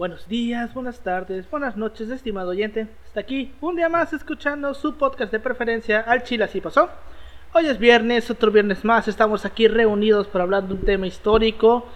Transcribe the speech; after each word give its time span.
Buenos 0.00 0.26
días, 0.28 0.72
buenas 0.72 1.00
tardes, 1.00 1.50
buenas 1.50 1.76
noches, 1.76 2.08
estimado 2.08 2.48
oyente. 2.48 2.86
Está 3.04 3.20
aquí 3.20 3.52
un 3.60 3.76
día 3.76 3.90
más 3.90 4.14
escuchando 4.14 4.72
su 4.72 4.94
podcast 4.94 5.30
de 5.30 5.40
preferencia 5.40 6.00
Al 6.00 6.22
Chile 6.22 6.44
así 6.44 6.58
pasó. 6.62 6.88
Hoy 7.52 7.66
es 7.66 7.78
viernes, 7.78 8.30
otro 8.30 8.50
viernes 8.50 8.82
más. 8.82 9.08
Estamos 9.08 9.44
aquí 9.44 9.68
reunidos 9.68 10.26
para 10.26 10.44
hablar 10.44 10.62
de 10.62 10.72
un 10.72 10.80
tema 10.86 11.06
histórico. 11.06 11.86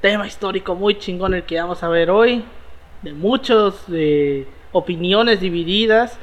Tema 0.00 0.26
histórico 0.26 0.74
muy 0.74 0.96
chingón 0.98 1.34
el 1.34 1.42
que 1.42 1.60
vamos 1.60 1.82
a 1.82 1.88
ver 1.90 2.10
hoy. 2.10 2.42
De 3.02 3.12
muchos 3.12 3.86
de 3.88 4.46
opiniones 4.72 5.40
divididas. 5.40 6.18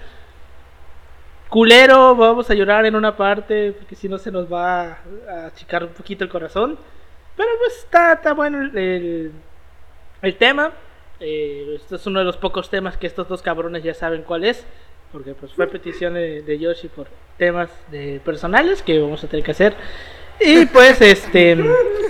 Culero, 1.49 2.15
vamos 2.15 2.49
a 2.49 2.55
llorar 2.55 2.87
en 2.87 2.95
una 2.95 3.15
parte 3.15 3.73
porque 3.73 3.93
si 3.93 4.09
no 4.09 4.17
se 4.17 4.31
nos 4.31 4.51
va 4.51 4.97
a 5.29 5.45
achicar 5.45 5.83
un 5.83 5.93
poquito 5.93 6.23
el 6.23 6.31
corazón. 6.31 6.79
Pero 7.35 7.49
pues 7.59 7.77
está, 7.77 8.13
está 8.13 8.33
bueno 8.33 8.59
el, 8.59 9.31
el 10.23 10.35
tema. 10.37 10.71
Eh, 11.19 11.73
este 11.75 11.95
es 11.95 12.05
uno 12.05 12.19
de 12.19 12.25
los 12.25 12.37
pocos 12.37 12.69
temas 12.69 12.97
que 12.97 13.07
estos 13.07 13.27
dos 13.27 13.41
cabrones 13.41 13.83
ya 13.83 13.93
saben 13.93 14.23
cuál 14.23 14.43
es. 14.43 14.65
Porque 15.11 15.33
pues 15.33 15.53
fue 15.53 15.67
petición 15.67 16.15
de, 16.15 16.41
de 16.41 16.59
Yoshi 16.59 16.89
por 16.89 17.07
temas 17.37 17.69
de 17.91 18.19
personales 18.23 18.81
que 18.81 18.99
vamos 18.99 19.23
a 19.23 19.27
tener 19.27 19.45
que 19.45 19.51
hacer. 19.51 19.75
Y 20.39 20.65
pues 20.67 21.01
este, 21.01 21.57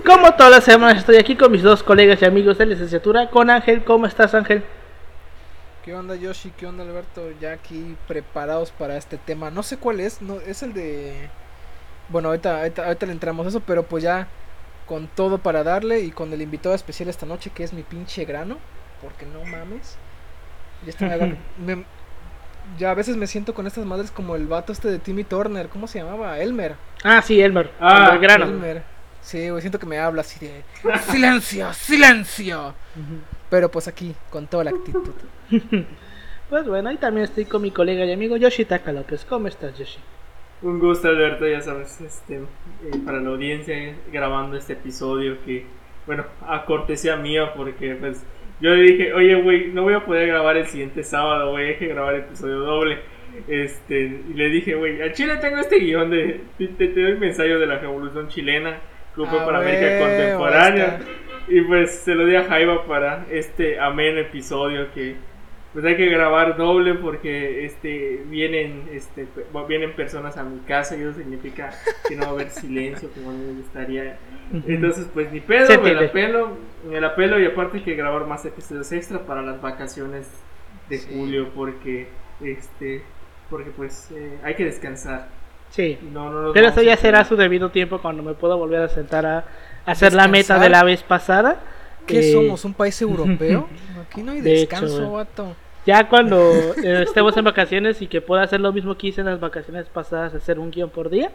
como 0.05 0.33
todas 0.33 0.51
las 0.51 0.63
semanas 0.63 0.97
estoy 0.97 1.15
aquí 1.15 1.35
con 1.35 1.51
mis 1.51 1.63
dos 1.63 1.81
colegas 1.81 2.21
y 2.21 2.25
amigos 2.25 2.57
de 2.57 2.65
licenciatura, 2.65 3.29
con 3.29 3.49
Ángel. 3.49 3.83
¿Cómo 3.83 4.05
estás 4.05 4.33
Ángel? 4.33 4.63
¿Qué 5.85 5.93
onda 5.93 6.15
Yoshi? 6.15 6.51
¿Qué 6.57 6.67
onda 6.67 6.83
Alberto? 6.83 7.31
Ya 7.39 7.53
aquí 7.53 7.95
preparados 8.07 8.71
para 8.71 8.97
este 8.97 9.17
tema. 9.17 9.49
No 9.49 9.63
sé 9.63 9.77
cuál 9.77 10.01
es, 10.01 10.21
no 10.21 10.41
es 10.41 10.61
el 10.61 10.73
de 10.73 11.29
Bueno, 12.09 12.29
ahorita, 12.29 12.59
ahorita, 12.59 12.85
ahorita 12.85 13.05
le 13.05 13.11
entramos 13.13 13.45
a 13.45 13.49
eso, 13.49 13.61
pero 13.61 13.83
pues 13.83 14.03
ya 14.03 14.27
con 14.85 15.07
todo 15.07 15.37
para 15.37 15.63
darle 15.63 16.01
y 16.01 16.11
con 16.11 16.33
el 16.33 16.41
invitado 16.41 16.75
especial 16.75 17.07
esta 17.07 17.25
noche 17.25 17.51
que 17.53 17.63
es 17.63 17.71
mi 17.73 17.83
pinche 17.83 18.25
grano, 18.25 18.57
porque 19.07 19.25
no 19.25 19.43
mames. 19.45 19.97
Ya, 20.83 20.89
está, 20.89 21.07
me, 21.65 21.85
ya 22.77 22.91
a 22.91 22.93
veces 22.93 23.15
me 23.15 23.25
siento 23.25 23.53
con 23.53 23.65
estas 23.65 23.85
madres 23.85 24.11
como 24.11 24.35
el 24.35 24.47
vato 24.47 24.73
este 24.73 24.89
de 24.89 24.99
Timmy 24.99 25.23
Turner, 25.23 25.69
¿cómo 25.69 25.87
se 25.87 25.99
llamaba? 25.99 26.39
Elmer. 26.39 26.75
Ah, 27.03 27.21
sí, 27.21 27.39
Elmer. 27.39 27.71
Ah, 27.79 28.11
el 28.13 28.19
grano. 28.19 28.45
Elmer. 28.45 28.83
Sí, 29.21 29.49
güey, 29.49 29.61
siento 29.61 29.79
que 29.79 29.85
me 29.85 29.97
habla 29.97 30.21
así 30.21 30.45
de 30.45 30.63
silencio, 31.09 31.73
silencio. 31.73 32.73
Pero 33.49 33.71
pues 33.71 33.87
aquí, 33.87 34.13
con 34.29 34.47
toda 34.47 34.65
la 34.65 34.71
actitud. 34.71 35.13
pues 36.49 36.67
bueno, 36.67 36.91
y 36.91 36.97
también 36.97 37.23
estoy 37.23 37.45
con 37.45 37.61
mi 37.61 37.71
colega 37.71 38.03
y 38.05 38.11
amigo 38.11 38.35
Yoshi 38.35 38.65
Taka 38.65 38.91
López. 38.91 39.25
¿Cómo 39.25 39.47
estás, 39.47 39.77
Yoshi? 39.77 39.99
Un 40.61 40.79
gusto, 40.79 41.07
Alberto, 41.07 41.47
ya 41.47 41.61
sabes, 41.61 42.01
este, 42.01 42.37
eh, 42.37 42.41
para 43.05 43.19
la 43.19 43.29
audiencia 43.29 43.95
grabando 44.11 44.57
este 44.57 44.73
episodio 44.73 45.37
que, 45.45 45.65
bueno, 46.05 46.25
a 46.47 46.65
cortesía 46.65 47.15
mía, 47.15 47.53
porque 47.53 47.95
pues 47.95 48.23
yo 48.59 48.71
le 48.71 48.81
dije, 48.83 49.13
oye, 49.13 49.35
güey, 49.41 49.67
no 49.67 49.83
voy 49.83 49.93
a 49.93 50.05
poder 50.05 50.27
grabar 50.27 50.57
el 50.57 50.65
siguiente 50.65 51.03
sábado, 51.03 51.51
güey, 51.51 51.69
hay 51.69 51.75
que 51.75 51.87
grabar 51.87 52.15
el 52.15 52.21
episodio 52.21 52.59
doble. 52.59 52.99
Este, 53.47 53.99
y 54.29 54.33
le 54.33 54.49
dije, 54.49 54.73
güey, 54.75 55.01
al 55.01 55.13
Chile 55.13 55.37
tengo 55.37 55.57
este 55.57 55.79
guion 55.79 56.09
de, 56.09 56.41
te, 56.57 56.67
te, 56.67 57.01
doy 57.01 57.11
un 57.13 57.23
ensayo 57.23 57.59
de 57.59 57.67
la 57.67 57.77
revolución 57.77 58.27
chilena, 58.29 58.77
Grupo 59.15 59.37
ah, 59.39 59.45
para 59.45 59.59
América 59.59 59.99
Contemporánea. 59.99 60.99
Y 61.47 61.61
pues 61.61 61.91
se 61.99 62.13
lo 62.13 62.25
di 62.25 62.35
a 62.35 62.43
Jaiba 62.43 62.85
para 62.85 63.25
este 63.31 63.79
ameno 63.79 64.19
episodio 64.19 64.91
que 64.93 65.15
pues 65.73 65.85
hay 65.85 65.97
que 65.97 66.07
grabar 66.07 66.57
doble 66.57 66.95
porque 66.95 67.65
este 67.65 68.23
vienen 68.27 68.89
este 68.91 69.27
vienen 69.67 69.93
personas 69.93 70.37
a 70.37 70.43
mi 70.43 70.59
casa 70.61 70.95
y 70.95 71.01
eso 71.01 71.13
significa 71.13 71.71
que 72.07 72.15
no 72.15 72.23
va 72.23 72.27
a 72.29 72.31
haber 72.31 72.49
silencio 72.49 73.09
como 73.13 73.31
me 73.31 73.53
gustaría. 73.53 74.17
Entonces 74.65 75.07
pues 75.13 75.31
ni 75.31 75.39
pedo 75.39 75.81
me 75.81 75.93
la 75.93 76.11
pelo 76.11 76.57
me 76.89 77.01
la 77.01 77.15
pelo 77.15 77.39
y 77.39 77.45
aparte 77.45 77.77
hay 77.77 77.83
que 77.83 77.95
grabar 77.95 78.25
más 78.25 78.45
episodios 78.45 78.91
extra 78.91 79.19
para 79.19 79.41
las 79.41 79.61
vacaciones 79.61 80.27
de 80.89 80.99
julio 80.99 81.49
porque 81.53 82.07
este 82.41 83.03
porque 83.49 83.71
pues 83.71 84.09
eh, 84.11 84.37
hay 84.43 84.55
que 84.55 84.65
descansar. 84.65 85.27
Sí. 85.69 85.99
Pero 86.53 86.67
eso 86.69 86.81
ya 86.81 86.95
será 86.95 87.25
su 87.25 87.35
debido 87.35 87.71
tiempo 87.71 87.99
cuando 87.99 88.23
me 88.23 88.33
pueda 88.33 88.55
volver 88.55 88.81
a 88.81 88.87
sentar 88.87 89.25
a 89.25 89.45
hacer 89.85 90.13
la 90.13 90.27
meta 90.27 90.59
de 90.59 90.69
la 90.69 90.83
vez 90.83 91.03
pasada 91.03 91.59
¿Qué 92.07 92.19
eh, 92.19 92.33
somos? 92.33 92.65
¿Un 92.65 92.73
país 92.73 92.99
europeo? 93.01 93.67
Aquí 94.09 94.23
no 94.23 94.31
hay 94.31 94.41
descanso, 94.41 95.11
vato. 95.11 95.55
Ya 95.85 96.09
cuando 96.09 96.37
eh, 96.83 97.03
estemos 97.03 97.35
en 97.37 97.43
vacaciones 97.43 98.01
y 98.01 98.07
que 98.07 98.21
pueda 98.21 98.43
hacer 98.43 98.59
lo 98.59 98.73
mismo 98.73 98.97
que 98.97 99.07
hice 99.07 99.21
en 99.21 99.27
las 99.27 99.39
vacaciones 99.39 99.87
pasadas, 99.87 100.33
hacer 100.33 100.57
un 100.57 100.71
guion 100.71 100.89
por 100.89 101.09
día, 101.09 101.31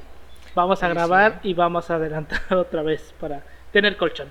vamos 0.55 0.83
a 0.83 0.89
grabar 0.89 1.41
y 1.43 1.55
vamos 1.55 1.91
a 1.91 1.97
adelantar 1.97 2.41
otra 2.57 2.83
vez 2.83 3.15
para 3.21 3.43
tener 3.73 3.97
colchón. 3.97 4.29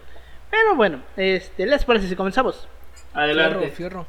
Pero 0.50 0.76
bueno, 0.76 1.00
este, 1.16 1.66
¿les 1.66 1.86
parece 1.86 2.08
si 2.08 2.16
comenzamos? 2.16 2.68
Adelante. 3.14 3.70
fierro. 3.72 4.06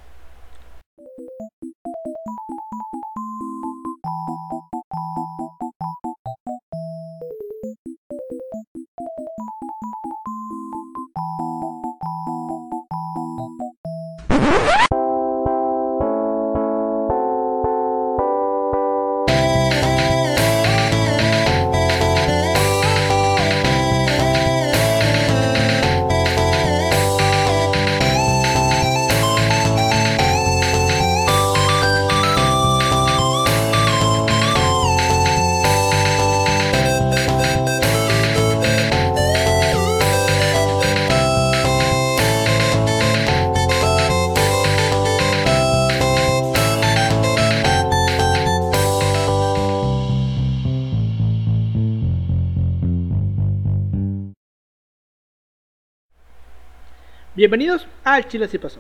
Bienvenidos 57.43 57.89
al 58.05 58.29
Chile 58.29 58.45
Así 58.45 58.57
Pasó, 58.57 58.79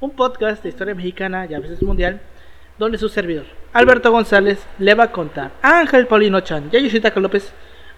un 0.00 0.10
podcast 0.10 0.64
de 0.64 0.70
historia 0.70 0.96
mexicana 0.96 1.46
y 1.48 1.54
a 1.54 1.60
veces 1.60 1.80
mundial, 1.80 2.20
donde 2.76 2.98
su 2.98 3.08
servidor, 3.08 3.46
Alberto 3.72 4.10
González, 4.10 4.66
le 4.80 4.94
va 4.94 5.04
a 5.04 5.12
contar 5.12 5.52
a 5.62 5.78
Ángel 5.78 6.08
Paulino 6.08 6.40
Chan 6.40 6.70
y 6.72 6.76
a 6.76 6.80
Yoshitaka 6.80 7.20
López 7.20 7.52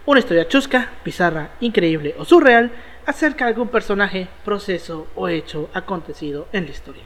una 0.04 0.20
historia 0.20 0.46
chusca, 0.46 0.90
bizarra, 1.02 1.52
increíble 1.60 2.14
o 2.18 2.26
surreal 2.26 2.70
acerca 3.06 3.46
de 3.46 3.52
algún 3.52 3.68
personaje, 3.68 4.28
proceso 4.44 5.06
o 5.14 5.28
hecho 5.28 5.70
acontecido 5.72 6.46
en 6.52 6.66
la 6.66 6.72
historia. 6.72 7.04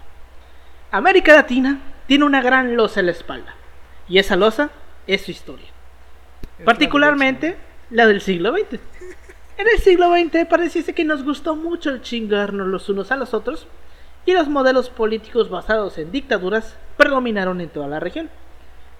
América 0.90 1.32
Latina 1.32 1.78
tiene 2.08 2.24
una 2.24 2.42
gran 2.42 2.74
losa 2.74 2.98
en 2.98 3.06
la 3.06 3.12
espalda, 3.12 3.54
y 4.08 4.18
esa 4.18 4.34
losa 4.34 4.70
es 5.06 5.20
su 5.20 5.30
historia, 5.30 5.68
particularmente 6.64 7.56
la 7.88 8.08
del 8.08 8.20
siglo 8.20 8.52
XX. 8.52 8.80
En 9.58 9.66
el 9.72 9.78
siglo 9.78 10.12
XX 10.12 10.44
pareciese 10.46 10.94
que 10.94 11.04
nos 11.04 11.24
gustó 11.24 11.56
mucho 11.56 11.88
el 11.88 12.02
chingarnos 12.02 12.66
los 12.66 12.90
unos 12.90 13.10
a 13.10 13.16
los 13.16 13.32
otros 13.32 13.66
y 14.26 14.32
los 14.32 14.48
modelos 14.48 14.90
políticos 14.90 15.48
basados 15.48 15.96
en 15.96 16.12
dictaduras 16.12 16.78
predominaron 16.98 17.62
en 17.62 17.70
toda 17.70 17.88
la 17.88 17.98
región. 17.98 18.28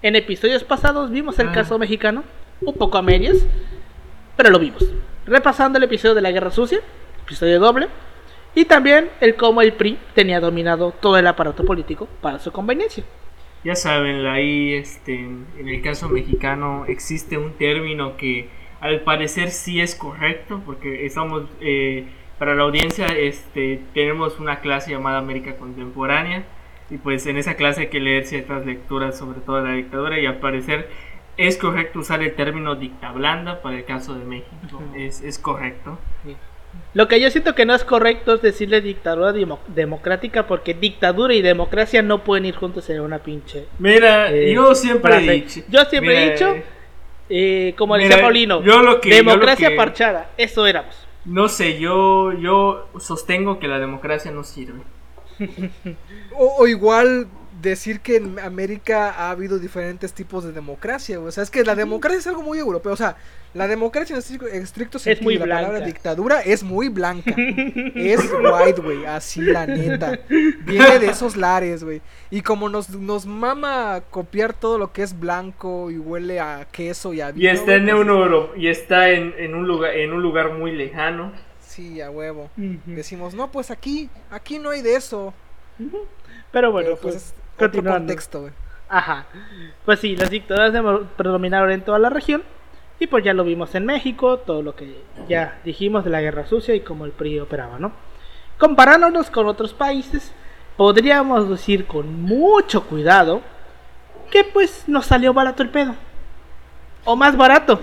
En 0.01 0.15
episodios 0.15 0.63
pasados 0.63 1.11
vimos 1.11 1.37
el 1.37 1.49
ah. 1.49 1.51
caso 1.51 1.77
mexicano, 1.77 2.23
un 2.61 2.73
poco 2.73 2.97
a 2.97 3.03
medias, 3.03 3.37
pero 4.35 4.49
lo 4.49 4.57
vimos. 4.57 4.83
Repasando 5.27 5.77
el 5.77 5.83
episodio 5.83 6.15
de 6.15 6.21
la 6.21 6.31
Guerra 6.31 6.49
Sucia, 6.49 6.79
episodio 7.23 7.59
doble, 7.59 7.87
y 8.55 8.65
también 8.65 9.11
el 9.21 9.35
cómo 9.35 9.61
el 9.61 9.73
PRI 9.73 9.99
tenía 10.15 10.39
dominado 10.39 10.91
todo 10.91 11.19
el 11.19 11.27
aparato 11.27 11.65
político 11.65 12.07
para 12.19 12.39
su 12.39 12.51
conveniencia. 12.51 13.03
Ya 13.63 13.75
saben, 13.75 14.25
ahí 14.25 14.73
este, 14.73 15.13
en 15.13 15.67
el 15.67 15.83
caso 15.83 16.09
mexicano 16.09 16.85
existe 16.87 17.37
un 17.37 17.53
término 17.53 18.17
que 18.17 18.49
al 18.79 19.01
parecer 19.01 19.51
sí 19.51 19.81
es 19.81 19.95
correcto, 19.95 20.61
porque 20.65 21.05
estamos, 21.05 21.43
eh, 21.61 22.05
para 22.37 22.55
la 22.55 22.63
audiencia, 22.63 23.07
este, 23.07 23.81
tenemos 23.93 24.39
una 24.39 24.59
clase 24.59 24.91
llamada 24.91 25.17
América 25.17 25.55
Contemporánea, 25.57 26.43
y 26.89 26.97
pues 26.97 27.25
en 27.25 27.37
esa 27.37 27.55
clase 27.55 27.81
hay 27.81 27.87
que 27.87 27.99
leer 27.99 28.25
ciertas 28.25 28.65
lecturas 28.65 29.17
sobre 29.17 29.39
toda 29.41 29.61
la 29.61 29.73
dictadura, 29.73 30.19
y 30.19 30.25
al 30.25 30.37
parecer 30.37 30.89
es 31.37 31.57
correcto 31.57 31.99
usar 31.99 32.21
el 32.21 32.33
término 32.33 32.75
dicta 32.75 33.11
blanda 33.11 33.61
para 33.61 33.77
el 33.77 33.85
caso 33.85 34.15
de 34.15 34.25
México, 34.25 34.81
es, 34.95 35.21
es 35.21 35.37
correcto. 35.37 35.99
Lo 36.93 37.07
que 37.07 37.19
yo 37.19 37.29
siento 37.31 37.55
que 37.55 37.65
no 37.65 37.73
es 37.73 37.83
correcto 37.83 38.35
es 38.35 38.41
decirle 38.41 38.81
dictadura 38.81 39.33
democrática 39.67 40.47
porque 40.47 40.73
dictadura 40.73 41.33
y 41.33 41.41
democracia 41.41 42.01
no 42.01 42.23
pueden 42.23 42.45
ir 42.45 42.55
juntos 42.55 42.89
en 42.89 43.01
una 43.01 43.19
pinche. 43.19 43.65
Mira, 43.79 44.31
eh, 44.31 44.53
yo 44.53 44.75
siempre 44.75 45.15
he 45.15 45.31
dicho. 45.41 45.61
Yo 45.69 45.85
siempre 45.85 46.23
he 46.23 46.31
dicho 46.31 46.55
eh, 47.29 47.73
como 47.77 47.97
decía 47.97 48.21
Paulino, 48.21 48.61
democracia 49.03 49.75
parchada, 49.75 50.29
eso 50.37 50.65
éramos. 50.65 51.07
No 51.25 51.49
sé, 51.49 51.77
yo, 51.79 52.31
yo 52.33 52.87
sostengo 52.99 53.59
que 53.59 53.67
la 53.67 53.79
democracia 53.79 54.31
no 54.31 54.43
sirve. 54.43 54.79
O, 56.35 56.55
o 56.59 56.67
igual 56.67 57.27
decir 57.61 57.99
que 58.01 58.17
en 58.17 58.39
América 58.39 59.11
ha 59.11 59.31
habido 59.31 59.59
diferentes 59.59 60.13
tipos 60.13 60.43
de 60.43 60.51
democracia, 60.51 61.17
güey. 61.17 61.29
O 61.29 61.31
sea, 61.31 61.43
es 61.43 61.49
que 61.49 61.63
la 61.63 61.75
democracia 61.75 62.19
es 62.19 62.27
algo 62.27 62.41
muy 62.43 62.59
europeo. 62.59 62.91
O 62.93 62.97
sea, 62.97 63.15
la 63.53 63.67
democracia 63.67 64.13
en 64.13 64.19
estricto, 64.19 64.47
en 64.47 64.61
estricto 64.63 64.99
sentido 64.99 65.23
muy 65.23 65.37
de 65.37 65.45
la 65.45 65.55
palabra 65.55 65.77
blanca. 65.79 65.85
dictadura 65.85 66.41
es 66.41 66.63
muy 66.63 66.89
blanca. 66.89 67.33
es 67.95 68.19
white, 68.31 68.81
güey. 68.81 69.05
Así, 69.05 69.41
la 69.41 69.65
neta. 69.65 70.19
Viene 70.65 70.99
de 70.99 71.07
esos 71.07 71.35
lares, 71.35 71.83
güey. 71.83 72.01
Y 72.29 72.41
como 72.41 72.69
nos, 72.69 72.89
nos 72.89 73.25
mama 73.25 74.03
copiar 74.09 74.53
todo 74.53 74.77
lo 74.77 74.93
que 74.93 75.03
es 75.03 75.19
blanco 75.19 75.89
y 75.89 75.97
huele 75.97 76.39
a 76.39 76.67
queso 76.71 77.13
y 77.13 77.21
a 77.21 77.29
Y 77.29 77.33
vino, 77.33 77.51
está 77.51 77.75
en 77.75 77.85
pues, 77.85 77.95
Euro- 77.95 78.53
y 78.55 78.67
está 78.67 79.09
en, 79.09 79.33
en 79.37 79.55
un 79.55 79.67
lugar 79.67 79.95
en 79.95 80.13
un 80.13 80.21
lugar 80.21 80.53
muy 80.53 80.71
lejano. 80.71 81.31
Sí, 81.61 82.01
a 82.01 82.09
huevo. 82.09 82.49
Decimos, 82.85 83.33
no, 83.35 83.51
pues 83.51 83.69
aquí, 83.69 84.09
aquí 84.31 84.57
no 84.57 84.71
hay 84.71 84.81
de 84.81 84.95
eso. 84.95 85.33
Pero 86.51 86.71
bueno, 86.71 86.89
Pero 86.89 87.01
pues, 87.01 87.13
pues, 87.13 87.15
es 87.27 87.33
otro 87.57 87.67
continuando. 87.69 87.99
contexto, 87.99 88.41
güey. 88.41 88.53
Ajá. 88.89 89.25
Pues 89.85 89.99
sí, 89.99 90.15
las 90.15 90.29
dictaduras 90.29 90.73
predominaron 91.17 91.71
en 91.71 91.81
toda 91.81 91.99
la 91.99 92.09
región. 92.09 92.43
Y 92.99 93.07
pues 93.07 93.23
ya 93.23 93.33
lo 93.33 93.43
vimos 93.43 93.75
en 93.75 93.85
México, 93.85 94.37
todo 94.37 94.63
lo 94.63 94.75
que 94.75 95.03
ya 95.27 95.59
dijimos 95.63 96.03
de 96.03 96.09
la 96.09 96.21
guerra 96.21 96.47
sucia 96.47 96.73
y 96.73 96.79
cómo 96.79 97.05
el 97.05 97.11
PRI 97.11 97.39
operaba, 97.41 97.77
¿no? 97.77 97.91
Comparándonos 98.57 99.29
con 99.29 99.45
otros 99.45 99.73
países, 99.73 100.31
podríamos 100.77 101.47
decir 101.47 101.85
con 101.85 102.21
mucho 102.23 102.85
cuidado 102.87 103.41
que 104.31 104.43
pues 104.43 104.85
nos 104.87 105.05
salió 105.05 105.31
barato 105.33 105.61
el 105.61 105.69
pedo. 105.69 105.93
O 107.05 107.15
más 107.15 107.37
barato. 107.37 107.79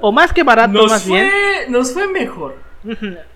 O 0.00 0.10
más 0.10 0.32
que 0.32 0.42
barato, 0.42 0.72
Nos 0.72 0.90
más 0.90 1.02
fue, 1.02 1.22
bien. 1.22 1.32
nos 1.72 1.92
fue 1.92 2.06
mejor. 2.08 2.56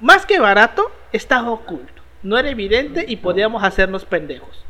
Más 0.01 0.25
que 0.25 0.39
barato, 0.41 0.91
estaba 1.13 1.51
oculto. 1.51 2.03
No 2.23 2.39
era 2.39 2.49
evidente 2.51 3.05
y 3.07 3.17
podíamos 3.17 3.63
hacernos 3.63 4.05
pendejos. 4.07 4.65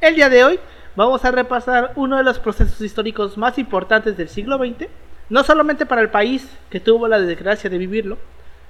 El 0.00 0.14
día 0.14 0.28
de 0.28 0.44
hoy 0.44 0.60
vamos 0.94 1.24
a 1.24 1.32
repasar 1.32 1.90
uno 1.96 2.18
de 2.18 2.22
los 2.22 2.38
procesos 2.38 2.80
históricos 2.80 3.36
más 3.36 3.58
importantes 3.58 4.16
del 4.16 4.28
siglo 4.28 4.56
XX, 4.56 4.88
no 5.28 5.42
solamente 5.42 5.86
para 5.86 6.02
el 6.02 6.08
país 6.08 6.48
que 6.70 6.78
tuvo 6.78 7.08
la 7.08 7.18
desgracia 7.18 7.68
de 7.68 7.78
vivirlo, 7.78 8.16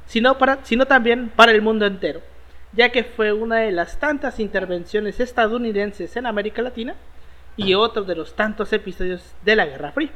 sino, 0.07 0.39
para, 0.39 0.65
sino 0.65 0.87
también 0.87 1.29
para 1.29 1.53
el 1.53 1.61
mundo 1.61 1.85
entero, 1.85 2.23
ya 2.73 2.89
que 2.89 3.05
fue 3.05 3.35
una 3.35 3.57
de 3.57 3.73
las 3.73 3.99
tantas 3.99 4.41
intervenciones 4.41 5.21
estadounidenses 5.21 6.17
en 6.17 6.25
América 6.25 6.63
Latina 6.63 6.95
y 7.59 7.75
otro 7.75 8.05
de 8.05 8.17
los 8.17 8.35
tantos 8.35 8.73
episodios 8.73 9.35
de 9.45 9.55
la 9.55 9.67
Guerra 9.67 9.93
Fría. 9.93 10.11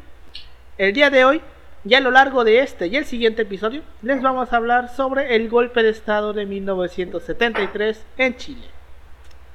El 0.79 0.95
día 0.95 1.11
de 1.11 1.27
hoy, 1.27 1.43
y 1.85 1.93
a 1.93 2.01
lo 2.01 2.11
largo 2.11 2.43
de 2.43 2.61
este 2.61 2.87
y 2.87 2.97
el 2.97 3.05
siguiente 3.05 3.43
episodio, 3.43 3.83
les 4.01 4.23
vamos 4.23 4.51
a 4.51 4.57
hablar 4.57 4.89
sobre 4.89 5.37
el 5.37 5.51
golpe 5.51 5.83
de 5.83 5.91
Estado 5.91 6.33
de 6.33 6.47
1973 6.47 8.03
en 8.17 8.37
Chile. 8.39 8.72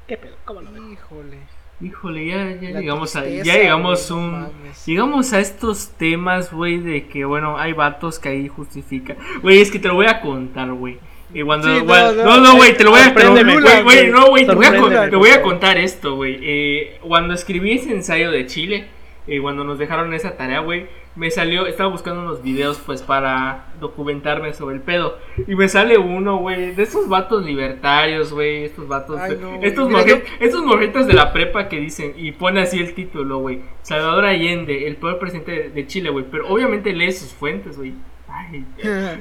¿Qué 0.08 0.18
pedo? 0.18 0.36
¿Cómo 0.46 0.62
lo 0.62 0.72
ven? 0.72 0.94
Híjole. 0.94 1.38
Híjole, 1.80 2.26
ya, 2.26 2.56
ya 2.60 2.80
llegamos 2.80 3.16
a 3.16 3.28
ya 3.28 3.44
llegamos 3.44 4.10
no 4.10 4.18
un 4.18 4.32
mames. 4.32 4.86
llegamos 4.88 5.34
a 5.34 5.40
estos 5.40 5.90
temas, 5.90 6.52
güey, 6.52 6.80
de 6.80 7.08
que 7.08 7.24
bueno, 7.24 7.60
hay 7.60 7.74
vatos 7.74 8.18
que 8.18 8.30
ahí 8.30 8.48
justifican. 8.48 9.18
Güey, 9.44 9.62
es 9.62 9.70
que 9.70 9.78
te 9.78 9.88
lo 9.88 9.94
voy 9.94 10.08
a 10.08 10.20
contar, 10.22 10.72
güey. 10.72 10.98
Y 11.32 11.44
cuando 11.44 11.68
Sí, 11.68 11.84
no, 11.86 12.40
no, 12.40 12.56
güey, 12.56 12.76
te 12.76 12.84
lo 12.84 12.92
voy 12.92 13.02
a 13.02 13.06
sorpréndeme, 13.06 13.62
güey, 13.84 14.10
no, 14.10 14.30
güey, 14.30 14.48
te 14.48 14.56
voy 14.56 14.66
a 14.66 14.80
contar, 14.80 15.10
te 15.10 15.16
voy 15.18 15.30
a 15.30 15.42
contar 15.42 15.78
esto, 15.78 16.16
güey. 16.16 16.40
Eh, 16.42 16.98
cuando 17.02 17.34
escribí 17.36 17.74
ese 17.74 17.92
ensayo 17.92 18.32
de 18.32 18.48
Chile, 18.48 18.88
eh, 19.28 19.40
cuando 19.40 19.64
nos 19.64 19.78
dejaron 19.78 20.14
esa 20.16 20.36
tarea, 20.36 20.62
güey, 20.62 20.88
me 21.18 21.32
salió, 21.32 21.66
estaba 21.66 21.90
buscando 21.90 22.22
unos 22.22 22.44
videos 22.44 22.78
pues 22.86 23.02
para 23.02 23.66
documentarme 23.80 24.54
sobre 24.54 24.76
el 24.76 24.82
pedo 24.82 25.18
y 25.48 25.56
me 25.56 25.68
sale 25.68 25.98
uno, 25.98 26.38
güey, 26.38 26.76
de 26.76 26.84
esos 26.84 27.10
vatos 27.10 27.44
libertarios, 27.44 28.32
güey, 28.32 28.64
estos 28.66 28.88
vatos, 28.88 29.20
Ay, 29.20 29.38
no, 29.42 29.60
estos 29.62 29.90
morri- 29.90 30.86
estos 30.86 31.08
de 31.08 31.14
la 31.14 31.34
prepa 31.34 31.68
que 31.68 31.80
dicen 31.80 32.14
y 32.16 32.32
pone 32.32 32.62
así 32.62 32.80
el 32.80 32.94
título, 32.94 33.40
güey, 33.40 33.62
Salvador 33.82 34.26
Allende, 34.26 34.88
el 34.88 34.96
peor 34.98 35.20
presidente 35.20 35.52
de, 35.52 35.70
de 35.70 35.88
Chile, 35.88 36.10
güey, 36.12 36.26
pero 36.30 36.48
obviamente 36.48 36.94
lee 36.94 37.12
sus 37.12 37.34
fuentes, 37.34 37.78
güey. 37.78 37.94
Ay, 38.30 38.64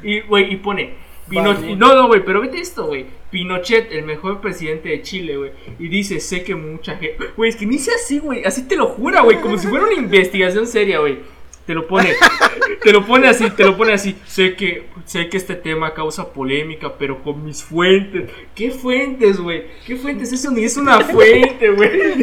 y, 0.02 0.20
güey, 0.20 0.52
y 0.52 0.56
pone. 0.56 0.94
Pinochet, 1.28 1.76
no, 1.76 1.92
no, 1.94 2.06
güey, 2.06 2.24
pero 2.24 2.40
vete 2.40 2.60
esto, 2.60 2.86
güey. 2.86 3.06
Pinochet, 3.30 3.90
el 3.90 4.04
mejor 4.04 4.40
presidente 4.40 4.90
de 4.90 5.02
Chile, 5.02 5.36
güey. 5.36 5.50
Y 5.80 5.88
dice, 5.88 6.20
sé 6.20 6.44
que 6.44 6.54
mucha 6.54 6.96
gente. 6.96 7.16
Güey, 7.36 7.50
es 7.50 7.56
que 7.56 7.66
ni 7.66 7.72
dice 7.72 7.90
así, 7.92 8.20
güey. 8.20 8.44
Así 8.44 8.68
te 8.68 8.76
lo 8.76 8.86
jura, 8.86 9.22
güey. 9.22 9.40
Como 9.40 9.58
si 9.58 9.66
fuera 9.66 9.86
una 9.86 9.94
investigación 9.94 10.68
seria, 10.68 11.00
güey. 11.00 11.18
Te 11.66 11.74
lo 11.74 11.86
pone. 11.88 12.14
te 12.82 12.92
lo 12.92 13.04
pone 13.04 13.28
así, 13.28 13.50
te 13.50 13.64
lo 13.64 13.76
pone 13.76 13.92
así. 13.92 14.16
Sé 14.26 14.54
que, 14.54 14.86
sé 15.04 15.28
que 15.28 15.36
este 15.36 15.56
tema 15.56 15.92
causa 15.94 16.32
polémica, 16.32 16.92
pero 16.96 17.22
con 17.22 17.44
mis 17.44 17.62
fuentes. 17.64 18.30
¿Qué 18.54 18.70
fuentes, 18.70 19.38
güey? 19.40 19.64
¿Qué 19.86 19.96
fuentes? 19.96 20.32
Eso 20.32 20.50
ni 20.52 20.64
es 20.64 20.76
una 20.76 21.00
fuente, 21.04 21.68
güey. 21.70 22.22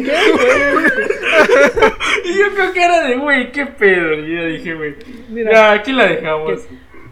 y 2.24 2.38
yo 2.38 2.54
creo 2.54 2.72
que 2.72 2.82
era 2.82 3.06
de, 3.06 3.16
güey, 3.16 3.52
qué 3.52 3.66
pedo. 3.66 4.14
Y 4.14 4.34
yo 4.36 4.46
dije, 4.46 4.74
güey. 4.74 4.94
Mira. 5.28 5.52
Ya, 5.52 5.72
aquí 5.72 5.92
la 5.92 6.06
dejamos. 6.06 6.60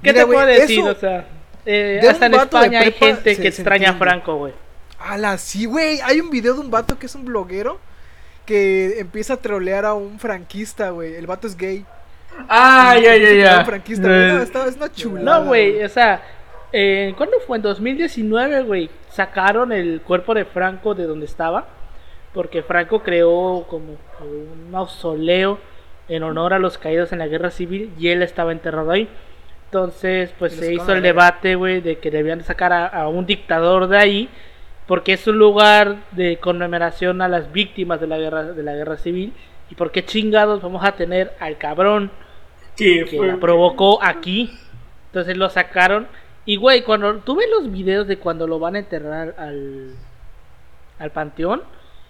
¿Qué 0.02 0.12
Mira, 0.12 0.20
te 0.20 0.26
puedo 0.26 0.46
decir? 0.46 0.78
eso- 0.80 0.90
O 0.90 0.94
sea, 0.94 1.28
eh, 1.66 2.00
hasta 2.08 2.26
en 2.26 2.34
España 2.34 2.80
hay 2.80 2.92
gente 2.92 3.34
se- 3.34 3.42
que 3.42 3.52
se 3.52 3.62
extraña 3.62 3.90
a. 3.90 3.94
Franco, 3.94 4.36
güey. 4.36 4.52
Ala, 4.98 5.36
sí, 5.38 5.64
güey. 5.66 6.00
Hay 6.02 6.20
un 6.20 6.30
video 6.30 6.54
de 6.54 6.60
un 6.60 6.70
vato 6.70 6.98
que 6.98 7.06
es 7.06 7.14
un 7.14 7.24
bloguero 7.24 7.78
que 8.46 8.98
empieza 8.98 9.34
a 9.34 9.36
trolear 9.36 9.84
a 9.84 9.94
un 9.94 10.18
franquista, 10.18 10.90
güey. 10.90 11.14
El 11.14 11.26
vato 11.26 11.46
es 11.46 11.56
gay. 11.56 11.84
Ah, 12.48 12.96
ya, 12.96 13.16
ya, 13.16 13.16
Empieza 13.16 13.28
a 13.30 13.34
trolear 13.34 13.52
a 13.52 13.56
ya. 13.56 13.58
Un 13.60 13.64
franquista, 13.66 14.08
güey. 14.08 14.26
No, 14.26 14.40
Eh, 14.40 14.68
es 14.68 14.76
una 14.76 14.92
chulada. 14.92 15.40
No, 15.40 15.46
güey, 15.46 15.82
o 15.82 15.88
sea, 15.88 16.22
eh, 16.72 17.14
¿cuándo 17.16 17.38
fue? 17.46 17.56
En 17.58 17.62
2019, 17.62 18.62
güey, 18.62 18.90
sacaron 19.10 19.72
el 19.72 20.00
cuerpo 20.02 20.34
de 20.34 20.44
Franco 20.44 20.94
de 20.94 21.04
donde 21.04 21.26
estaba, 21.26 21.66
porque 22.32 22.62
Franco 22.62 23.02
creó 23.02 23.66
como 23.68 23.96
un 24.20 24.70
mausoleo 24.70 25.58
en 26.08 26.22
honor 26.22 26.54
a 26.54 26.58
los 26.58 26.78
caídos 26.78 27.12
en 27.12 27.18
la 27.18 27.26
guerra 27.28 27.50
civil 27.50 27.92
y 27.98 28.08
él 28.08 28.22
estaba 28.22 28.52
enterrado 28.52 28.90
ahí. 28.90 29.08
Entonces, 29.66 30.34
pues 30.38 30.54
se 30.54 30.74
hizo 30.74 30.92
el 30.92 31.02
debate, 31.02 31.54
güey, 31.54 31.80
de 31.80 31.98
que 31.98 32.10
debían 32.10 32.42
sacar 32.44 32.72
a, 32.72 32.86
a 32.86 33.08
un 33.08 33.24
dictador 33.24 33.88
de 33.88 33.96
ahí, 33.98 34.28
porque 34.86 35.14
es 35.14 35.26
un 35.26 35.38
lugar 35.38 35.96
de 36.10 36.36
conmemoración 36.38 37.22
a 37.22 37.28
las 37.28 37.52
víctimas 37.52 38.00
de 38.00 38.06
la 38.06 38.18
guerra, 38.18 38.44
de 38.44 38.62
la 38.62 38.74
guerra 38.74 38.98
civil. 38.98 39.32
¿Y 39.72 39.74
por 39.74 39.90
qué 39.90 40.04
chingados 40.04 40.60
vamos 40.60 40.84
a 40.84 40.92
tener 40.92 41.32
al 41.40 41.56
cabrón 41.56 42.10
¿Qué 42.76 43.06
que 43.08 43.16
fue? 43.16 43.26
la 43.26 43.36
provocó 43.38 44.02
aquí. 44.02 44.52
Entonces 45.06 45.34
lo 45.38 45.48
sacaron. 45.48 46.06
Y 46.44 46.56
güey, 46.56 46.82
cuando 46.82 47.14
tú 47.20 47.36
ves 47.36 47.48
los 47.50 47.72
videos 47.72 48.06
de 48.06 48.18
cuando 48.18 48.46
lo 48.46 48.58
van 48.58 48.74
a 48.76 48.80
enterrar 48.80 49.34
al, 49.38 49.94
al 50.98 51.10
panteón, 51.10 51.62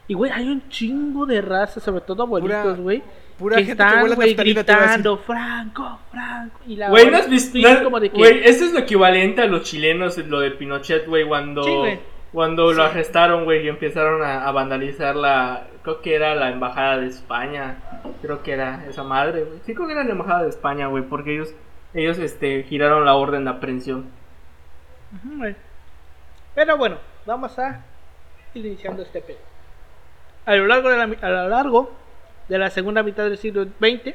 y 0.08 0.14
güey, 0.14 0.32
hay 0.32 0.48
un 0.48 0.68
chingo 0.70 1.24
de 1.24 1.40
raza, 1.40 1.78
sobre 1.78 2.00
todo 2.00 2.24
abuelitos, 2.24 2.80
güey, 2.80 3.00
Pura 3.38 3.58
que 3.58 3.64
gente 3.64 3.80
que 3.84 3.88
están, 3.88 4.14
güey, 4.16 4.34
gritando, 4.34 5.18
Franco, 5.18 6.00
Franco. 6.10 6.58
Y 6.66 6.74
la 6.74 6.88
Güey, 6.88 7.10
¿no 7.12 7.16
has 7.18 7.30
visto? 7.30 7.58
De 8.00 8.10
que- 8.10 8.18
Güey, 8.18 8.40
esto 8.44 8.64
es 8.64 8.72
lo 8.72 8.80
equivalente 8.80 9.40
a 9.40 9.46
los 9.46 9.62
chilenos, 9.62 10.18
lo 10.18 10.40
de 10.40 10.50
Pinochet, 10.50 11.06
güey, 11.06 11.24
cuando, 11.28 11.62
Sí, 11.62 11.70
güey. 11.76 12.00
cuando 12.32 12.72
lo 12.72 12.82
arrestaron, 12.82 13.44
güey, 13.44 13.64
y 13.64 13.68
empezaron 13.68 14.20
a, 14.24 14.48
a 14.48 14.50
vandalizar 14.50 15.14
la, 15.14 15.68
creo 15.82 16.00
que 16.00 16.14
era 16.14 16.34
la 16.34 16.50
embajada 16.50 16.98
de 16.98 17.08
España, 17.08 17.76
creo 18.20 18.42
que 18.42 18.52
era 18.52 18.84
esa 18.88 19.02
madre, 19.02 19.44
güey. 19.44 19.60
Sí, 19.64 19.74
creo 19.74 19.86
que 19.86 19.92
era 19.92 20.04
la 20.04 20.12
embajada 20.12 20.42
de 20.44 20.48
España, 20.48 20.86
güey, 20.86 21.04
porque 21.04 21.34
ellos, 21.34 21.54
ellos, 21.94 22.18
este, 22.18 22.62
giraron 22.64 23.04
la 23.04 23.14
orden 23.14 23.44
de 23.44 23.50
aprehensión. 23.50 24.10
Pero 26.54 26.76
bueno, 26.76 26.98
vamos 27.26 27.58
a 27.58 27.84
ir 28.54 28.66
iniciando 28.66 29.02
este 29.02 29.20
pedo. 29.20 29.38
A 30.46 30.54
lo 30.54 30.66
largo 30.66 30.90
de 30.90 30.96
la, 30.96 31.04
a 31.04 31.30
lo 31.30 31.48
largo 31.48 31.92
de 32.48 32.58
la 32.58 32.70
segunda 32.70 33.02
mitad 33.02 33.24
del 33.24 33.38
siglo 33.38 33.64
XX, 33.64 34.14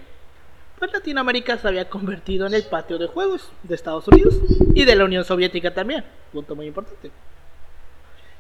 pues 0.80 0.94
Latinoamérica 0.94 1.58
se 1.58 1.68
había 1.68 1.90
convertido 1.90 2.46
en 2.46 2.54
el 2.54 2.64
patio 2.64 2.98
de 2.98 3.08
juegos 3.08 3.52
de 3.64 3.76
Estados 3.76 4.08
Unidos 4.08 4.40
y 4.74 4.86
de 4.86 4.96
la 4.96 5.06
Unión 5.06 5.24
Soviética 5.24 5.74
también, 5.74 6.04
punto 6.32 6.56
muy 6.56 6.68
importante. 6.68 7.12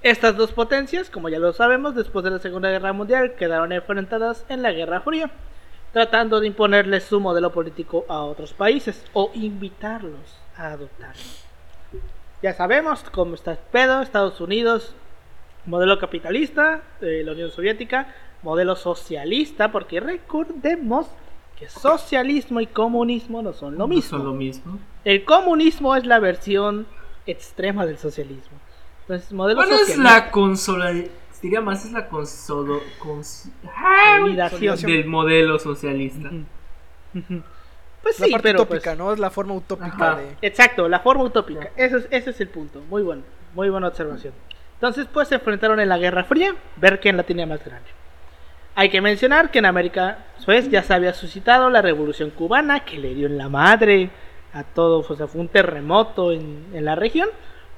Estas 0.03 0.37
dos 0.37 0.51
potencias, 0.51 1.09
como 1.09 1.27
ya 1.29 1.39
lo 1.39 1.53
sabemos, 1.53 1.95
después 1.95 2.23
de 2.23 2.31
la 2.31 2.39
Segunda 2.39 2.69
Guerra 2.69 2.93
Mundial 2.93 3.33
quedaron 3.35 3.71
enfrentadas 3.71 4.45
en 4.47 4.61
la 4.61 4.71
Guerra 4.71 5.01
Fría, 5.01 5.31
tratando 5.91 6.39
de 6.39 6.47
imponerle 6.47 7.01
su 7.01 7.19
modelo 7.19 7.51
político 7.51 8.05
a 8.07 8.21
otros 8.21 8.53
países 8.53 9.03
o 9.13 9.31
invitarlos 9.33 10.37
a 10.55 10.67
adoptarlo. 10.73 11.21
Ya 12.43 12.53
sabemos 12.53 13.03
cómo 13.11 13.33
está 13.33 13.53
el 13.53 13.57
pedo, 13.71 14.01
Estados 14.01 14.39
Unidos, 14.39 14.93
modelo 15.65 15.97
capitalista, 15.97 16.81
eh, 17.01 17.23
la 17.25 17.31
Unión 17.31 17.49
Soviética, 17.49 18.13
modelo 18.43 18.75
socialista, 18.75 19.71
porque 19.71 19.99
recordemos 19.99 21.07
que 21.57 21.67
socialismo 21.67 22.61
y 22.61 22.67
comunismo 22.67 23.41
no 23.41 23.51
son 23.53 23.73
lo 23.73 23.79
No 23.79 23.87
mismo. 23.87 24.17
son 24.19 24.27
lo 24.27 24.33
mismo. 24.33 24.77
El 25.03 25.25
comunismo 25.25 25.95
es 25.95 26.05
la 26.05 26.19
versión 26.19 26.85
extrema 27.25 27.87
del 27.87 27.97
socialismo. 27.97 28.56
Entonces, 29.07 29.31
modelo 29.31 29.61
Bueno, 29.61 29.75
es 29.77 29.97
la 29.97 30.31
consola, 30.31 30.93
diría 31.41 31.61
más, 31.61 31.85
es 31.85 31.93
la 31.93 32.07
consolo, 32.09 32.81
cons- 32.99 33.49
del 34.87 35.05
modelo 35.05 35.59
socialista. 35.59 36.29
Pues 38.03 38.19
La 38.19 38.25
sí, 38.27 38.31
parte 38.31 38.43
pero 38.49 38.61
utópica, 38.63 38.91
pues, 38.91 38.97
¿no? 38.97 39.13
Es 39.13 39.19
la 39.19 39.29
forma 39.29 39.53
utópica 39.53 40.15
de. 40.17 40.35
Exacto, 40.41 40.87
la 40.87 40.99
forma 40.99 41.23
utópica. 41.23 41.69
Ese 41.75 41.97
es, 41.97 42.07
ese 42.11 42.29
es 42.31 42.41
el 42.41 42.49
punto. 42.49 42.81
Muy 42.89 43.01
bueno, 43.01 43.23
muy 43.53 43.69
buena 43.69 43.87
observación. 43.87 44.33
Entonces, 44.75 45.07
pues 45.11 45.27
se 45.29 45.35
enfrentaron 45.35 45.79
en 45.79 45.89
la 45.89 45.97
Guerra 45.97 46.23
Fría, 46.23 46.53
ver 46.75 46.99
quién 46.99 47.17
la 47.17 47.23
tenía 47.23 47.45
más 47.47 47.63
grande. 47.63 47.89
Hay 48.75 48.89
que 48.89 49.01
mencionar 49.01 49.49
que 49.49 49.59
en 49.59 49.65
América, 49.65 50.19
pues, 50.45 50.69
ya 50.69 50.83
se 50.83 50.93
había 50.93 51.13
suscitado 51.13 51.69
la 51.71 51.81
Revolución 51.81 52.29
Cubana, 52.29 52.81
que 52.81 52.99
le 52.99 53.15
dio 53.15 53.25
en 53.27 53.37
la 53.37 53.49
madre 53.49 54.11
a 54.53 54.63
todos, 54.63 55.09
o 55.09 55.15
sea, 55.15 55.27
fue 55.27 55.41
un 55.41 55.47
terremoto 55.47 56.31
en, 56.31 56.67
en 56.73 56.85
la 56.85 56.95
región. 56.95 57.29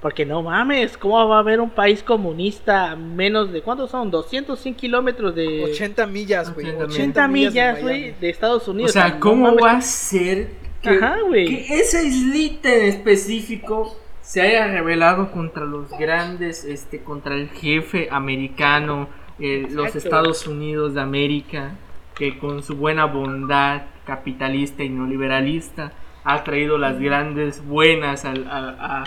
Porque 0.02 0.26
no 0.26 0.42
mames, 0.42 0.98
¿cómo 0.98 1.28
va 1.28 1.38
a 1.38 1.40
haber 1.40 1.60
un 1.60 1.70
país 1.70 2.02
comunista 2.04 2.96
menos 2.96 3.52
de 3.52 3.62
cuántos 3.62 3.92
son? 3.92 4.10
200, 4.10 4.58
100 4.58 4.76
kilómetros 4.76 5.36
de. 5.36 5.66
80 5.66 6.08
millas, 6.08 6.54
güey. 6.54 6.68
80 6.68 6.86
80 6.86 7.28
millas, 7.28 7.76
de 7.76 7.82
güey, 7.82 8.12
de 8.14 8.30
Estados 8.30 8.68
O 8.68 8.72
Unidos. 8.72 8.94
sea, 8.94 9.10
no 9.10 9.20
¿cómo 9.20 9.56
va 9.58 9.74
a 9.74 9.82
ser 9.82 10.52
que, 10.82 10.90
Ajá, 10.90 11.18
que 11.34 11.66
esa 11.80 12.02
islita 12.02 12.74
en 12.74 12.86
específico 12.86 13.98
se 14.22 14.42
haya 14.42 14.68
rebelado 14.68 15.32
contra 15.32 15.66
los 15.66 15.90
grandes, 15.98 16.64
este, 16.64 17.04
contra 17.04 17.36
el 17.36 17.50
jefe 17.50 18.08
americano, 18.10 19.10
eh, 19.40 19.68
los. 19.70 19.96
Estados 19.98 20.48
Unidos 20.48 20.94
de 20.94 21.02
América, 21.02 21.72
que 22.16 22.38
con 22.40 22.64
su 22.64 22.76
buena 22.78 23.04
bondad 23.04 23.82
capitalista 24.06 24.84
y 24.84 24.90
neoliberalista 24.90 25.92
ha 26.24 26.44
traído 26.44 26.78
las 26.78 27.00
grandes 27.00 27.66
buenas 27.66 28.26
a, 28.26 28.32
a- 28.32 29.04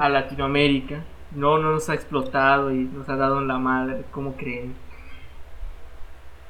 a 0.00 0.08
Latinoamérica? 0.08 1.02
No, 1.32 1.58
no 1.58 1.72
nos 1.72 1.88
ha 1.88 1.94
explotado 1.94 2.70
y 2.72 2.76
nos 2.84 3.08
ha 3.08 3.16
dado 3.16 3.40
en 3.40 3.48
la 3.48 3.58
madre, 3.58 4.04
¿cómo 4.10 4.36
creen? 4.36 4.74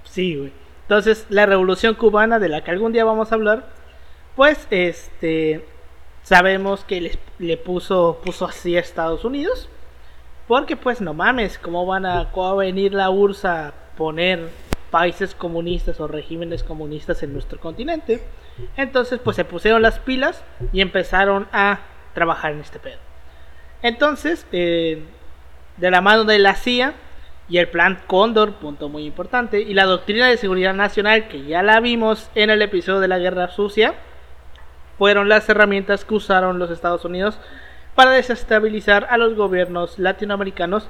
Sí, 0.05 0.37
güey. 0.37 0.53
Entonces, 0.83 1.27
la 1.31 1.47
revolución 1.47 1.95
cubana 1.95 2.39
de 2.39 2.49
la 2.49 2.63
que 2.63 2.71
algún 2.71 2.93
día 2.93 3.05
vamos 3.05 3.33
a 3.33 3.35
hablar, 3.35 3.67
pues, 4.37 4.67
este, 4.71 5.65
sabemos 6.23 6.85
que 6.85 7.01
les- 7.01 7.19
le 7.39 7.57
puso, 7.57 8.21
puso 8.25 8.45
así 8.47 8.77
a 8.77 8.81
Estados 8.81 9.25
Unidos. 9.25 9.69
Porque, 10.47 10.77
pues, 10.77 11.01
no 11.01 11.13
mames, 11.13 11.59
¿cómo 11.59 11.85
van 11.87 12.07
a, 12.07 12.31
cómo 12.31 12.47
va 12.57 12.63
a 12.63 12.67
venir 12.67 12.95
la 12.95 13.11
URSS 13.11 13.45
a 13.49 13.75
poner 13.97 14.49
países 14.91 15.35
comunistas 15.35 16.01
o 16.01 16.09
regímenes 16.09 16.63
comunistas 16.63 17.23
en 17.23 17.33
nuestro 17.33 17.61
continente? 17.61 18.23
Entonces, 18.77 19.21
pues, 19.23 19.37
se 19.37 19.45
pusieron 19.45 19.83
las 19.83 19.99
pilas 19.99 20.45
y 20.73 20.81
empezaron 20.81 21.49
a 21.53 21.81
trabajar 22.15 22.53
en 22.53 22.61
este 22.61 22.79
pedo. 22.79 22.99
Entonces, 23.83 24.47
eh, 24.53 25.05
de 25.77 25.91
la 25.91 26.01
mano 26.01 26.25
de 26.25 26.39
la 26.39 26.55
CIA 26.55 26.95
y 27.49 27.59
el 27.59 27.69
plan 27.69 28.01
Cóndor, 28.07 28.55
punto 28.55 28.89
muy 28.89 29.05
importante, 29.05 29.61
y 29.61 29.75
la 29.75 29.85
doctrina 29.85 30.27
de 30.27 30.37
seguridad 30.37 30.75
nacional, 30.75 31.29
que 31.29 31.45
ya 31.45 31.63
la 31.63 31.79
vimos 31.81 32.31
en 32.35 32.51
el 32.51 32.63
episodio 32.63 33.01
de 33.01 33.09
la 33.09 33.19
Guerra 33.19 33.49
Sucia, 33.49 33.95
fueron 34.99 35.29
las 35.29 35.49
herramientas 35.49 36.05
que 36.05 36.15
usaron 36.15 36.59
los 36.59 36.71
Estados 36.71 37.05
Unidos 37.05 37.39
para 37.95 38.11
desestabilizar 38.11 39.07
a 39.11 39.19
los 39.19 39.35
gobiernos 39.35 39.99
latinoamericanos 39.99 40.89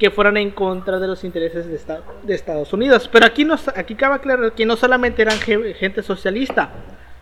que 0.00 0.10
fueran 0.10 0.36
en 0.36 0.50
contra 0.50 0.98
de 0.98 1.06
los 1.06 1.22
intereses 1.22 1.68
de, 1.68 1.76
esta- 1.76 2.00
de 2.24 2.34
Estados 2.34 2.72
Unidos. 2.72 3.08
Pero 3.12 3.26
aquí, 3.26 3.44
nos, 3.44 3.68
aquí 3.68 3.94
cabe 3.94 4.16
aclarar 4.16 4.52
que 4.54 4.66
no 4.66 4.74
solamente 4.76 5.22
eran 5.22 5.38
ge- 5.38 5.74
gente 5.74 6.02
socialista, 6.02 6.72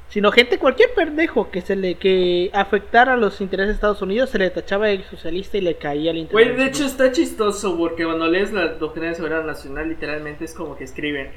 sino 0.08 0.32
gente 0.32 0.56
cualquier 0.58 0.94
pendejo 0.94 1.50
que 1.50 1.60
se 1.60 1.76
le 1.76 1.96
que 1.96 2.50
afectara 2.54 3.12
a 3.12 3.16
los 3.18 3.42
intereses 3.42 3.68
de 3.68 3.74
Estados 3.74 4.00
Unidos 4.00 4.30
se 4.30 4.38
le 4.38 4.48
tachaba 4.48 4.86
de 4.86 5.02
socialista 5.02 5.58
y 5.58 5.60
le 5.60 5.74
caía 5.74 6.12
el 6.12 6.16
interés. 6.16 6.46
Güey, 6.46 6.56
de 6.56 6.64
hecho 6.70 6.86
está 6.86 7.12
chistoso 7.12 7.76
porque 7.76 8.04
cuando 8.06 8.26
lees 8.26 8.50
la 8.54 8.68
doctrina 8.68 9.08
de 9.08 9.16
seguridad 9.16 9.44
nacional, 9.44 9.88
literalmente 9.90 10.46
es 10.46 10.54
como 10.54 10.76
que 10.76 10.84
escriben. 10.84 11.30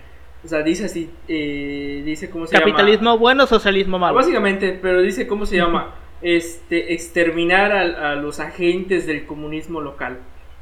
O 0.45 0.47
sea, 0.47 0.63
dice 0.63 0.85
así, 0.85 1.09
eh, 1.27 2.01
dice 2.05 2.29
cómo 2.29 2.47
se 2.47 2.55
capitalismo 2.57 3.09
llama. 3.11 3.19
bueno, 3.19 3.45
socialismo 3.45 3.99
malo. 3.99 4.15
Básicamente, 4.15 4.79
pero 4.81 5.01
dice 5.01 5.27
cómo 5.27 5.45
se 5.45 5.57
llama. 5.57 5.95
Este, 6.23 6.93
exterminar 6.93 7.71
a, 7.71 8.11
a 8.11 8.15
los 8.15 8.39
agentes 8.39 9.07
del 9.07 9.25
comunismo 9.25 9.81
local. 9.81 10.19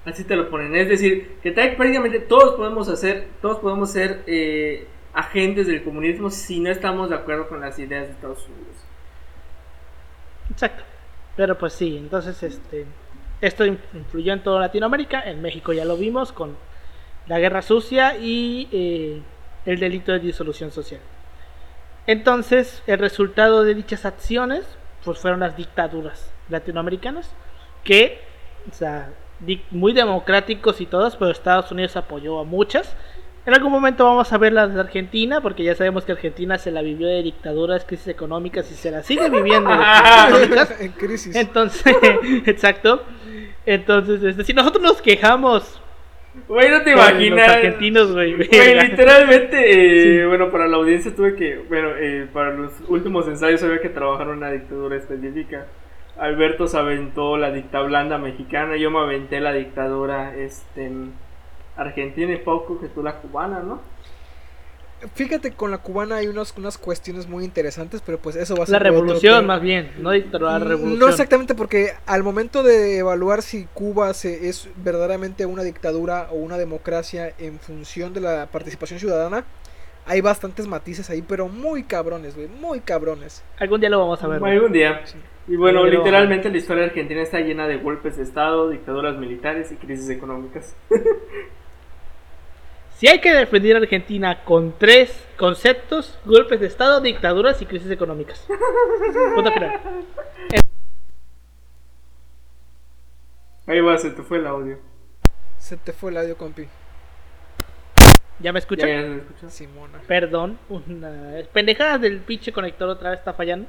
Así 0.10 0.24
te 0.24 0.36
lo 0.36 0.50
ponen. 0.50 0.76
Es 0.76 0.90
decir, 0.90 1.38
que 1.44 1.52
prácticamente 1.52 2.20
todos 2.20 2.56
podemos 2.56 2.90
hacer, 2.90 3.28
todos 3.42 3.60
podemos 3.60 3.92
ser 3.92 4.24
eh, 4.28 4.88
agentes 5.14 5.68
del 5.68 5.84
comunismo 5.84 6.30
si 6.30 6.60
no 6.60 6.70
estamos 6.70 7.10
de 7.10 7.16
acuerdo 7.16 7.48
con 7.48 7.62
las 7.62 7.78
ideas 7.80 8.08
de 8.08 8.14
Estados 8.14 8.46
Unidos. 8.48 8.76
Exacto. 10.52 10.84
Pero 11.36 11.58
pues 11.58 11.74
sí, 11.74 11.98
entonces 11.98 12.42
este 12.44 12.86
esto 13.42 13.66
in- 13.66 13.80
influyó 13.94 14.34
en 14.34 14.44
toda 14.44 14.60
Latinoamérica, 14.60 15.22
en 15.22 15.42
México 15.42 15.72
ya 15.72 15.86
lo 15.86 15.96
vimos 15.96 16.34
con 16.34 16.58
la 17.28 17.40
guerra 17.40 17.62
sucia 17.62 18.18
y 18.18 18.68
eh, 18.72 19.22
el 19.66 19.80
delito 19.80 20.12
de 20.12 20.20
disolución 20.20 20.72
social. 20.72 21.00
Entonces, 22.08 22.82
el 22.88 22.98
resultado 23.00 23.64
de 23.64 23.76
dichas 23.76 24.06
acciones 24.06 24.66
pues 25.06 25.20
fueron 25.20 25.40
las 25.40 25.56
dictaduras 25.56 26.32
latinoamericanas 26.50 27.32
que, 27.84 28.20
o 28.70 28.74
sea, 28.74 29.14
muy 29.72 29.94
democráticos 29.94 30.82
y 30.82 30.86
todas, 30.86 31.16
pero 31.16 31.32
Estados 31.32 31.72
Unidos 31.72 31.96
apoyó 31.96 32.40
a 32.40 32.44
muchas. 32.44 32.96
En 33.46 33.54
algún 33.54 33.72
momento 33.72 34.04
vamos 34.06 34.32
a 34.32 34.38
ver 34.38 34.54
las 34.54 34.74
de 34.74 34.80
Argentina, 34.80 35.42
porque 35.42 35.64
ya 35.64 35.74
sabemos 35.74 36.06
que 36.06 36.12
Argentina 36.12 36.58
se 36.58 36.72
la 36.72 36.82
vivió 36.82 37.08
de 37.08 37.24
dictaduras, 37.24 37.86
crisis 37.86 38.08
económicas 38.10 38.70
y 38.72 38.76
se 38.76 38.92
la 38.92 39.02
sigue 39.02 39.30
viviendo 39.30 39.70
de 39.72 39.78
crisis 39.88 40.46
económicas. 40.46 40.76
en 40.82 40.92
crisis. 40.92 41.36
Entonces, 41.36 41.96
exacto. 42.46 43.04
Entonces, 43.66 44.24
este, 44.24 44.44
si 44.44 44.54
nosotros 44.54 44.84
nos 44.84 45.02
quejamos 45.02 45.82
Güey, 46.48 46.70
no 46.70 46.84
te 46.84 46.94
con 46.94 47.02
imaginas. 47.02 47.48
los 47.48 47.56
argentinos, 47.56 48.12
güey. 48.14 48.36
Literalmente, 48.36 50.22
eh, 50.22 50.28
bueno, 50.28 50.52
para 50.52 50.68
la 50.68 50.78
audiencia 50.78 51.14
tuve 51.14 51.36
que, 51.36 51.58
bueno, 51.68 51.90
eh, 51.98 52.28
para 52.32 52.54
los 52.54 52.72
últimos 52.88 53.28
ensayos 53.28 53.64
había 53.64 53.82
que 53.82 53.90
trabajar 53.90 54.28
una 54.28 54.52
dictadura 54.52 54.96
específica. 54.96 55.66
Alberto 56.20 56.68
se 56.68 56.78
aventó 56.78 57.38
la 57.38 57.52
dicta 57.52 57.82
blanda 57.82 58.18
mexicana, 58.18 58.76
yo 58.76 58.92
me 58.92 59.00
aventé 59.00 59.40
la 59.40 59.54
dictadura 59.54 60.36
este, 60.36 60.92
argentina 61.78 62.34
y 62.34 62.38
poco 62.38 62.80
que 62.80 62.88
tú 62.88 63.02
la 63.02 63.18
cubana, 63.18 63.62
¿no? 63.62 63.80
Fíjate, 65.14 65.52
con 65.54 65.72
la 65.72 65.78
cubana 65.78 66.18
hay 66.18 66.28
unos, 66.28 66.54
unas 66.58 66.78
cuestiones 66.78 67.26
muy 67.30 67.46
interesantes, 67.46 68.04
pero 68.06 68.18
pues 68.18 68.36
eso 68.36 68.54
va 68.58 68.64
a 68.64 68.66
ser 68.66 68.74
La 68.74 68.90
otro 68.90 69.02
revolución, 69.02 69.46
más 69.46 69.62
bien, 69.62 69.92
no 70.00 70.12
dictadura, 70.12 70.60
la 70.60 70.60
revolución. 70.60 71.00
No 71.00 71.08
exactamente 71.08 71.56
porque 71.56 71.94
al 72.06 72.22
momento 72.22 72.64
de 72.64 72.98
evaluar 72.98 73.42
si 73.42 73.66
Cuba 73.74 74.14
se, 74.14 74.50
es 74.50 74.68
verdaderamente 74.84 75.46
una 75.46 75.64
dictadura 75.64 76.28
o 76.32 76.36
una 76.36 76.58
democracia 76.58 77.34
en 77.38 77.60
función 77.60 78.14
de 78.14 78.20
la 78.20 78.48
participación 78.48 79.00
ciudadana, 79.00 79.46
hay 80.06 80.20
bastantes 80.20 80.68
matices 80.68 81.10
ahí, 81.10 81.22
pero 81.22 81.48
muy 81.48 81.84
cabrones, 81.84 82.36
güey, 82.36 82.50
muy 82.50 82.82
cabrones. 82.82 83.42
Algún 83.58 83.80
día 83.80 83.90
lo 83.90 84.00
vamos 84.00 84.22
a 84.22 84.28
ver. 84.28 84.44
Algún 84.44 84.74
día. 84.74 85.02
Y 85.50 85.56
bueno, 85.58 85.82
Pero- 85.84 85.98
literalmente 85.98 86.50
la 86.50 86.58
historia 86.58 86.84
argentina 86.86 87.22
está 87.22 87.40
llena 87.40 87.68
de 87.68 87.78
golpes 87.78 88.16
de 88.18 88.24
estado, 88.24 88.70
dictaduras 88.70 89.18
militares 89.18 89.72
y 89.72 89.76
crisis 89.76 90.10
económicas. 90.10 90.76
Si 93.00 93.08
hay 93.08 93.22
que 93.22 93.34
defender 93.34 93.78
a 93.78 93.80
Argentina 93.80 94.44
con 94.44 94.78
tres 94.78 95.26
conceptos: 95.38 96.20
golpes 96.26 96.60
de 96.60 96.68
Estado, 96.68 97.00
dictaduras 97.00 97.62
y 97.62 97.66
crisis 97.66 97.90
económicas. 97.92 98.46
Punto 99.36 99.54
final. 99.54 99.80
Ahí 103.68 103.80
va, 103.80 103.98
se 103.98 104.10
te 104.12 104.22
fue 104.22 104.40
el 104.40 104.48
audio. 104.48 104.78
Se 105.58 105.78
te 105.78 105.94
fue 105.94 106.12
el 106.12 106.18
audio, 106.18 106.36
compi. 106.36 106.68
¿Ya 108.40 108.52
me 108.52 108.60
¿Ya, 108.60 108.64
escuchan? 108.64 108.90
ya 108.90 109.02
se 109.02 109.16
escuchó? 109.18 109.50
Simona. 109.50 110.00
Perdón, 110.06 110.60
una 110.68 111.38
pendejada 111.54 112.00
del 112.00 112.20
pinche 112.20 112.52
conector 112.52 112.90
otra 112.90 113.12
vez 113.12 113.20
está 113.20 113.32
fallando. 113.34 113.66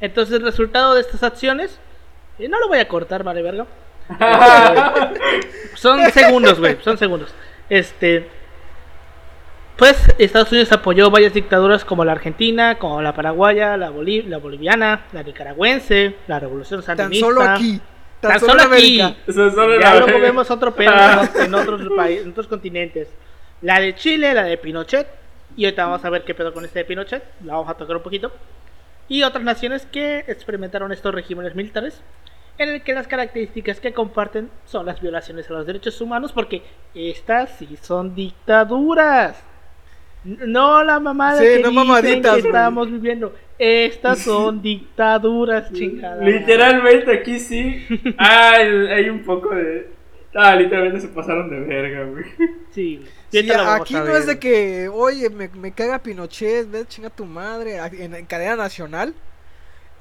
Entonces, 0.00 0.36
el 0.36 0.42
resultado 0.42 0.94
de 0.94 1.00
estas 1.00 1.22
acciones, 1.22 1.78
eh, 2.38 2.48
no 2.48 2.58
lo 2.60 2.68
voy 2.68 2.78
a 2.78 2.88
cortar, 2.88 3.22
vale, 3.24 3.42
verga. 3.42 3.66
Son 5.74 6.00
segundos, 6.10 6.58
güey, 6.58 6.78
son 6.82 6.96
segundos. 6.98 7.32
Este, 7.68 8.28
pues 9.76 9.96
Estados 10.18 10.50
Unidos 10.50 10.72
apoyó 10.72 11.10
varias 11.10 11.34
dictaduras 11.34 11.84
como 11.84 12.04
la 12.04 12.12
argentina, 12.12 12.78
como 12.78 13.00
la 13.02 13.14
paraguaya, 13.14 13.76
la, 13.76 13.90
boli- 13.90 14.24
la 14.24 14.38
boliviana, 14.38 15.04
la 15.12 15.22
nicaragüense, 15.22 16.16
la 16.26 16.40
revolución 16.40 16.82
Tan 16.82 16.96
sandinista. 16.96 17.26
solo 17.26 17.42
aquí. 17.42 17.80
Tan, 18.20 18.30
Tan 18.32 18.40
solo, 18.40 18.62
solo 18.62 18.74
aquí. 18.74 19.16
Solo 19.28 19.80
Ya 19.80 20.00
luego 20.00 20.18
vemos 20.20 20.50
otro 20.50 20.74
pedo 20.74 20.90
en, 20.90 21.42
en 21.44 21.54
otros 21.54 21.80
países, 21.94 22.24
en 22.24 22.30
otros 22.32 22.48
continentes. 22.48 23.08
La 23.62 23.78
de 23.80 23.94
Chile, 23.94 24.34
la 24.34 24.44
de 24.44 24.56
Pinochet. 24.58 25.06
Y 25.56 25.64
ahorita 25.64 25.84
vamos 25.86 26.04
a 26.04 26.10
ver 26.10 26.24
qué 26.24 26.34
pedo 26.34 26.52
con 26.52 26.64
este 26.64 26.80
de 26.80 26.84
Pinochet. 26.84 27.22
La 27.44 27.52
vamos 27.54 27.68
a 27.70 27.74
tocar 27.74 27.96
un 27.96 28.02
poquito. 28.02 28.32
Y 29.08 29.22
otras 29.22 29.44
naciones 29.44 29.86
que 29.86 30.24
experimentaron 30.28 30.92
estos 30.92 31.14
regímenes 31.14 31.54
militares. 31.54 32.02
En 32.58 32.68
el 32.68 32.82
que 32.82 32.92
las 32.92 33.06
características 33.06 33.80
que 33.80 33.92
comparten 33.92 34.50
son 34.64 34.86
las 34.86 35.00
violaciones 35.00 35.48
a 35.48 35.54
los 35.54 35.66
derechos 35.66 36.00
humanos. 36.00 36.32
Porque 36.32 36.62
estas 36.94 37.50
sí 37.56 37.78
son 37.80 38.14
dictaduras. 38.14 39.42
No 40.24 40.82
la 40.82 40.98
mamada 40.98 41.38
Sí, 41.38 41.44
que 41.44 41.62
no 41.62 41.70
dicen 41.70 41.74
mamaditas, 41.74 42.34
que 42.34 42.48
estamos 42.48 42.90
viviendo. 42.90 43.34
Estas 43.58 44.18
son 44.18 44.60
dictaduras, 44.62 45.72
chingada. 45.72 46.22
Literalmente 46.22 47.12
aquí 47.12 47.38
sí. 47.38 47.86
Ah, 48.18 48.56
hay 48.56 49.08
un 49.08 49.22
poco 49.22 49.54
de. 49.54 49.97
Ah, 50.34 50.54
literalmente 50.54 51.00
se 51.00 51.08
pasaron 51.08 51.48
de 51.50 51.60
verga, 51.60 52.04
güey. 52.04 52.24
Sí, 52.70 53.02
Sí, 53.30 53.50
aquí 53.50 53.94
no 53.94 54.16
es 54.16 54.26
de 54.26 54.38
que, 54.38 54.88
oye, 54.92 55.28
me, 55.30 55.48
me 55.48 55.72
caga 55.72 55.98
Pinochet, 55.98 56.70
ve 56.70 56.84
chinga 56.86 57.10
tu 57.10 57.24
madre 57.26 57.76
en, 57.98 58.14
en 58.14 58.26
cadena 58.26 58.56
nacional. 58.56 59.14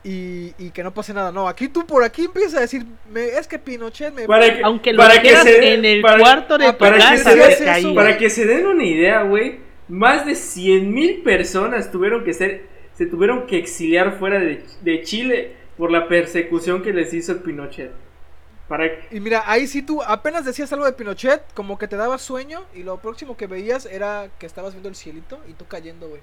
y, 0.04 0.54
y 0.58 0.70
que 0.72 0.84
no 0.84 0.94
pase 0.94 1.14
nada. 1.14 1.32
No, 1.32 1.48
aquí 1.48 1.68
tú 1.68 1.86
por 1.86 2.04
aquí 2.04 2.26
empiezas 2.26 2.56
a 2.56 2.62
decir, 2.62 2.86
me, 3.12 3.26
es 3.26 3.48
que 3.48 3.60
Pinochet 3.60 4.14
me... 4.14 4.26
Para 4.26 4.54
que, 4.56 4.62
Aunque 4.64 4.94
lo 4.94 5.00
para 5.00 5.22
que 5.22 5.36
se- 5.36 5.74
en 5.74 5.84
el 5.86 6.02
para- 6.02 6.20
cuarto 6.20 6.58
de 6.58 6.68
ah, 6.68 6.72
tu 6.74 6.78
para 6.78 6.98
que 6.98 7.18
se- 7.18 7.36
te 7.36 7.54
eso, 7.54 7.64
caía. 7.66 7.96
Para 7.96 8.18
que 8.18 8.30
se 8.30 8.46
den 8.46 8.66
una 8.68 8.86
idea, 8.86 9.24
güey, 9.24 9.60
más 9.90 10.26
de 10.26 10.34
100.000 10.34 11.24
personas 11.24 11.92
tuvieron 11.92 12.24
que 12.24 12.34
ser, 12.34 12.64
se 12.94 13.06
tuvieron 13.08 13.48
que 13.48 13.58
exiliar 13.58 14.18
fuera 14.20 14.40
de, 14.40 14.64
de 14.82 15.02
Chile 15.02 15.54
por 15.78 15.92
la 15.92 16.08
persecución 16.08 16.82
que 16.84 16.94
les 16.94 17.14
hizo 17.14 17.42
Pinochet. 17.44 17.92
Para 18.68 18.86
Y 19.12 19.20
mira, 19.20 19.44
ahí 19.46 19.66
sí 19.68 19.82
tú 19.82 20.02
apenas 20.04 20.44
decías 20.44 20.72
algo 20.74 20.86
de 20.86 20.94
Pinochet, 20.94 21.42
como 21.54 21.78
que 21.78 21.88
te 21.88 21.96
daba 21.96 22.18
sueño 22.18 22.66
y 22.74 22.84
lo 22.84 22.98
próximo 22.98 23.38
que 23.38 23.48
veías 23.48 23.86
era 23.86 24.28
que 24.40 24.46
estabas 24.46 24.74
viendo 24.74 24.90
el 24.90 24.96
cielito 24.96 25.40
y 25.48 25.54
tú 25.54 25.66
cayendo, 25.68 26.10
güey, 26.10 26.22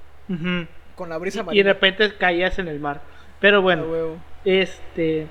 con 0.94 1.08
la 1.08 1.18
brisa 1.18 1.44
Y 1.50 1.62
de 1.62 1.72
repente 1.72 2.16
caías 2.16 2.58
en 2.58 2.68
el 2.68 2.80
mar. 2.80 3.00
Pero 3.40 3.58
Ah, 3.58 3.60
bueno, 3.60 3.84
huevo. 3.84 4.18
este 4.44 5.26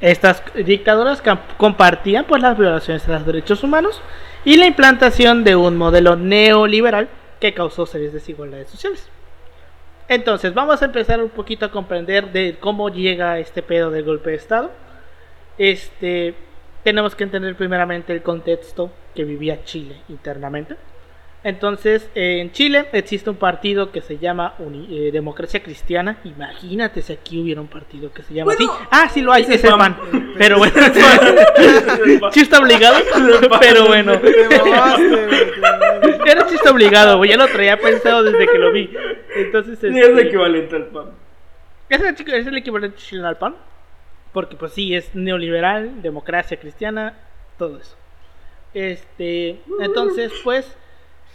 estas 0.00 0.42
dictaduras 0.54 1.22
compartían 1.56 2.24
pues 2.24 2.40
las 2.40 2.56
violaciones 2.56 3.04
de 3.04 3.12
los 3.14 3.26
derechos 3.26 3.64
humanos 3.64 4.00
y 4.44 4.56
la 4.56 4.66
implantación 4.66 5.42
de 5.42 5.56
un 5.56 5.76
modelo 5.76 6.14
neoliberal 6.14 7.08
que 7.40 7.52
causó 7.52 7.84
serias 7.84 8.12
desigualdades 8.12 8.70
sociales. 8.70 9.10
Entonces, 10.08 10.54
vamos 10.54 10.80
a 10.80 10.86
empezar 10.86 11.22
un 11.22 11.30
poquito 11.30 11.66
a 11.66 11.70
comprender 11.70 12.32
de 12.32 12.56
cómo 12.60 12.88
llega 12.88 13.38
este 13.40 13.62
pedo 13.62 13.90
del 13.90 14.04
golpe 14.04 14.30
de 14.30 14.36
estado. 14.36 14.70
Este 15.58 16.34
tenemos 16.84 17.14
que 17.14 17.24
entender 17.24 17.54
primeramente 17.56 18.12
el 18.12 18.22
contexto 18.22 18.90
que 19.14 19.24
vivía 19.24 19.64
Chile 19.64 19.96
internamente. 20.08 20.76
Entonces, 21.44 22.10
eh, 22.16 22.40
en 22.40 22.50
Chile 22.50 22.86
existe 22.92 23.30
un 23.30 23.36
partido 23.36 23.92
que 23.92 24.00
se 24.00 24.18
llama 24.18 24.54
Uni- 24.58 24.88
eh, 24.90 25.12
Democracia 25.12 25.62
Cristiana. 25.62 26.18
Imagínate 26.24 27.00
si 27.00 27.12
aquí 27.12 27.40
hubiera 27.40 27.60
un 27.60 27.68
partido 27.68 28.12
que 28.12 28.22
se 28.22 28.34
llama 28.34 28.54
Bueno, 28.56 28.72
así. 28.72 28.88
Ah, 28.90 29.08
sí 29.08 29.20
lo 29.22 29.32
hay, 29.32 29.42
ese 29.44 29.54
es 29.54 29.64
el 29.64 29.70
PAN. 29.70 29.96
PAN. 29.96 30.32
Pero 30.36 30.58
bueno, 30.58 30.72
sí 32.32 32.40
está 32.40 32.58
obligado. 32.58 32.96
Pero 33.60 33.86
bueno, 33.86 34.12
era 36.26 36.46
chiste 36.46 36.68
obligado. 36.68 37.24
Ya 37.24 37.36
lo 37.36 37.46
traía 37.48 37.78
pensado 37.78 38.22
desde 38.24 38.46
que 38.46 38.58
lo 38.58 38.72
vi. 38.72 38.90
Entonces, 39.36 39.82
es 39.82 39.94
este, 39.96 40.22
equivalente 40.22 40.76
al 40.76 40.86
PAN. 40.86 41.10
es 41.88 42.00
el, 42.00 42.34
es 42.34 42.46
el 42.46 42.56
equivalente 42.56 42.96
chileno 42.98 43.28
al 43.28 43.36
PAN. 43.38 43.54
Porque, 44.32 44.56
pues 44.56 44.72
sí, 44.72 44.94
es 44.94 45.14
neoliberal, 45.14 46.02
democracia 46.02 46.58
cristiana, 46.58 47.18
todo 47.56 47.78
eso. 47.78 47.96
Este, 48.74 49.60
entonces, 49.80 50.32
pues. 50.44 50.76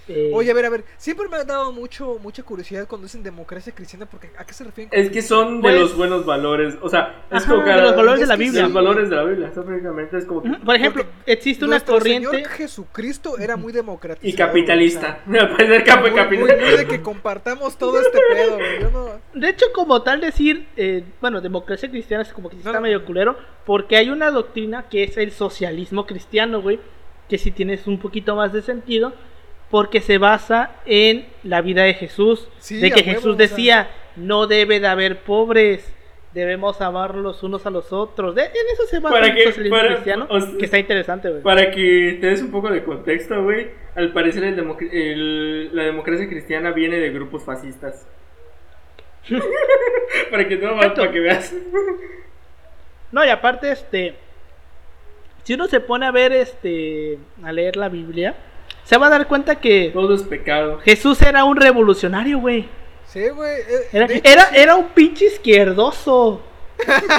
Eh, 0.08 0.32
Oye, 0.34 0.52
a 0.52 0.54
ver, 0.54 0.66
a 0.66 0.70
ver, 0.70 0.84
siempre 0.98 1.28
me 1.30 1.38
ha 1.38 1.44
dado 1.46 1.72
mucho, 1.72 2.20
mucha 2.22 2.44
curiosidad 2.44 2.88
cuando 2.88 3.06
dicen 3.06 3.24
democracia 3.24 3.74
cristiana, 3.74 4.06
porque 4.06 4.32
¿a 4.38 4.46
qué 4.46 4.54
se 4.54 4.64
refieren? 4.64 4.90
Es 4.92 5.10
que 5.12 5.22
son 5.22 5.58
de 5.58 5.62
Pues- 5.62 5.80
los 5.80 5.96
buenos 5.98 6.26
valores. 6.26 6.76
O 6.82 6.90
sea, 6.90 7.24
es 7.32 7.44
Ajá, 7.44 7.52
como 7.52 7.64
que 7.64 7.70
de 7.72 7.82
los 7.82 7.96
valores 7.96 8.20
de 8.22 8.28
la 8.28 8.36
Biblia. 8.36 8.62
los 8.64 8.74
valores 8.74 9.10
de 9.10 9.16
la 9.16 9.24
Biblia. 9.24 9.48
Eso 9.48 9.64
prácticamente 9.64 10.18
es 10.18 10.26
como 10.26 10.42
que- 10.44 10.50
por 10.50 10.76
ejemplo, 10.76 11.06
existe 11.26 11.66
una 11.66 11.80
corriente. 11.80 12.30
Señor 12.32 12.50
Jesucristo 12.50 13.38
era 13.38 13.56
muy 13.56 13.72
democrático. 13.74 14.28
Y 14.28 14.34
capitalista. 14.34 15.20
Al 15.28 15.50
parecer 15.58 15.84
cap- 15.84 16.02
Muy, 16.02 16.10
muy, 16.12 16.20
capitalista. 16.20 16.66
muy 16.66 16.78
de 16.78 16.88
que 16.88 17.02
compartamos 17.02 17.78
todo 17.78 18.00
este 18.02 18.20
pedo, 18.34 18.56
güey. 18.56 18.82
Yo 18.82 18.90
no... 18.92 19.10
De 19.40 19.50
hecho, 19.50 19.68
como 19.74 20.02
tal 20.02 20.20
decir, 20.22 20.68
eh, 20.76 21.04
bueno, 21.22 21.40
democracia 21.42 21.90
cristiana 21.90 22.24
es 22.24 22.34
como 22.34 22.50
que 22.50 22.56
No, 22.56 22.60
está 22.62 22.74
no. 22.74 22.82
medio 22.82 23.06
culero, 23.06 23.38
porque 23.66 23.96
hay 23.98 24.10
una 24.10 24.32
doctrina 24.32 24.90
que 24.90 25.04
es 25.04 25.18
el 25.18 25.32
socialismo 25.32 26.06
cristiano, 26.06 26.62
güey, 26.62 26.80
que 27.30 27.38
si 27.38 27.52
tienes 27.52 27.88
un 27.88 28.00
poquito 28.00 28.36
más 28.36 28.52
de 28.54 28.62
sentido, 28.62 29.14
porque 29.74 30.02
se 30.02 30.20
basa 30.20 30.70
en 30.86 31.26
la 31.42 31.62
vida 31.62 31.82
de 31.82 31.96
Jesús, 31.96 32.48
Sí, 32.60 32.78
de 32.80 32.92
que 32.92 33.00
huevo, 33.02 33.12
Jesús 33.16 33.38
decía, 33.38 33.90
no 34.16 34.46
debe 34.46 34.80
de 34.80 34.86
haber 34.86 35.22
pobres, 35.24 35.92
debemos 36.32 36.80
amar 36.80 37.16
los 37.16 37.42
unos 37.42 37.66
a 37.66 37.72
los 37.72 37.92
otros. 37.92 38.36
De- 38.36 38.44
en 38.44 38.52
eso 38.72 38.86
se 38.86 39.00
basa 39.00 39.16
Para 39.16 39.28
el 39.30 39.34
que- 39.36 39.46
socialismo 39.46 39.76
para- 39.78 39.94
cristiano, 39.96 40.28
o 40.30 40.40
sea, 40.40 40.58
que 40.60 40.66
está 40.66 40.78
interesante, 40.78 41.30
güey. 41.32 41.42
Para 41.42 41.72
que 41.72 42.20
te 42.22 42.28
des 42.28 42.44
un 42.44 42.52
poco 42.52 42.70
de 42.70 42.84
contexto, 42.84 43.42
güey. 43.44 43.72
Al 43.96 44.14
parecer 44.14 44.44
el 44.44 44.56
democ- 44.56 44.88
el- 44.92 45.76
la 45.76 45.86
democracia 45.86 46.30
cristiana 46.30 46.70
viene 46.70 46.98
de 46.98 47.10
grupos 47.10 47.44
fascistas. 47.44 48.08
para 50.30 50.48
que 50.48 50.56
no 50.58 50.78
para 50.78 51.12
que 51.12 51.20
veas. 51.20 51.52
No, 53.12 53.26
y 53.26 53.30
aparte, 53.30 53.72
este. 53.72 54.14
Si 55.44 55.56
uno 55.56 55.68
se 55.68 55.80
pone 55.80 56.06
a 56.06 56.12
ver, 56.12 56.32
este. 56.32 57.18
A 57.44 57.52
leer 57.52 57.76
la 57.76 57.90
Biblia, 57.90 58.36
se 58.84 58.98
va 58.98 59.08
a 59.08 59.10
dar 59.10 59.28
cuenta 59.28 59.56
que 59.60 59.90
Todo 59.94 60.14
es 60.14 60.24
pecado. 60.24 60.80
Jesús 60.80 61.22
era 61.22 61.44
un 61.46 61.58
revolucionario, 61.58 62.40
güey. 62.40 62.68
Sí, 63.08 63.28
güey. 63.30 63.62
eh, 63.62 63.88
Era, 63.94 64.08
era, 64.24 64.44
sí. 64.46 64.56
era 64.56 64.76
un 64.76 64.88
pinche 64.90 65.26
izquierdoso. 65.26 66.42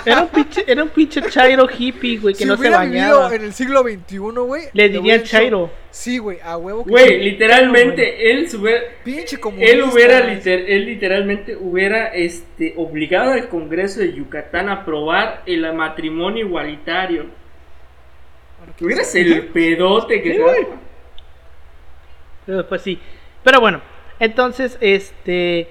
Era 0.04 0.22
un 0.22 0.28
pinche, 0.28 0.64
era 0.66 0.82
un 0.82 0.88
pinche 0.90 1.22
chairo 1.30 1.66
hippie, 1.78 2.18
güey, 2.18 2.34
que 2.34 2.40
si 2.40 2.44
no 2.44 2.56
se 2.56 2.68
bañaba. 2.68 3.34
en 3.34 3.44
el 3.44 3.52
siglo 3.54 3.82
XXI, 3.82 4.18
güey. 4.18 4.62
Le 4.72 4.88
dirían 4.90 5.22
chairo. 5.22 5.70
Sí, 5.90 6.18
güey, 6.18 6.38
a 6.42 6.56
huevo 6.58 6.84
que 6.84 6.90
Güey, 6.90 7.20
literalmente 7.20 8.30
él 8.32 8.46
hubiera- 8.60 8.80
Pinche 9.04 9.38
comunista. 9.38 9.72
él 9.72 9.82
hubiera 9.84 10.20
liter- 10.20 10.64
él 10.68 10.84
literalmente 10.86 11.56
hubiera 11.56 12.08
este 12.08 12.74
obligado 12.76 13.30
al 13.30 13.48
Congreso 13.48 14.00
de 14.00 14.12
Yucatán 14.12 14.68
a 14.68 14.72
aprobar 14.82 15.42
el 15.46 15.72
matrimonio 15.72 16.44
igualitario. 16.46 17.26
Sabe. 18.78 19.20
el 19.20 19.46
pedote 19.48 20.20
que 20.22 20.32
Sí, 20.34 20.38
Pues 22.68 22.82
sí. 22.82 22.98
Pero 23.42 23.60
bueno, 23.60 23.80
entonces, 24.20 24.78
este. 24.80 25.68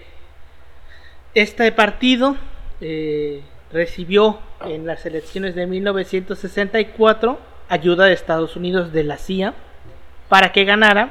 Este 1.36 1.72
partido 1.72 2.38
eh, 2.80 3.42
recibió 3.72 4.40
en 4.64 4.86
las 4.86 5.04
elecciones 5.08 5.56
de 5.56 5.66
1964 5.66 7.40
ayuda 7.70 8.06
de 8.06 8.14
Estados 8.14 8.56
Unidos 8.56 8.94
de 8.94 9.04
la 9.04 9.18
CIA 9.18 9.56
para 10.30 10.52
que 10.52 10.64
ganara, 10.64 11.10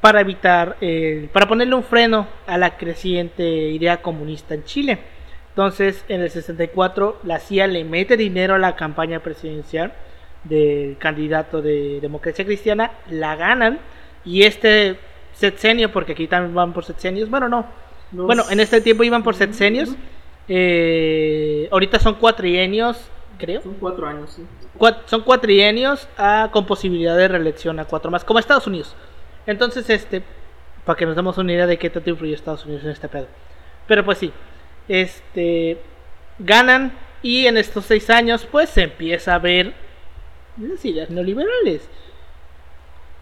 para 0.00 0.22
evitar, 0.22 0.76
eh, 0.80 1.28
para 1.34 1.46
ponerle 1.46 1.74
un 1.74 1.84
freno 1.84 2.26
a 2.46 2.56
la 2.56 2.78
creciente 2.78 3.44
idea 3.44 4.00
comunista 4.00 4.54
en 4.54 4.64
Chile. 4.64 4.98
Entonces, 5.50 6.04
en 6.08 6.22
el 6.22 6.30
64, 6.30 7.20
la 7.24 7.38
CIA 7.40 7.66
le 7.66 7.84
mete 7.84 8.16
dinero 8.16 8.54
a 8.54 8.58
la 8.58 8.74
campaña 8.74 9.20
presidencial 9.20 9.92
del 10.44 10.96
candidato 10.98 11.60
de 11.60 11.98
democracia 12.00 12.44
cristiana, 12.44 12.92
la 13.10 13.36
ganan 13.36 13.80
y 14.28 14.42
este 14.42 14.98
sexenio, 15.32 15.90
porque 15.92 16.12
aquí 16.12 16.26
también 16.26 16.54
van 16.54 16.72
por 16.72 16.84
sexenios, 16.84 17.30
bueno, 17.30 17.48
no, 17.48 17.66
No 18.12 18.24
bueno, 18.24 18.44
en 18.50 18.60
este 18.60 18.80
tiempo 18.80 19.04
iban 19.04 19.22
por 19.22 19.34
sexenios, 19.34 19.90
eh, 20.48 21.68
ahorita 21.70 21.98
son 21.98 22.14
cuatrienios, 22.14 22.98
creo, 23.38 23.62
Son 23.62 23.74
cuatro 23.74 24.06
años, 24.06 24.30
sí. 24.34 24.42
Cuat- 24.78 25.02
son 25.06 25.22
cuatrienios 25.22 26.08
con 26.52 26.66
posibilidad 26.66 27.16
de 27.16 27.28
reelección 27.28 27.78
a 27.80 27.84
cuatro 27.84 28.10
más, 28.10 28.24
como 28.24 28.38
Estados 28.38 28.66
Unidos. 28.66 28.94
Entonces, 29.46 29.88
este, 29.90 30.22
para 30.84 30.96
que 30.96 31.06
nos 31.06 31.16
demos 31.16 31.38
una 31.38 31.52
idea 31.52 31.66
de 31.66 31.78
qué 31.78 31.90
tanto 31.90 32.10
influye 32.10 32.34
Estados 32.34 32.64
Unidos 32.66 32.84
en 32.84 32.90
este 32.90 33.08
pedo. 33.08 33.26
Pero 33.86 34.04
pues 34.04 34.18
sí, 34.18 34.32
este, 34.88 35.78
ganan 36.38 36.92
y 37.22 37.46
en 37.46 37.56
estos 37.56 37.84
seis 37.86 38.10
años 38.10 38.46
pues 38.50 38.68
se 38.70 38.82
empieza 38.82 39.34
a 39.34 39.38
ver 39.38 39.72
las 40.60 40.84
ideas 40.84 41.10
neoliberales. 41.10 41.88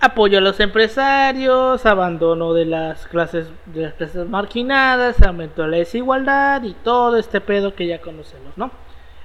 Apoyo 0.07 0.39
a 0.39 0.41
los 0.41 0.61
empresarios, 0.61 1.85
abandono 1.85 2.55
de 2.55 2.65
las 2.65 3.09
clases 3.09 3.49
de 3.65 3.83
las 3.83 3.95
clases 3.95 4.29
marginadas, 4.29 5.21
aumento 5.21 5.63
de 5.63 5.69
la 5.69 5.77
desigualdad 5.79 6.63
y 6.63 6.75
todo 6.75 7.17
este 7.17 7.41
pedo 7.41 7.75
que 7.75 7.89
ya 7.89 8.01
conocemos, 8.01 8.57
¿no? 8.57 8.71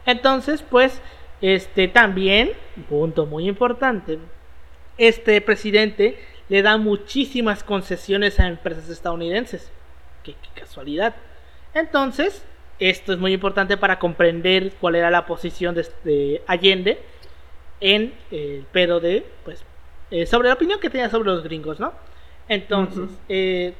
Entonces, 0.07 0.63
pues, 0.67 0.99
este 1.39 1.87
también, 1.87 2.53
punto 2.89 3.27
muy 3.27 3.47
importante, 3.47 4.17
este 4.97 5.39
presidente 5.41 6.17
le 6.49 6.63
da 6.63 6.77
muchísimas 6.77 7.63
concesiones 7.63 8.39
a 8.39 8.47
empresas 8.47 8.89
estadounidenses. 8.89 9.71
Qué, 10.23 10.33
casualidad. 10.55 11.13
Entonces, 11.75 12.43
esto 12.79 13.13
es 13.13 13.19
muy 13.19 13.33
importante 13.33 13.77
para 13.77 13.99
comprender 13.99 14.71
cuál 14.81 14.95
era 14.95 15.11
la 15.11 15.27
posición 15.27 15.75
de, 15.75 15.85
de 16.03 16.41
Allende 16.47 16.97
en 17.81 18.15
el 18.31 18.65
pedo 18.71 18.99
de, 18.99 19.23
pues, 19.45 19.63
eh, 20.11 20.25
sobre 20.25 20.49
la 20.49 20.55
opinión 20.55 20.79
que 20.79 20.89
tenía 20.89 21.09
sobre 21.09 21.29
los 21.29 21.43
gringos, 21.43 21.79
¿no? 21.79 21.93
Entonces, 22.47 23.09
eh, 23.29 23.73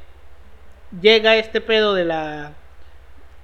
llega 1.02 1.36
este 1.36 1.62
pedo 1.62 1.94
de 1.94 2.06
la 2.06 2.54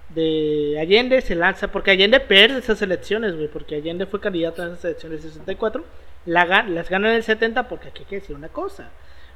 de 0.09 0.77
Allende, 0.79 1.21
se 1.21 1.35
lanza, 1.35 1.67
porque 1.67 1.91
Allende 1.91 2.19
pierde 2.19 2.59
esas 2.59 2.81
elecciones, 2.81 3.35
güey, 3.35 3.49
porque 3.49 3.75
Allende 3.75 4.05
fue 4.05 4.21
candidato 4.21 4.63
en 4.63 4.69
esas 4.69 4.85
elecciones 4.85 5.23
de 5.23 5.29
64, 5.29 5.83
la, 6.25 6.63
las 6.63 6.89
gana 6.89 7.09
en 7.09 7.15
el 7.15 7.23
70, 7.23 7.67
porque 7.67 7.89
aquí 7.89 7.99
hay 7.99 8.05
que 8.05 8.19
decir 8.19 8.35
una 8.35 8.49
cosa. 8.49 8.89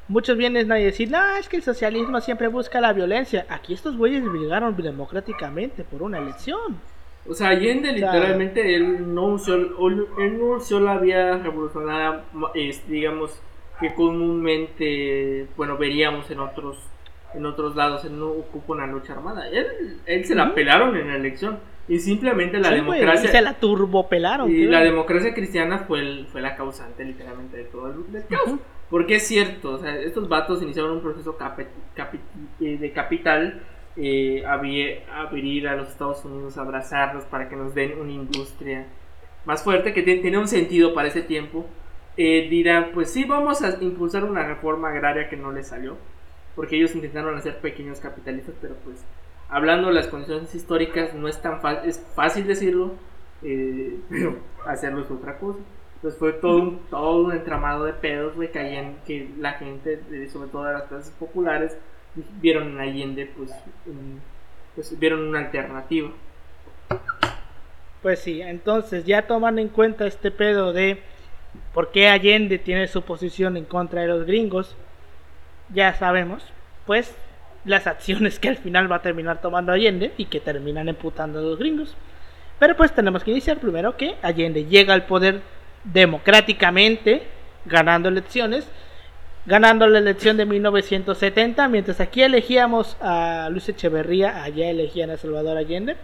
Muchos 0.08 0.38
vienen 0.38 0.72
a 0.72 0.76
decir, 0.76 1.10
no, 1.12 1.36
es 1.38 1.48
que 1.48 1.58
el 1.58 1.64
socialismo 1.64 2.20
siempre 2.22 2.48
busca 2.48 2.82
la 2.82 2.94
violencia. 2.94 3.46
Aquí 3.50 3.74
estos 3.74 3.96
güeyes 3.98 4.24
llegaron 4.24 4.76
democráticamente 4.76 5.84
por 5.84 6.02
una 6.02 6.18
elección. 6.18 6.80
O 7.27 7.34
sea, 7.34 7.49
Allende 7.49 7.89
sea- 7.97 8.13
literalmente 8.13 8.75
él 8.75 9.13
no 9.13 9.25
usó, 9.27 9.55
él 9.55 10.38
no 10.39 10.45
usó 10.57 10.79
la 10.79 10.97
vía 10.97 11.38
revolucionaria, 11.38 12.23
digamos, 12.88 13.39
que 13.79 13.93
comúnmente, 13.95 15.47
bueno, 15.57 15.77
veríamos 15.77 16.29
en 16.31 16.39
otros 16.39 16.77
en 17.34 17.45
otros 17.45 17.77
lados, 17.77 18.03
él 18.03 18.19
no 18.19 18.27
ocupa 18.27 18.73
una 18.73 18.88
lucha 18.88 19.13
armada. 19.13 19.47
Él, 19.47 19.99
él 20.05 20.25
se 20.25 20.36
la 20.36 20.53
pelaron 20.53 20.97
en 20.97 21.07
la 21.07 21.15
elección. 21.15 21.60
Y 21.88 21.99
simplemente 21.99 22.60
la 22.60 22.67
Sí, 22.69 22.75
democracia. 22.75 23.29
y 23.29 23.31
se 23.31 23.41
la 23.41 23.53
turbopelaron. 23.53 24.51
Y 24.51 24.65
la 24.65 24.81
democracia 24.81 25.34
cristiana 25.34 25.79
fue, 25.88 26.01
el- 26.01 26.27
fue 26.27 26.41
la 26.41 26.57
causante 26.57 27.05
literalmente 27.05 27.55
de 27.55 27.63
todo 27.63 27.88
el 27.88 28.12
del 28.12 28.27
caos. 28.27 28.60
Porque 28.89 29.15
es 29.15 29.23
cierto, 29.27 29.71
o 29.75 29.77
sea, 29.77 29.95
estos 29.97 30.27
vatos 30.27 30.62
iniciaron 30.62 30.91
un 30.91 31.01
proceso 31.01 31.38
capi- 31.38 31.67
capi- 31.95 32.19
eh, 32.60 32.77
de 32.77 32.91
capital, 32.91 33.62
eh, 33.97 34.43
abrir, 34.45 35.01
abrir 35.13 35.67
a 35.67 35.75
los 35.75 35.89
Estados 35.89 36.23
Unidos, 36.23 36.58
abrazarlos 36.58 37.25
para 37.25 37.49
que 37.49 37.56
nos 37.56 37.75
den 37.75 37.99
una 37.99 38.12
industria 38.12 38.86
más 39.45 39.63
fuerte, 39.63 39.93
que 39.93 40.04
tenía 40.04 40.39
un 40.39 40.47
sentido 40.47 40.93
para 40.93 41.08
ese 41.08 41.21
tiempo. 41.21 41.65
Eh, 42.17 42.47
dirán, 42.49 42.91
pues 42.93 43.12
sí, 43.12 43.25
vamos 43.25 43.62
a 43.62 43.82
impulsar 43.82 44.23
una 44.23 44.45
reforma 44.45 44.89
agraria 44.89 45.30
que 45.30 45.38
no 45.38 45.51
les 45.51 45.67
salió, 45.67 45.97
porque 46.56 46.75
ellos 46.75 46.93
intentaron 46.95 47.36
hacer 47.38 47.60
pequeños 47.60 47.99
capitalistas, 47.99 48.56
pero 48.62 48.75
pues 48.84 49.04
hablando 49.49 49.88
de 49.88 49.93
las 49.93 50.08
condiciones 50.08 50.54
históricas 50.54 51.13
no 51.13 51.27
es 51.27 51.41
tan 51.41 51.62
fácil, 51.62 51.89
es 51.89 51.99
fácil 52.15 52.47
decirlo, 52.47 52.93
eh, 53.43 53.99
pero 54.10 54.38
hacerlo 54.65 55.01
es 55.01 55.12
otra 55.12 55.38
cosa. 55.39 55.60
Entonces 55.95 56.19
fue 56.19 56.34
todo 56.34 56.58
un, 56.58 56.80
todo 56.89 57.25
un 57.25 57.32
entramado 57.32 57.86
de 57.86 57.93
pedos, 57.93 58.36
güey, 58.36 58.51
que, 58.51 58.95
que 59.06 59.30
la 59.38 59.54
gente, 59.54 60.01
sobre 60.30 60.49
todo 60.49 60.71
las 60.71 60.84
clases 60.84 61.12
populares, 61.12 61.77
vieron 62.15 62.71
en 62.71 62.80
Allende, 62.80 63.32
pues, 63.36 63.52
pues 64.76 65.00
vieron 65.00 65.28
una 65.28 65.39
alternativa. 65.39 66.12
Pues 68.02 68.19
sí, 68.19 68.41
entonces 68.41 69.06
ya 69.06 69.28
tomando 69.28 69.62
en 69.62 69.69
cuenta 69.69 70.08
este 70.08 70.32
pedo 70.32 70.74
de 70.74 71.02
por 71.74 71.91
qué 71.91 72.08
Allende 72.08 72.58
tiene 72.58 72.88
su 72.88 73.04
posición 73.04 73.58
en 73.58 73.65
contra 73.65 74.02
de 74.02 74.08
los 74.08 74.26
gringos, 74.26 74.76
ya 75.69 75.93
sabemos, 75.93 76.43
pues 76.86 77.15
las 77.63 77.86
acciones 77.86 78.39
que 78.39 78.50
al 78.50 78.58
final 78.58 78.91
va 78.91 78.97
a 78.97 79.02
terminar 79.02 79.39
tomando 79.39 79.71
Allende 79.71 80.13
y 80.17 80.26
que 80.26 80.39
terminan 80.39 80.89
emputando 80.89 81.39
a 81.39 81.43
los 81.43 81.60
gringos. 81.60 81.95
Pero 82.60 82.76
pues 82.76 82.93
tenemos 82.93 83.24
que 83.24 83.32
iniciar 83.32 83.60
primero 83.60 83.97
que 83.97 84.15
Allende 84.21 84.65
llega 84.65 84.93
al 84.93 85.06
poder 85.06 85.41
democráticamente, 85.84 87.24
ganando 87.65 88.10
elecciones, 88.10 88.67
ganando 89.45 89.88
la 89.88 89.99
elección 89.99 90.38
de 90.38 90.45
1970, 90.45 91.67
mientras 91.67 91.99
aquí 91.99 92.21
elegíamos 92.21 92.95
a 93.01 93.49
Luis 93.51 93.67
Echeverría, 93.69 94.43
allá 94.43 94.69
elegían 94.69 95.10
a 95.10 95.17
Salvador 95.17 95.58
Allende. 95.58 95.95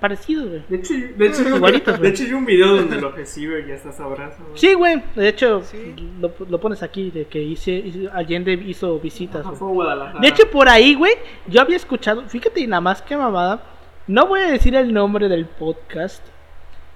Parecidos, 0.00 0.48
güey. 0.48 0.62
De 0.68 0.76
hecho, 0.78 0.94
de 1.16 1.26
hecho, 1.28 1.48
Igualitos, 1.56 2.00
de 2.00 2.08
hecho 2.08 2.24
hay 2.24 2.32
un 2.32 2.44
video 2.44 2.74
donde 2.74 3.00
lo 3.00 3.12
recibe 3.12 3.60
y 3.60 3.68
ya 3.68 3.74
está 3.74 3.90
abrazo. 4.02 4.42
güey. 4.42 4.58
Sí, 4.58 4.74
güey. 4.74 5.00
De 5.14 5.28
hecho, 5.28 5.62
Sí. 5.62 5.94
lo, 6.20 6.32
lo 6.48 6.60
pones 6.60 6.82
aquí 6.82 7.12
de 7.12 7.26
que 7.26 7.40
hice, 7.40 7.70
hice- 7.70 8.08
Allende 8.12 8.52
hizo 8.54 8.98
visitas. 8.98 9.46
Ajá, 9.46 9.54
güey. 9.60 9.86
fue. 9.86 10.20
De 10.20 10.26
hecho, 10.26 10.50
por 10.50 10.68
ahí, 10.68 10.96
güey, 10.96 11.12
yo 11.46 11.60
había 11.60 11.76
escuchado, 11.76 12.22
fíjate 12.28 12.66
nada 12.66 12.80
más 12.80 13.00
que 13.00 13.16
mamada, 13.16 13.62
no 14.08 14.26
voy 14.26 14.40
a 14.40 14.50
decir 14.50 14.74
el 14.74 14.92
nombre 14.92 15.28
del 15.28 15.44
podcast, 15.46 16.24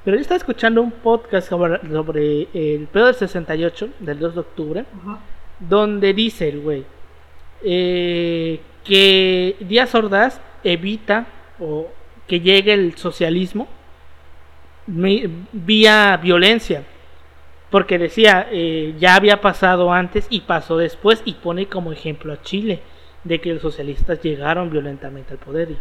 pero 0.04 0.16
yo 0.16 0.20
estaba 0.22 0.38
escuchando 0.38 0.82
un 0.82 0.90
podcast 0.90 1.48
sobre, 1.48 1.78
sobre 1.88 2.48
el 2.54 2.88
pedo 2.88 3.06
del 3.06 3.14
68, 3.14 3.88
del 4.00 4.18
2 4.18 4.34
de 4.34 4.40
octubre, 4.40 4.84
Ajá. 5.00 5.20
Donde 5.60 6.12
dice 6.14 6.48
el 6.48 6.60
güey 6.60 6.84
eh, 7.64 8.60
que 8.84 9.56
Díaz 9.60 9.94
Ordaz 9.94 10.40
evita 10.64 11.26
o 11.58 11.88
que 12.26 12.40
llegue 12.40 12.72
el 12.72 12.96
socialismo 12.96 13.68
mi- 14.86 15.24
vía 15.52 16.16
violencia. 16.22 16.84
Porque 17.70 17.98
decía, 17.98 18.46
eh, 18.50 18.94
ya 18.98 19.16
había 19.16 19.40
pasado 19.40 19.92
antes 19.92 20.26
y 20.30 20.42
pasó 20.42 20.76
después 20.76 21.22
y 21.24 21.34
pone 21.34 21.66
como 21.66 21.92
ejemplo 21.92 22.32
a 22.32 22.40
Chile, 22.42 22.80
de 23.24 23.40
que 23.40 23.52
los 23.54 23.62
socialistas 23.62 24.22
llegaron 24.22 24.70
violentamente 24.70 25.32
al 25.32 25.38
poder. 25.38 25.70
Y, 25.72 25.76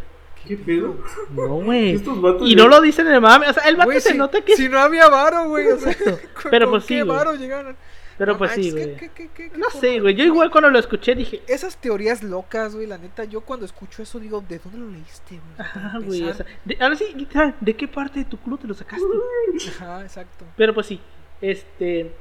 ¿Qué 0.47 0.57
pedo? 0.57 0.97
no, 1.29 1.47
güey. 1.47 1.99
Y 2.41 2.55
ya- 2.55 2.63
no 2.63 2.67
lo 2.69 2.81
dicen 2.81 3.05
en 3.07 3.13
el 3.13 3.21
mame. 3.21 3.47
O 3.47 3.53
sea, 3.53 3.63
el 3.69 3.75
vato 3.75 3.91
se 3.91 4.01
si, 4.11 4.17
nota 4.17 4.41
que... 4.41 4.55
si 4.55 4.67
no 4.67 4.79
había 4.79 5.07
varo, 5.09 5.47
güey. 5.49 5.67
O 5.67 5.77
sea, 5.77 5.93
¿con, 5.95 6.17
Pero 6.51 6.65
con 6.65 6.73
pues 6.79 6.85
sí, 6.85 6.95
qué 6.95 7.03
güey. 7.03 7.17
varo 7.17 7.35
llegaron? 7.35 7.75
Pero 8.17 8.33
No 8.33 8.37
pues 8.37 8.51
sí, 8.51 8.71
güey. 8.71 8.95
¿qué- 8.95 9.09
qué- 9.09 9.29
qué- 9.35 9.49
qué 9.51 9.57
No 9.57 9.69
sé, 9.69 9.99
güey. 9.99 10.15
Yo 10.15 10.23
igual 10.23 10.49
cuando 10.49 10.69
lo 10.69 10.79
escuché 10.79 11.15
dije... 11.15 11.41
Esas 11.47 11.75
teorías 11.77 12.23
locas, 12.23 12.73
güey, 12.73 12.87
la 12.87 12.97
neta, 12.97 13.25
yo 13.25 13.41
cuando 13.41 13.65
escucho 13.65 14.01
eso 14.01 14.19
digo, 14.19 14.41
¿de 14.47 14.59
dónde 14.59 14.77
lo 14.79 14.89
leíste, 14.89 15.35
güey? 15.39 15.55
Ajá, 15.67 15.99
güey. 15.99 16.23
o 16.23 16.33
sea, 16.33 16.45
de- 16.63 16.77
ahora 16.79 16.95
sí, 16.95 17.05
literal, 17.15 17.55
¿de 17.59 17.75
qué 17.75 17.87
parte 17.87 18.19
de 18.19 18.25
tu 18.25 18.37
culo 18.39 18.57
te 18.57 18.67
lo 18.67 18.73
sacaste? 18.73 19.05
Ajá, 19.79 20.01
exacto. 20.03 20.45
Pero 20.55 20.73
pues 20.73 20.87
sí, 20.87 21.01
este 21.41 22.13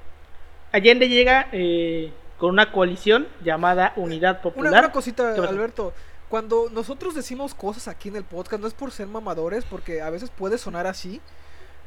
Allende 0.72 1.08
llega 1.08 1.48
eh, 1.52 2.12
con 2.38 2.50
una 2.50 2.72
coalición 2.72 3.28
llamada 3.44 3.92
Unidad 3.96 4.42
Popular. 4.42 4.72
una 4.72 4.92
cosita. 4.92 5.34
Alberto. 5.34 5.92
Cuando 6.28 6.68
nosotros 6.72 7.14
decimos 7.14 7.54
cosas 7.54 7.86
aquí 7.86 8.08
en 8.08 8.16
el 8.16 8.24
podcast, 8.24 8.60
no 8.60 8.66
es 8.66 8.74
por 8.74 8.90
ser 8.90 9.06
mamadores, 9.06 9.64
porque 9.64 10.02
a 10.02 10.10
veces 10.10 10.30
puede 10.30 10.58
sonar 10.58 10.88
así, 10.88 11.20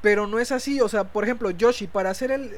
pero 0.02 0.26
no 0.26 0.40
es 0.40 0.54
así. 0.54 0.80
O 0.80 0.88
sea, 0.88 1.04
por 1.12 1.26
ejemplo, 1.26 1.50
Yoshi, 1.52 1.88
para 1.88 2.12
hacer 2.12 2.32
el 2.32 2.52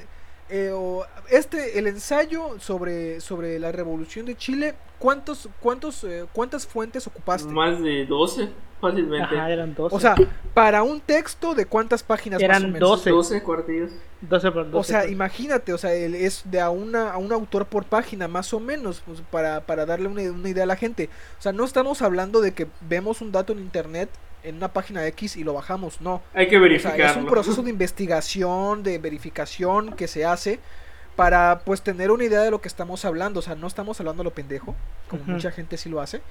eh, 0.49 0.71
o- 0.73 1.05
este 1.29 1.77
el 1.79 1.87
ensayo 1.87 2.59
sobre 2.59 3.19
sobre 3.21 3.59
la 3.59 3.71
Revolución 3.71 4.25
de 4.25 4.35
Chile, 4.35 4.75
¿cuántos 4.97 5.47
cuántos 5.59 6.03
eh, 6.03 6.25
cuántas 6.33 6.65
fuentes 6.65 7.05
ocupaste? 7.07 7.49
Más 7.51 7.81
de 7.81 8.05
12, 8.05 8.49
fácilmente. 8.81 9.35
Ajá, 9.37 9.51
eran 9.51 9.75
12. 9.75 9.95
O 9.95 9.99
sea, 9.99 10.15
para 10.53 10.83
un 10.83 10.99
texto 11.01 11.53
de 11.53 11.65
cuántas 11.65 12.03
páginas 12.03 12.41
Eran 12.41 12.63
más 12.63 12.69
o 12.69 12.73
menos? 12.73 12.89
12. 12.89 13.09
12 13.11 13.43
cuartillos. 13.43 13.91
12 14.21 14.51
por 14.51 14.65
12. 14.71 14.77
O 14.77 14.83
sea, 14.83 15.01
pues. 15.01 15.11
imagínate, 15.11 15.71
o 15.71 15.77
sea, 15.77 15.93
él 15.93 16.13
es 16.15 16.41
de 16.45 16.59
a, 16.59 16.69
una, 16.69 17.11
a 17.11 17.17
un 17.17 17.31
autor 17.31 17.65
por 17.67 17.85
página, 17.85 18.27
más 18.27 18.53
o 18.53 18.59
menos, 18.59 19.01
pues, 19.05 19.21
para, 19.31 19.61
para 19.61 19.85
darle 19.85 20.07
una, 20.09 20.23
una 20.23 20.49
idea 20.49 20.63
a 20.63 20.67
la 20.67 20.75
gente. 20.75 21.09
O 21.37 21.41
sea, 21.41 21.53
no 21.53 21.63
estamos 21.63 22.01
hablando 22.01 22.41
de 22.41 22.53
que 22.53 22.67
vemos 22.81 23.21
un 23.21 23.31
dato 23.31 23.53
en 23.53 23.59
internet 23.59 24.09
en 24.43 24.55
una 24.55 24.73
página 24.73 25.05
X 25.07 25.35
y 25.37 25.43
lo 25.43 25.53
bajamos, 25.53 26.01
no. 26.01 26.21
Hay 26.33 26.47
que 26.47 26.57
O 26.57 26.59
sea, 26.59 26.67
verificarlo. 26.69 27.05
es 27.05 27.17
un 27.17 27.25
proceso 27.27 27.61
de 27.63 27.69
investigación, 27.69 28.83
de 28.83 28.97
verificación 28.97 29.93
que 29.93 30.07
se 30.07 30.25
hace 30.25 30.59
para 31.15 31.61
pues 31.65 31.81
tener 31.81 32.11
una 32.11 32.23
idea 32.23 32.41
de 32.41 32.51
lo 32.51 32.61
que 32.61 32.67
estamos 32.67 33.03
hablando. 33.05 33.39
O 33.39 33.43
sea, 33.43 33.55
no 33.55 33.67
estamos 33.67 33.99
hablando 33.99 34.21
a 34.21 34.23
lo 34.25 34.31
pendejo, 34.33 34.75
como 35.09 35.23
mucha 35.25 35.51
gente 35.51 35.77
sí 35.77 35.89
lo 35.89 36.01
hace. 36.01 36.21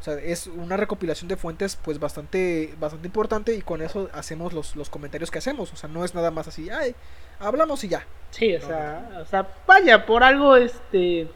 O 0.00 0.04
sea, 0.04 0.14
es 0.14 0.48
una 0.48 0.76
recopilación 0.76 1.28
de 1.28 1.36
fuentes 1.36 1.76
pues 1.76 2.00
bastante, 2.00 2.74
bastante 2.80 3.06
importante 3.06 3.54
y 3.54 3.62
con 3.62 3.82
eso 3.82 4.08
hacemos 4.12 4.52
los, 4.52 4.74
los 4.74 4.90
comentarios 4.90 5.30
que 5.30 5.38
hacemos. 5.38 5.72
O 5.72 5.76
sea, 5.76 5.88
no 5.88 6.04
es 6.04 6.12
nada 6.16 6.32
más 6.32 6.48
así, 6.48 6.70
ay, 6.70 6.96
hablamos 7.38 7.84
y 7.84 7.88
ya. 7.88 8.04
Sí, 8.30 8.52
o 8.56 8.60
sea, 8.60 9.20
o 9.22 9.24
sea, 9.26 9.46
vaya, 9.64 10.04
por 10.04 10.24
algo 10.24 10.56
este 10.56 11.28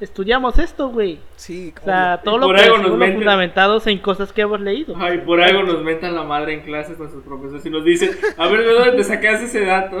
estudiamos 0.00 0.58
esto, 0.58 0.88
güey. 0.88 1.20
Sí, 1.36 1.72
O 1.80 1.84
sea, 1.84 2.20
todo 2.24 2.38
lo 2.38 2.48
que 2.54 2.66
lo 2.66 2.96
meten- 2.96 3.14
fundamentados 3.14 3.86
en 3.86 3.98
cosas 3.98 4.32
que 4.32 4.40
hemos 4.42 4.60
leído. 4.60 4.94
Ay, 4.98 5.18
por 5.18 5.40
algo 5.40 5.62
nos 5.62 5.82
mentan 5.82 6.14
la 6.14 6.22
madre 6.24 6.54
en 6.54 6.60
clases 6.62 6.98
nuestros 6.98 7.22
profesores 7.22 7.64
y 7.66 7.70
nos 7.70 7.84
dicen, 7.84 8.10
a 8.36 8.48
ver, 8.48 8.60
¿de 8.64 8.72
dónde 8.72 8.92
te 8.92 9.04
sacaste 9.04 9.44
ese 9.46 9.64
dato? 9.64 9.98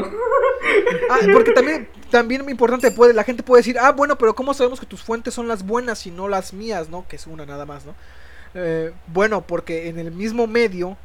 Ah, 1.10 1.18
porque 1.32 1.52
también, 1.52 1.88
también 2.10 2.42
muy 2.42 2.52
importante, 2.52 2.90
puede, 2.90 3.12
la 3.14 3.24
gente 3.24 3.42
puede 3.42 3.60
decir, 3.60 3.76
ah, 3.78 3.92
bueno, 3.92 4.16
pero 4.16 4.34
¿cómo 4.34 4.54
sabemos 4.54 4.80
que 4.80 4.86
tus 4.86 5.02
fuentes 5.02 5.34
son 5.34 5.48
las 5.48 5.66
buenas 5.66 6.06
y 6.06 6.10
no 6.10 6.28
las 6.28 6.52
mías, 6.52 6.88
no? 6.88 7.06
Que 7.08 7.16
es 7.16 7.26
una 7.26 7.46
nada 7.46 7.66
más, 7.66 7.84
¿no? 7.86 7.94
Eh, 8.54 8.92
bueno, 9.06 9.42
porque 9.42 9.88
en 9.88 9.98
el 9.98 10.10
mismo 10.10 10.46
medio 10.46 10.96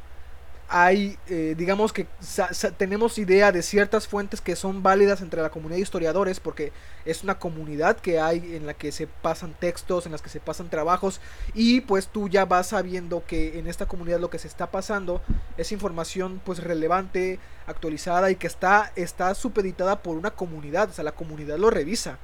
hay, 0.68 1.16
eh, 1.28 1.54
digamos 1.56 1.92
que 1.92 2.06
sa- 2.20 2.52
sa- 2.52 2.72
tenemos 2.72 3.18
idea 3.18 3.52
de 3.52 3.62
ciertas 3.62 4.08
fuentes 4.08 4.40
que 4.40 4.56
son 4.56 4.82
válidas 4.82 5.20
entre 5.20 5.40
la 5.40 5.50
comunidad 5.50 5.76
de 5.76 5.82
historiadores, 5.82 6.40
porque 6.40 6.72
es 7.04 7.22
una 7.22 7.38
comunidad 7.38 7.96
que 7.98 8.18
hay 8.18 8.56
en 8.56 8.66
la 8.66 8.74
que 8.74 8.90
se 8.90 9.06
pasan 9.06 9.54
textos, 9.58 10.06
en 10.06 10.12
las 10.12 10.22
que 10.22 10.28
se 10.28 10.40
pasan 10.40 10.68
trabajos, 10.68 11.20
y 11.54 11.82
pues 11.82 12.08
tú 12.08 12.28
ya 12.28 12.44
vas 12.44 12.68
sabiendo 12.68 13.22
que 13.26 13.58
en 13.58 13.68
esta 13.68 13.86
comunidad 13.86 14.18
lo 14.18 14.28
que 14.30 14.38
se 14.40 14.48
está 14.48 14.70
pasando 14.70 15.22
es 15.56 15.70
información 15.70 16.40
pues 16.44 16.62
relevante, 16.62 17.38
actualizada 17.68 18.30
y 18.30 18.36
que 18.36 18.46
está, 18.46 18.92
está 18.96 19.34
supeditada 19.34 20.02
por 20.02 20.16
una 20.16 20.30
comunidad, 20.32 20.90
o 20.90 20.92
sea, 20.92 21.04
la 21.04 21.12
comunidad 21.12 21.58
lo 21.58 21.70
revisa. 21.70 22.18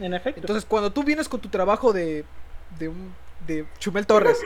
En 0.00 0.14
efecto. 0.14 0.40
Entonces, 0.40 0.64
cuando 0.64 0.92
tú 0.92 1.04
vienes 1.04 1.28
con 1.28 1.40
tu 1.40 1.48
trabajo 1.48 1.92
de, 1.92 2.24
de, 2.78 2.88
un, 2.88 3.12
de 3.46 3.66
Chumel 3.78 4.06
Torres, 4.06 4.38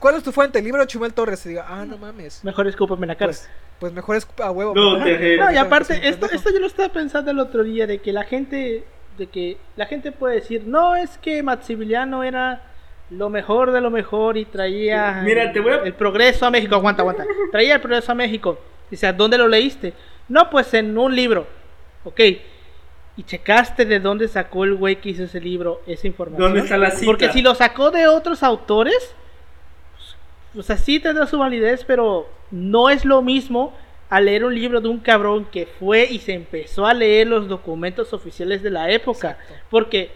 ¿cuál 0.00 0.14
es 0.16 0.22
tu 0.22 0.32
fuente? 0.32 0.58
El 0.58 0.64
libro 0.64 0.80
de 0.80 0.86
Chumel 0.86 1.12
Torres. 1.14 1.40
Se 1.40 1.48
diga, 1.50 1.66
ah, 1.68 1.84
no 1.84 1.98
mames. 1.98 2.42
Mejor 2.44 2.66
escúpame 2.66 3.02
en 3.04 3.08
la 3.08 3.14
cara. 3.16 3.28
Pues, 3.30 3.48
pues 3.78 3.92
mejor 3.92 4.16
es 4.16 4.26
a 4.42 4.50
huevo. 4.50 4.74
No, 4.74 5.02
te- 5.02 5.36
No, 5.36 5.50
y 5.52 5.56
aparte, 5.56 6.08
esto, 6.08 6.26
esto 6.30 6.50
yo 6.52 6.60
lo 6.60 6.66
estaba 6.66 6.88
pensando 6.90 7.30
el 7.30 7.38
otro 7.38 7.62
día, 7.62 7.86
de 7.86 7.98
que 7.98 8.12
la 8.12 8.24
gente, 8.24 8.84
de 9.18 9.26
que 9.26 9.58
la 9.76 9.86
gente 9.86 10.12
puede 10.12 10.36
decir, 10.36 10.62
no, 10.66 10.94
es 10.96 11.18
que 11.18 11.42
Maximiliano 11.42 12.22
era 12.24 12.62
lo 13.10 13.28
mejor 13.28 13.70
de 13.72 13.80
lo 13.80 13.90
mejor 13.90 14.36
y 14.38 14.44
traía 14.46 15.20
Mira, 15.24 15.52
te 15.52 15.60
voy 15.60 15.72
a- 15.72 15.82
el 15.82 15.92
progreso 15.94 16.46
a 16.46 16.50
México, 16.50 16.74
aguanta, 16.74 17.02
aguanta, 17.02 17.24
traía 17.52 17.74
el 17.74 17.80
progreso 17.80 18.12
a 18.12 18.14
México. 18.14 18.58
Dice, 18.90 19.12
¿dónde 19.12 19.36
lo 19.38 19.46
leíste? 19.48 19.92
No, 20.28 20.48
pues 20.50 20.72
en 20.74 20.96
un 20.96 21.14
libro. 21.14 21.46
Ok. 22.04 22.20
¿Y 23.16 23.22
checaste 23.22 23.84
de 23.84 24.00
dónde 24.00 24.26
sacó 24.26 24.64
el 24.64 24.74
güey 24.74 24.96
que 25.00 25.10
hizo 25.10 25.24
ese 25.24 25.40
libro 25.40 25.82
esa 25.86 26.06
información? 26.06 26.48
¿Dónde 26.48 26.60
está 26.60 26.76
la 26.76 26.90
cita? 26.90 27.04
Porque 27.06 27.30
si 27.30 27.42
lo 27.42 27.54
sacó 27.54 27.90
de 27.90 28.08
otros 28.08 28.42
autores, 28.42 29.14
o 30.56 30.62
sea, 30.62 30.76
sí 30.76 31.00
tendrá 31.00 31.26
su 31.26 31.38
validez, 31.38 31.84
pero 31.84 32.28
no 32.50 32.90
es 32.90 33.04
lo 33.04 33.22
mismo 33.22 33.74
a 34.10 34.20
leer 34.20 34.44
un 34.44 34.54
libro 34.54 34.80
de 34.80 34.88
un 34.88 35.00
cabrón 35.00 35.46
que 35.50 35.66
fue 35.66 36.04
y 36.04 36.20
se 36.20 36.34
empezó 36.34 36.86
a 36.86 36.94
leer 36.94 37.26
los 37.26 37.48
documentos 37.48 38.12
oficiales 38.12 38.62
de 38.62 38.70
la 38.70 38.90
época. 38.90 39.30
Exacto. 39.32 39.54
Porque 39.70 40.12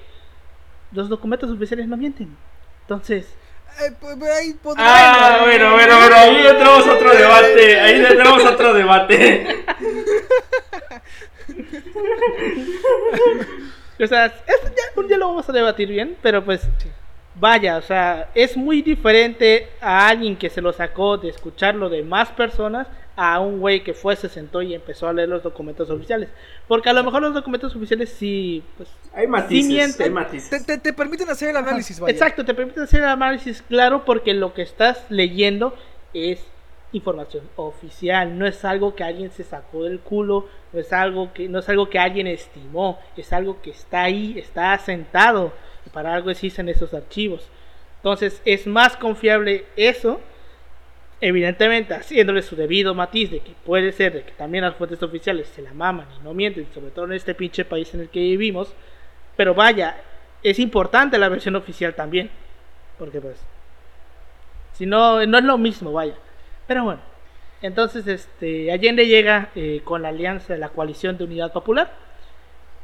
los 0.93 1.09
documentos 1.09 1.51
oficiales 1.51 1.89
no 1.89 1.97
mienten. 1.97 2.37
Entonces, 2.83 3.35
Eh, 3.81 3.93
pues, 4.01 4.17
ahí 4.23 4.55
podrá- 4.63 4.83
Ah, 4.83 5.41
bueno, 5.45 5.73
bueno, 5.75 5.97
bueno, 5.99 6.17
ahí 6.17 6.47
entramos 6.47 6.87
a 6.87 6.95
otro 6.95 7.11
debate. 7.15 7.81
Ahí 7.81 8.05
entramos 8.05 8.45
a 8.45 8.51
otro 8.51 8.73
debate. 8.75 9.65
o 14.01 14.07
sea, 14.07 14.27
esto 14.27 14.69
ya, 14.69 15.01
un 15.01 15.09
día 15.09 15.19
lo 15.19 15.29
vamos 15.29 15.49
a 15.49 15.53
debatir 15.53 15.89
bien, 15.89 16.17
pero 16.23 16.45
pues 16.45 16.61
Sí. 16.79 16.89
Vaya, 17.41 17.77
o 17.77 17.83
sea, 17.83 18.31
es 18.35 18.57
muy 18.57 18.83
diferente 18.83 19.69
a 19.81 20.09
alguien 20.09 20.37
que 20.37 20.51
se 20.51 20.61
lo 20.61 20.73
sacó 20.73 21.19
de 21.19 21.29
escucharlo 21.29 21.89
de 21.89 22.03
más 22.03 22.31
personas 22.31 22.87
a 23.17 23.41
un 23.41 23.59
güey 23.59 23.83
que 23.83 23.95
fue, 23.95 24.15
se 24.15 24.29
sentó 24.29 24.63
y 24.63 24.75
empezó 24.75 25.09
a 25.09 25.13
leer 25.13 25.29
los 25.29 25.43
documentos 25.43 25.91
oficiales. 25.91 26.29
Porque 26.69 26.89
a 26.89 26.93
lo 26.93 27.03
mejor 27.03 27.21
los 27.23 27.35
documentos 27.35 27.75
oficiales 27.75 28.11
sí, 28.11 28.63
pues... 28.77 28.89
Hay 29.13 29.27
matices, 29.27 29.67
mienten. 29.69 30.03
hay 30.03 30.09
Te, 30.09 30.11
matices. 30.15 30.67
te- 30.67 30.79
te 30.79 30.93
permiten 30.93 31.29
hacer 31.29 31.51
el 31.51 31.57
análisis, 31.57 31.99
vaya. 31.99 32.13
Exacto, 32.13 32.45
te 32.45 32.55
permite 32.55 32.81
hacer 32.81 33.01
el 33.01 33.09
análisis 33.09 33.61
claro 33.63 34.05
porque 34.05 34.35
lo 34.35 34.55
que 34.55 34.63
estás 34.63 35.05
leyendo 35.09 35.77
es 36.15 36.41
información 36.93 37.45
oficial, 37.57 38.39
no 38.39 38.47
es 38.47 38.65
algo 38.65 38.95
que 38.95 39.05
alguien 39.05 39.31
se 39.31 39.45
sacó 39.45 39.85
del 39.85 40.01
culo, 40.01 40.47
no 40.73 40.81
es 40.81 40.91
algo 40.93 41.33
que 41.35 41.47
no 41.49 41.59
es 41.59 41.69
algo 41.69 41.91
que 41.91 41.99
alguien 41.99 42.27
estimó, 42.27 42.99
es 43.17 43.33
algo 43.35 43.61
que 43.61 43.71
está 43.71 44.05
ahí, 44.05 44.39
está 44.39 44.73
asentado 44.73 45.53
para 45.89 46.15
algo 46.15 46.31
existen 46.31 46.69
esos 46.69 46.95
archivos. 46.95 47.49
Entonces, 47.97 48.41
es 48.45 48.67
más 48.67 48.97
confiable 48.97 49.67
eso 49.77 50.21
evidentemente 51.21 51.95
haciéndole 51.95 52.43
su 52.43 52.55
debido 52.55 52.95
matiz 52.95 53.31
de 53.31 53.41
que 53.41 53.53
puede 53.65 53.93
ser 53.93 54.13
de 54.13 54.23
que 54.23 54.33
también 54.33 54.65
las 54.65 54.77
fuentes 54.77 55.03
oficiales 55.03 55.49
se 55.49 55.63
la 55.63 55.73
maman 55.73 56.07
y 56.19 56.25
no 56.25 56.33
mienten, 56.35 56.67
sobre 56.73 56.91
todo 56.91 57.07
en 57.07 57.13
este 57.13 57.35
pinche 57.35 57.65
país 57.65 57.93
en 57.95 58.01
el 58.01 58.09
que 58.09 58.21
vivimos, 58.21 58.73
pero 59.37 59.55
vaya, 59.55 59.97
es 60.43 60.59
importante 60.59 61.19
la 61.19 61.29
versión 61.29 61.57
oficial 61.57 61.95
también, 61.95 62.31
porque 62.99 63.21
pues, 63.21 63.37
si 64.75 64.87
no, 64.87 65.25
no 65.27 65.39
es 65.39 65.45
lo 65.45 65.59
mismo, 65.59 65.93
vaya. 65.93 66.15
Pero 66.67 66.85
bueno, 66.85 67.01
entonces 67.63 68.07
este 68.07 68.71
Allende 68.71 69.07
llega 69.07 69.51
eh, 69.57 69.81
con 69.85 70.03
la 70.03 70.09
alianza 70.11 70.53
de 70.53 70.61
la 70.61 70.69
coalición 70.69 71.19
de 71.19 71.25
unidad 71.25 71.53
popular 71.53 71.93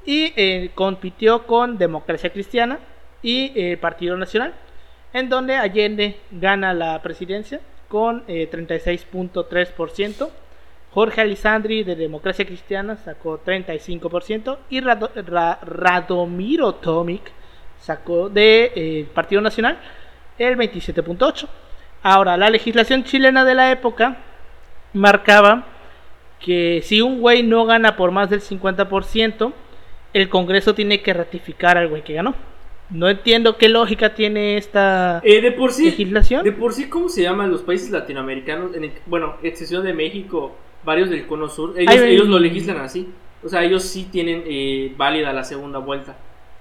y 0.05 0.33
eh, 0.37 0.71
compitió 0.75 1.47
con 1.47 1.79
Democracia 1.79 2.31
Cristiana 2.31 2.81
y 3.25 3.51
el 3.57 3.79
Partido 3.79 4.17
Nacional, 4.17 4.53
en 5.13 5.29
donde 5.29 5.57
Allende 5.57 6.17
gana 6.31 6.73
la 6.75 7.03
presidencia 7.03 7.59
con 7.89 8.23
eh, 8.29 8.49
36.3%. 8.53 10.29
Jorge 10.93 11.21
Alisandri 11.23 11.83
de 11.83 11.97
Democracia 11.97 12.45
Cristiana 12.47 12.97
sacó 12.97 13.43
35% 13.45 14.59
y 14.71 14.81
Rado- 14.81 15.11
Ra- 15.27 15.59
Radomiro 15.63 16.75
Tomic 16.77 17.33
sacó 17.81 18.29
de, 18.29 18.71
eh, 18.77 19.07
Partido 19.13 19.41
Nacional 19.43 19.79
el 20.39 20.57
27.8%. 20.57 21.49
Ahora, 22.03 22.37
la 22.37 22.51
legislación 22.51 23.03
chilena 23.05 23.45
de 23.45 23.55
la 23.55 23.73
época 23.73 24.19
marcaba 24.93 25.65
que 26.39 26.81
si 26.85 27.01
un 27.01 27.21
güey 27.21 27.43
no 27.43 27.65
gana 27.65 27.97
por 27.97 28.11
más 28.11 28.29
del 28.31 28.41
50%, 28.43 29.53
el 30.13 30.29
Congreso 30.29 30.75
tiene 30.75 31.01
que 31.01 31.15
ratificar 31.15 31.79
al 31.79 31.89
güey 31.89 32.03
que 32.03 32.13
ganó. 32.15 32.35
No 32.91 33.09
entiendo 33.09 33.57
qué 33.57 33.69
lógica 33.69 34.15
tiene 34.15 34.57
esta 34.57 35.21
Eh, 35.25 35.41
de 35.41 35.53
por 35.53 35.73
sí, 35.73 35.87
legislación. 35.87 36.45
de 36.45 36.53
por 36.53 36.73
sí, 36.73 36.89
¿cómo 36.89 37.09
se 37.09 37.23
llaman 37.23 37.51
los 37.51 37.63
países 37.63 37.91
latinoamericanos? 37.91 38.75
En 38.77 38.85
el- 38.85 38.93
bueno, 39.07 39.37
excepción 39.43 39.85
de 39.85 39.93
México, 39.95 40.55
varios 40.85 41.09
del 41.11 41.27
cono 41.27 41.49
sur, 41.49 41.75
ellos, 41.79 41.95
Ay, 41.95 42.15
ellos 42.15 42.29
lo 42.29 42.39
legislan 42.39 42.79
así. 42.79 43.09
O 43.43 43.49
sea, 43.49 43.63
ellos 43.65 43.83
sí 43.85 44.09
tienen 44.11 44.43
eh, 44.47 44.93
válida 44.97 45.33
la 45.33 45.45
segunda 45.45 45.79
vuelta. 45.79 46.17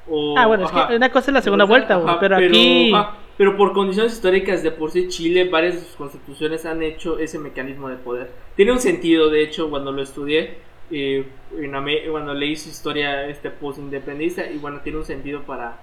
O- 0.07 0.36
Ah, 0.38 0.47
bueno, 0.47 0.65
es 0.65 0.71
que 0.71 0.95
una 0.95 1.09
cosa 1.12 1.31
es 1.31 1.33
la 1.33 1.41
segunda 1.41 1.65
vuelta, 1.65 1.95
Ajá, 1.95 2.19
pero 2.19 2.36
aquí... 2.38 2.91
ajá, 2.93 3.17
pero 3.38 3.55
por 3.55 3.71
condiciones 3.73 4.13
históricas 4.13 4.62
de 4.63 4.71
por 4.71 4.91
sí 4.91 5.07
Chile, 5.07 5.45
varias 5.49 5.75
de 5.75 5.79
sus 5.81 5.95
constituciones 5.95 6.65
han 6.65 6.83
hecho 6.83 7.19
ese 7.19 7.39
mecanismo 7.39 7.89
de 7.89 7.95
poder. 7.95 8.31
Tiene 8.55 8.71
un 8.73 8.79
sentido, 8.79 9.29
de 9.29 9.43
hecho, 9.43 9.69
cuando 9.69 9.91
lo 9.91 10.01
estudié, 10.01 10.55
eh, 10.91 11.25
en 11.57 11.71
cuando 12.12 12.33
leí 12.33 12.55
su 12.55 12.69
historia 12.69 13.27
este 13.27 13.49
post-independista, 13.49 14.49
y 14.49 14.57
bueno, 14.57 14.79
tiene 14.81 14.99
un 14.99 15.05
sentido 15.05 15.41
para... 15.43 15.77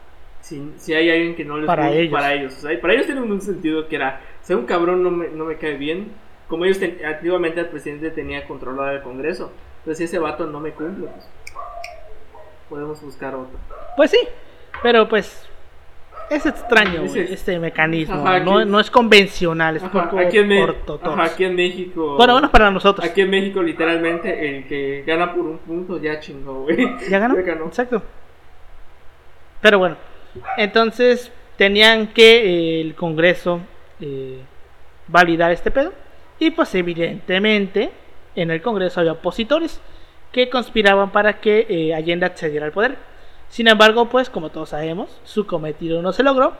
Si, 0.50 0.72
si 0.78 0.94
hay 0.94 1.08
alguien 1.08 1.36
que 1.36 1.44
no 1.44 1.58
les 1.58 1.66
Para 1.68 1.92
ellos. 1.92 2.10
para 2.12 2.34
ellos. 2.34 2.56
O 2.58 2.60
sea, 2.68 2.80
para 2.80 2.94
ellos 2.94 3.06
tiene 3.06 3.20
un 3.20 3.40
sentido 3.40 3.86
que 3.86 3.94
era, 3.94 4.20
si 4.42 4.52
un 4.52 4.66
cabrón 4.66 5.00
no 5.04 5.12
me, 5.12 5.28
no 5.28 5.44
me 5.44 5.54
cae 5.56 5.76
bien, 5.76 6.10
como 6.48 6.64
ellos 6.64 6.80
ten- 6.80 6.98
antiguamente 7.06 7.60
el 7.60 7.66
presidente 7.66 8.10
tenía 8.10 8.44
controlado 8.48 8.90
el 8.90 9.00
Congreso. 9.00 9.52
Entonces 9.78 9.98
si 9.98 10.04
ese 10.04 10.18
vato 10.18 10.46
no 10.48 10.58
me 10.58 10.72
cumple, 10.72 11.06
pues, 11.06 11.28
podemos 12.68 13.00
buscar 13.00 13.36
otro. 13.36 13.56
Pues 13.96 14.10
sí, 14.10 14.18
pero 14.82 15.08
pues 15.08 15.48
es 16.30 16.44
extraño 16.44 17.04
este 17.04 17.56
mecanismo. 17.60 18.26
Ajá, 18.26 18.40
no, 18.40 18.64
no 18.64 18.80
es 18.80 18.90
convencional, 18.90 19.76
es 19.76 19.84
Ajá, 19.84 20.10
poco 20.10 20.18
aquí, 20.18 20.38
en 20.38 20.52
ajá, 20.52 21.24
aquí 21.24 21.44
en 21.44 21.54
México. 21.54 22.16
Bueno, 22.16 22.32
bueno, 22.32 22.50
para 22.50 22.72
nosotros. 22.72 23.06
Aquí 23.08 23.20
en 23.20 23.30
México, 23.30 23.62
literalmente, 23.62 24.58
el 24.58 24.66
que 24.66 25.04
gana 25.06 25.32
por 25.32 25.44
un 25.46 25.58
punto 25.58 26.00
ya 26.02 26.18
chingó, 26.18 26.62
güey. 26.64 26.76
¿Ya 27.08 27.20
ganó? 27.20 27.36
Ya 27.36 27.42
ganó. 27.42 27.66
Exacto. 27.66 28.02
Pero 29.60 29.78
bueno, 29.78 29.96
entonces 30.56 31.32
tenían 31.56 32.08
que 32.08 32.38
eh, 32.38 32.80
el 32.80 32.94
Congreso 32.94 33.60
eh, 34.00 34.38
validar 35.08 35.50
este 35.50 35.70
pedo. 35.70 35.92
Y 36.38 36.50
pues 36.52 36.74
evidentemente 36.74 37.90
en 38.34 38.50
el 38.50 38.62
Congreso 38.62 39.00
había 39.00 39.12
opositores 39.12 39.80
que 40.32 40.48
conspiraban 40.48 41.10
para 41.10 41.40
que 41.40 41.66
eh, 41.68 41.94
Allende 41.94 42.26
accediera 42.26 42.66
al 42.66 42.72
poder. 42.72 42.96
Sin 43.48 43.66
embargo, 43.68 44.08
pues 44.08 44.30
como 44.30 44.50
todos 44.50 44.70
sabemos, 44.70 45.20
su 45.24 45.46
cometido 45.46 46.00
no 46.02 46.12
se 46.12 46.22
logró 46.22 46.54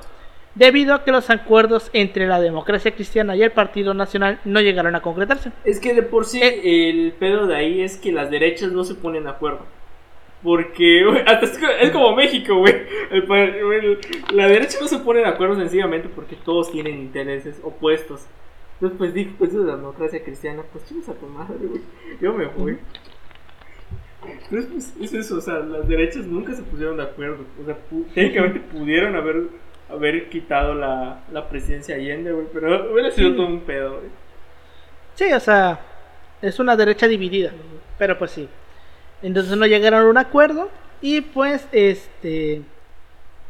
debido 0.57 0.95
a 0.95 1.05
que 1.05 1.13
los 1.13 1.31
acuerdos 1.31 1.91
entre 1.93 2.27
la 2.27 2.41
democracia 2.41 2.91
cristiana 2.91 3.37
y 3.37 3.43
el 3.43 3.53
Partido 3.53 3.95
Nacional 3.95 4.41
no 4.45 4.61
llegaron 4.61 4.97
a 4.97 5.01
concretarse. 5.01 5.53
Es 5.65 5.79
que 5.79 5.95
de 5.95 6.03
por 6.03 6.25
sí, 6.25 6.41
Eh. 6.43 6.91
el 6.91 7.13
pedo 7.13 7.47
de 7.47 7.55
ahí 7.55 7.81
es 7.81 7.97
que 7.97 8.11
las 8.11 8.31
derechas 8.31 8.73
no 8.73 8.83
se 8.85 8.97
ponen 8.97 9.25
de 9.25 9.31
acuerdo. 9.31 9.65
Porque, 10.43 11.05
güey, 11.05 11.21
hasta 11.27 11.45
es, 11.47 11.59
co- 11.59 11.67
es 11.69 11.91
como 11.91 12.15
México, 12.17 12.57
güey. 12.57 12.75
La 14.33 14.49
derecha 14.49 14.79
no 14.81 14.89
se 14.89 14.99
pone 14.99 15.21
de 15.21 15.27
acuerdo 15.27 15.57
sencillamente 15.57 16.09
porque 16.09 16.37
todos 16.37 16.71
tienen 16.73 16.95
intereses 16.99 17.61
opuestos. 17.63 18.23
Entonces, 18.75 18.97
pues 18.99 19.13
digo, 19.15 19.33
pues 19.39 19.53
de 19.53 19.59
la 19.65 19.77
democracia 19.77 20.23
cristiana, 20.25 20.63
pues 20.73 20.87
chingas 20.87 21.11
a 21.11 21.15
tu 21.15 21.27
madre, 21.27 21.57
güey. 21.61 21.83
Yo 22.21 22.33
me 22.33 22.47
voy. 22.47 22.79
Entonces, 24.51 24.71
pues 24.73 24.95
es 25.01 25.15
eso, 25.15 25.37
o 25.39 25.41
sea, 25.41 25.59
las 25.61 25.87
derechas 25.89 26.27
nunca 26.27 26.55
se 26.55 26.63
pusieron 26.63 26.97
de 26.97 27.03
acuerdo. 27.05 27.45
O 27.61 27.65
sea, 27.65 27.77
técnicamente 28.15 28.61
pudieron 28.61 29.17
haber, 29.17 29.43
haber 29.91 30.29
quitado 30.31 30.75
la, 30.75 31.23
la 31.33 31.49
presidencia 31.49 31.95
Allende, 31.97 32.33
güey, 32.33 32.47
pero 32.53 32.93
hubiera 32.93 33.11
sido 33.11 33.35
todo 33.35 33.47
un 33.47 33.61
pedo, 33.61 33.99
güey. 33.99 34.11
Sí, 35.15 35.31
o 35.33 35.41
sea, 35.41 35.81
es 36.41 36.59
una 36.59 36.77
derecha 36.77 37.07
dividida. 37.07 37.53
Pero 37.99 38.19
pues 38.19 38.31
sí. 38.31 38.49
Entonces 39.23 39.57
no 39.57 39.67
llegaron 39.67 40.07
a 40.07 40.11
un 40.11 40.19
acuerdo 40.19 40.71
y 41.01 41.21
pues 41.21 41.67
este 41.73 42.63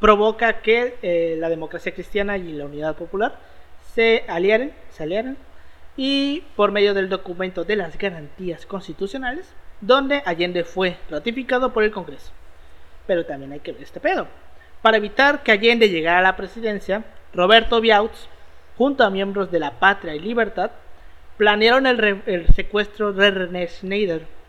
provoca 0.00 0.62
que 0.62 0.96
eh, 1.02 1.36
la 1.38 1.48
democracia 1.48 1.92
cristiana 1.92 2.38
y 2.38 2.52
la 2.52 2.64
unidad 2.64 2.96
popular 2.96 3.38
se 3.94 4.24
aliaren, 4.28 4.72
se 4.90 5.02
aliaran 5.02 5.36
y 5.96 6.42
por 6.56 6.72
medio 6.72 6.94
del 6.94 7.08
documento 7.08 7.64
de 7.64 7.76
las 7.76 7.98
garantías 7.98 8.64
constitucionales, 8.64 9.52
donde 9.80 10.22
Allende 10.24 10.64
fue 10.64 10.96
ratificado 11.10 11.72
por 11.72 11.84
el 11.84 11.90
Congreso. 11.90 12.32
Pero 13.06 13.26
también 13.26 13.52
hay 13.52 13.60
que 13.60 13.72
ver 13.72 13.82
este 13.82 14.00
pedo. 14.00 14.26
Para 14.80 14.96
evitar 14.96 15.42
que 15.42 15.52
Allende 15.52 15.90
llegara 15.90 16.20
a 16.20 16.22
la 16.22 16.36
presidencia, 16.36 17.04
Roberto 17.34 17.80
Biautz, 17.80 18.28
junto 18.78 19.04
a 19.04 19.10
miembros 19.10 19.50
de 19.50 19.58
la 19.58 19.72
Patria 19.72 20.14
y 20.14 20.20
Libertad, 20.20 20.70
planearon 21.36 21.86
el, 21.86 22.22
el 22.24 22.46
secuestro 22.54 23.12
de 23.12 23.30
René 23.30 23.68
Schneider 23.68 24.39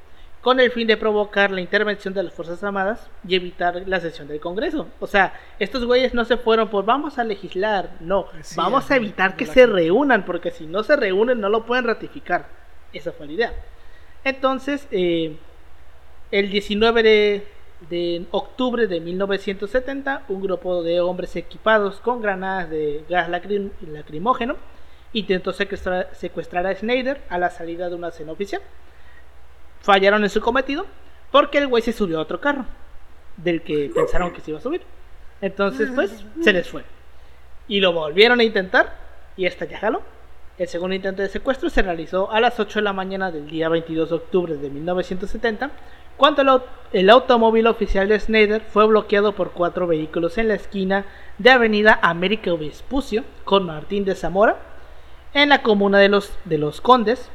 con 0.41 0.60
el 0.60 0.71
fin 0.71 0.88
de 0.88 0.97
provocar 0.97 1.51
la 1.51 1.62
intervención 1.62 2.13
de 2.15 2.23
las 2.23 2.34
Fuerzas 2.34 2.63
Armadas 2.63 3.08
y 3.27 3.36
evitar 3.36 3.84
la 3.86 3.99
sesión 3.99 4.27
del 4.27 4.39
Congreso. 4.39 4.88
O 4.99 5.06
sea, 5.08 5.34
estos 5.60 5.86
güeyes 5.86 6.13
no 6.15 6.25
se 6.25 6.38
fueron 6.38 6.69
por 6.69 6.84
vamos 6.84 7.19
a 7.19 7.23
legislar, 7.23 7.91
no, 7.99 8.25
Sí, 8.41 8.56
vamos 8.56 8.89
a 8.89 8.95
evitar 8.95 9.36
que 9.36 9.45
se 9.45 9.65
reúnan, 9.67 10.25
porque 10.25 10.49
si 10.51 10.65
no 10.65 10.82
se 10.84 10.95
reúnen 10.95 11.39
no 11.39 11.49
lo 11.49 11.65
pueden 11.65 11.86
ratificar. 11.86 12.47
Esa 12.91 13.12
fue 13.12 13.27
la 13.27 13.32
idea. 13.34 13.54
Entonces, 14.23 14.88
eh, 14.91 15.36
el 16.32 16.49
19 16.49 17.04
de, 17.04 17.47
de 17.89 18.25
octubre 18.32 18.88
de 18.88 18.99
1970, 18.99 20.23
un 20.30 20.41
grupo 20.41 20.82
de 20.84 21.01
hombres 21.01 21.36
equipados 21.36 21.99
con 21.99 22.21
granadas 22.21 22.69
de 22.69 23.04
gas 23.10 23.30
lacrim- 23.30 23.71
lacrimógeno 23.82 24.56
intentó 25.13 25.54
secuestrar, 25.54 26.10
secuestrar 26.13 26.65
a 26.65 26.73
Schneider 26.75 27.21
a 27.30 27.38
la 27.38 27.49
salida 27.49 27.89
de 27.89 27.95
una 27.95 28.12
cena 28.12 28.32
oficial. 28.32 28.62
Fallaron 29.81 30.23
en 30.23 30.29
su 30.29 30.41
cometido 30.41 30.85
porque 31.31 31.57
el 31.57 31.67
güey 31.67 31.81
se 31.83 31.93
subió 31.93 32.19
a 32.19 32.21
otro 32.21 32.39
carro 32.41 32.65
del 33.37 33.61
que 33.61 33.91
pensaron 33.93 34.31
que 34.31 34.41
se 34.41 34.51
iba 34.51 34.59
a 34.59 34.63
subir. 34.63 34.81
Entonces, 35.41 35.89
pues, 35.95 36.23
se 36.43 36.53
les 36.53 36.67
fue. 36.69 36.83
Y 37.67 37.79
lo 37.79 37.93
volvieron 37.93 38.39
a 38.39 38.43
intentar 38.43 38.95
y 39.37 39.45
esta 39.45 39.65
ya 39.65 39.79
jaló. 39.79 40.01
El 40.57 40.67
segundo 40.67 40.93
intento 40.95 41.21
de 41.23 41.29
secuestro 41.29 41.69
se 41.69 41.81
realizó 41.81 42.31
a 42.31 42.39
las 42.39 42.59
8 42.59 42.79
de 42.79 42.83
la 42.83 42.93
mañana 42.93 43.31
del 43.31 43.49
día 43.49 43.69
22 43.69 44.09
de 44.09 44.15
octubre 44.15 44.55
de 44.57 44.69
1970, 44.69 45.71
cuando 46.17 46.41
el, 46.43 46.49
au- 46.49 46.63
el 46.93 47.09
automóvil 47.09 47.65
oficial 47.65 48.07
de 48.09 48.19
Snyder 48.19 48.61
fue 48.61 48.85
bloqueado 48.85 49.31
por 49.33 49.51
cuatro 49.51 49.87
vehículos 49.87 50.37
en 50.37 50.49
la 50.49 50.53
esquina 50.55 51.05
de 51.39 51.49
Avenida 51.49 51.97
América 52.03 52.53
Vespucio 52.53 53.23
con 53.43 53.65
Martín 53.65 54.05
de 54.05 54.13
Zamora 54.13 54.57
en 55.33 55.49
la 55.49 55.63
comuna 55.63 55.97
de 55.97 56.09
los, 56.09 56.31
de 56.45 56.59
los 56.59 56.81
Condes 56.81 57.31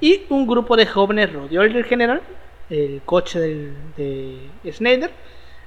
y 0.00 0.22
un 0.28 0.46
grupo 0.46 0.76
de 0.76 0.86
jóvenes 0.86 1.32
rodeó 1.32 1.62
el 1.62 1.84
general, 1.84 2.20
el 2.70 3.00
coche 3.04 3.40
de 3.96 4.50
Snyder, 4.70 5.10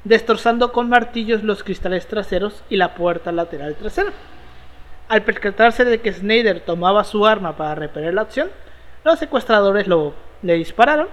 destrozando 0.04 0.72
con 0.72 0.89
martillos 0.89 1.44
los 1.44 1.63
cristales 1.63 2.08
traseros 2.08 2.63
y 2.70 2.78
la 2.78 2.96
puerta 2.96 3.32
lateral 3.32 3.76
trasera. 3.76 4.12
Al 5.08 5.24
percatarse 5.24 5.86
de 5.86 6.00
que 6.00 6.13
Snyder 6.13 6.62
tomaba 6.62 7.04
su 7.04 7.26
arma 7.26 7.56
para 7.56 7.76
repeler 7.76 8.13
la 8.13 8.22
acción, 8.22 8.50
los 9.04 9.20
secuestradores 9.20 9.88
lo, 9.88 10.13
le 10.41 10.54
dispararon 10.54 11.08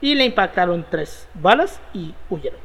y 0.00 0.14
le 0.14 0.24
impactaron 0.24 0.84
tres 0.88 1.28
balas 1.34 1.80
y 1.92 2.14
huyeron. 2.28 2.60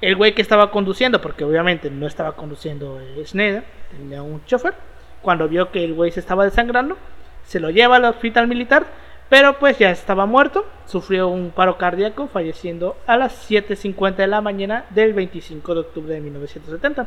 El 0.00 0.16
güey 0.16 0.34
que 0.34 0.42
estaba 0.42 0.70
conduciendo, 0.70 1.20
porque 1.20 1.44
obviamente 1.44 1.90
no 1.90 2.06
estaba 2.06 2.36
conduciendo 2.36 3.00
eh, 3.00 3.24
Snyder, 3.26 3.64
tenía 3.90 4.22
un 4.22 4.44
chofer, 4.44 4.74
cuando 5.22 5.48
vio 5.48 5.70
que 5.70 5.84
el 5.84 5.94
güey 5.94 6.10
se 6.10 6.20
estaba 6.20 6.44
desangrando, 6.44 6.96
se 7.44 7.60
lo 7.60 7.70
lleva 7.70 7.96
al 7.96 8.04
hospital 8.04 8.46
militar, 8.46 8.86
pero 9.28 9.58
pues 9.58 9.78
ya 9.78 9.90
estaba 9.90 10.26
muerto, 10.26 10.66
sufrió 10.86 11.28
un 11.28 11.50
paro 11.50 11.78
cardíaco, 11.78 12.28
falleciendo 12.28 12.96
a 13.06 13.16
las 13.16 13.50
7.50 13.50 14.16
de 14.16 14.26
la 14.26 14.40
mañana 14.40 14.84
del 14.90 15.14
25 15.14 15.74
de 15.74 15.80
octubre 15.80 16.14
de 16.14 16.20
1970. 16.20 17.06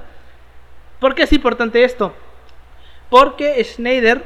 ¿Por 0.99 1.15
qué 1.15 1.23
es 1.23 1.33
importante 1.33 1.83
esto? 1.83 2.13
Porque 3.09 3.63
Schneider 3.63 4.23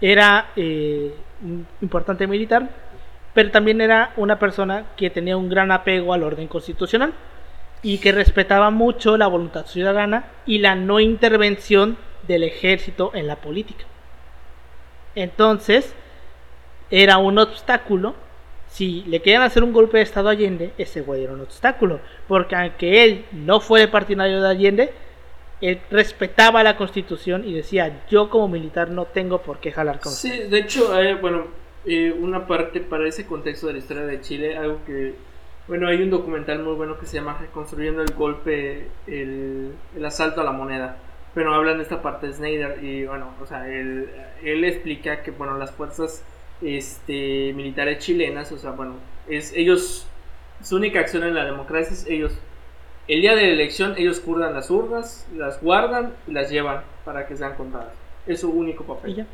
era 0.00 0.50
eh, 0.56 1.14
un 1.42 1.66
importante 1.80 2.26
militar, 2.26 2.68
pero 3.34 3.50
también 3.50 3.80
era 3.80 4.12
una 4.16 4.38
persona 4.38 4.86
que 4.96 5.10
tenía 5.10 5.36
un 5.36 5.48
gran 5.48 5.72
apego 5.72 6.12
al 6.12 6.22
orden 6.22 6.48
constitucional 6.48 7.12
y 7.82 7.98
que 7.98 8.12
respetaba 8.12 8.70
mucho 8.70 9.16
la 9.16 9.26
voluntad 9.26 9.66
ciudadana 9.66 10.26
y 10.46 10.58
la 10.58 10.76
no 10.76 11.00
intervención 11.00 11.96
del 12.26 12.44
ejército 12.44 13.10
en 13.14 13.26
la 13.26 13.36
política. 13.36 13.84
Entonces, 15.14 15.94
era 16.92 17.16
un 17.16 17.38
obstáculo. 17.38 18.14
Si 18.68 19.02
le 19.04 19.20
querían 19.20 19.42
hacer 19.42 19.64
un 19.64 19.72
golpe 19.72 19.96
de 19.96 20.04
Estado 20.04 20.28
a 20.28 20.32
Allende, 20.32 20.72
ese 20.78 21.00
güey 21.00 21.24
era 21.24 21.32
un 21.32 21.40
obstáculo. 21.40 22.00
Porque 22.28 22.54
aunque 22.54 23.02
él 23.02 23.24
no 23.32 23.60
fue 23.60 23.88
partidario 23.88 24.40
de 24.40 24.48
Allende, 24.48 24.92
él 25.62 25.80
respetaba 25.90 26.62
la 26.62 26.76
constitución 26.76 27.48
y 27.48 27.54
decía, 27.54 28.04
yo 28.10 28.28
como 28.28 28.48
militar 28.48 28.90
no 28.90 29.06
tengo 29.06 29.40
por 29.40 29.58
qué 29.58 29.72
jalar 29.72 30.00
con 30.00 30.12
Sí, 30.12 30.30
de 30.30 30.58
hecho, 30.58 30.98
eh, 31.00 31.14
bueno, 31.14 31.46
eh, 31.86 32.12
una 32.12 32.46
parte 32.46 32.80
para 32.80 33.08
ese 33.08 33.26
contexto 33.26 33.68
de 33.68 33.74
la 33.74 33.78
historia 33.78 34.04
de 34.04 34.20
Chile, 34.20 34.56
algo 34.56 34.80
que, 34.84 35.14
bueno, 35.68 35.88
hay 35.88 36.02
un 36.02 36.10
documental 36.10 36.62
muy 36.62 36.74
bueno 36.74 36.98
que 36.98 37.06
se 37.06 37.16
llama 37.16 37.38
Reconstruyendo 37.40 38.02
el 38.02 38.12
golpe, 38.12 38.88
el, 39.06 39.72
el 39.96 40.04
asalto 40.04 40.42
a 40.42 40.44
la 40.44 40.52
moneda. 40.52 40.98
Pero 41.34 41.54
hablan 41.54 41.78
de 41.78 41.84
esta 41.84 42.02
parte 42.02 42.26
de 42.26 42.34
Snyder 42.34 42.84
y, 42.84 43.06
bueno, 43.06 43.32
o 43.40 43.46
sea, 43.46 43.66
él, 43.66 44.10
él 44.42 44.64
explica 44.64 45.22
que, 45.22 45.30
bueno, 45.30 45.56
las 45.56 45.70
fuerzas 45.70 46.22
este, 46.62 47.52
militares 47.54 47.98
chilenas, 47.98 48.52
o 48.52 48.58
sea, 48.58 48.70
bueno, 48.72 48.94
es 49.28 49.52
ellos, 49.54 50.06
su 50.62 50.76
única 50.76 51.00
acción 51.00 51.24
en 51.24 51.34
la 51.34 51.44
democracia 51.44 51.92
es 51.92 52.06
ellos 52.06 52.32
el 53.08 53.20
día 53.20 53.34
de 53.34 53.42
la 53.42 53.48
elección 53.48 53.94
ellos 53.98 54.20
curdan 54.20 54.54
las 54.54 54.70
urnas, 54.70 55.26
las 55.34 55.60
guardan 55.60 56.14
y 56.28 56.32
las 56.32 56.50
llevan 56.50 56.82
para 57.04 57.26
que 57.26 57.36
sean 57.36 57.54
contadas. 57.56 57.92
Es 58.28 58.40
su 58.40 58.50
único 58.50 58.84
papel. 58.84 59.10
Y 59.10 59.14
ya. 59.16 59.26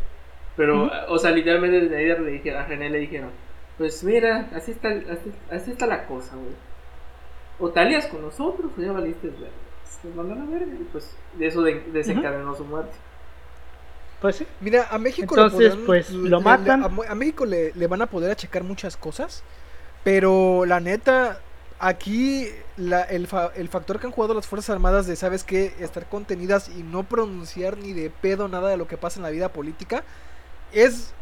Pero, 0.56 0.90
o 1.08 1.18
sea, 1.18 1.30
literalmente 1.32 1.82
desde 1.82 1.96
ayer 1.98 2.18
le 2.20 2.30
dijeron, 2.32 2.62
a 2.62 2.66
René 2.66 2.88
le 2.88 2.98
dijeron, 2.98 3.30
pues 3.76 4.02
mira, 4.02 4.48
así 4.54 4.70
está, 4.72 4.88
así, 4.88 5.32
así 5.50 5.70
está 5.70 5.86
la 5.86 6.06
cosa, 6.06 6.34
güey. 6.34 6.54
O 7.60 7.68
te 7.70 7.78
alías 7.80 8.06
con 8.06 8.22
nosotros 8.22 8.72
o 8.76 8.80
ya 8.80 8.90
valiste. 8.90 9.30
Nos 10.02 10.14
mandan 10.14 10.42
a 10.42 10.50
verga 10.50 10.72
y 10.74 10.84
pues 10.90 11.14
de 11.34 11.46
eso 11.46 11.62
de- 11.62 11.82
desencadenó 11.92 12.54
su 12.54 12.64
muerte. 12.64 12.92
Pues 14.20 14.37
sí. 14.37 14.46
Mira, 14.61 14.88
a 14.90 14.98
México 14.98 15.35
Entonces, 15.37 15.61
le 15.61 15.68
podrán- 15.70 15.87
pues, 15.87 16.11
le- 16.11 16.28
lo 16.28 16.38
le- 16.38 16.44
matan. 16.44 16.85
a, 16.85 16.88
Mo- 16.88 17.04
a 17.09 17.14
México 17.14 17.44
le, 17.46 17.72
le 17.74 17.87
van 17.87 18.02
a 18.02 18.07
poder 18.07 18.31
achacar 18.31 18.64
muchas 18.64 18.96
cosas, 18.96 19.42
pero 20.04 20.64
la 20.66 20.81
neta, 20.81 21.40
aquí 21.78 22.48
la- 22.76 23.02
el, 23.02 23.26
fa- 23.28 23.52
el 23.54 23.68
factor 23.68 24.00
que 24.00 24.07
han 24.07 24.12
jugado 24.12 24.35
las 24.35 24.46
Fuerzas 24.46 24.70
Armadas 24.70 25.07
de, 25.07 25.14
¿sabes 25.16 25.44
qué? 25.44 25.72
Estar 25.81 26.09
contenidas 26.09 26.68
y 26.76 26.83
no 26.83 27.04
pronunciar 27.04 27.78
ni 27.78 27.92
de 27.92 28.11
pedo 28.11 28.48
nada 28.48 28.68
de 28.70 28.76
lo 28.76 28.88
que 28.88 28.96
pasa 28.96 29.18
en 29.20 29.22
la 29.22 29.31
vida 29.31 29.50
política, 29.52 30.02
es, 30.72 31.12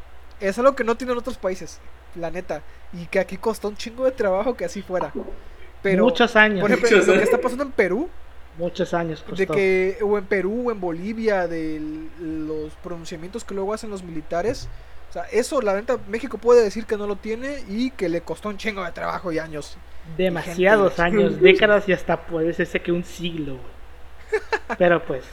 es 0.40 0.58
algo 0.58 0.74
que 0.74 0.84
no 0.84 0.96
tienen 0.96 1.18
otros 1.18 1.36
países, 1.36 1.80
la 2.14 2.30
neta, 2.30 2.62
y 2.94 3.06
que 3.06 3.18
aquí 3.20 3.36
costó 3.36 3.68
un 3.68 3.76
chingo 3.76 4.04
de 4.06 4.12
trabajo 4.12 4.56
que 4.56 4.64
así 4.64 4.80
fuera. 4.82 5.12
Pero, 5.82 6.04
muchos 6.04 6.34
años. 6.36 6.60
por 6.62 6.70
ejemplo, 6.70 6.90
Muchos 6.90 7.06
lo 7.08 7.14
que 7.14 7.22
está 7.24 7.38
pasando 7.40 7.64
en 7.64 7.72
Perú, 7.72 8.08
muchos 8.58 8.94
años 8.94 9.22
costó. 9.22 9.36
de 9.36 9.46
que 9.46 9.98
o 10.02 10.18
en 10.18 10.24
Perú 10.24 10.68
o 10.68 10.72
en 10.72 10.80
Bolivia 10.80 11.46
de 11.46 11.80
los 12.20 12.72
pronunciamientos 12.82 13.44
que 13.44 13.54
luego 13.54 13.74
hacen 13.74 13.90
los 13.90 14.02
militares 14.02 14.68
o 15.10 15.12
sea 15.12 15.24
eso 15.24 15.60
la 15.60 15.74
neta 15.74 15.98
México 16.08 16.38
puede 16.38 16.62
decir 16.62 16.86
que 16.86 16.96
no 16.96 17.06
lo 17.06 17.16
tiene 17.16 17.62
y 17.68 17.90
que 17.90 18.08
le 18.08 18.22
costó 18.22 18.48
un 18.48 18.56
chingo 18.56 18.84
de 18.84 18.92
trabajo 18.92 19.30
y 19.32 19.38
años 19.38 19.76
demasiados 20.16 20.94
gente. 20.94 21.02
años, 21.02 21.40
décadas 21.40 21.88
y 21.88 21.92
hasta 21.92 22.26
puede 22.26 22.52
ser 22.52 22.82
que 22.82 22.92
un 22.92 23.04
siglo. 23.04 23.58
Pero 24.78 25.02
pues 25.04 25.24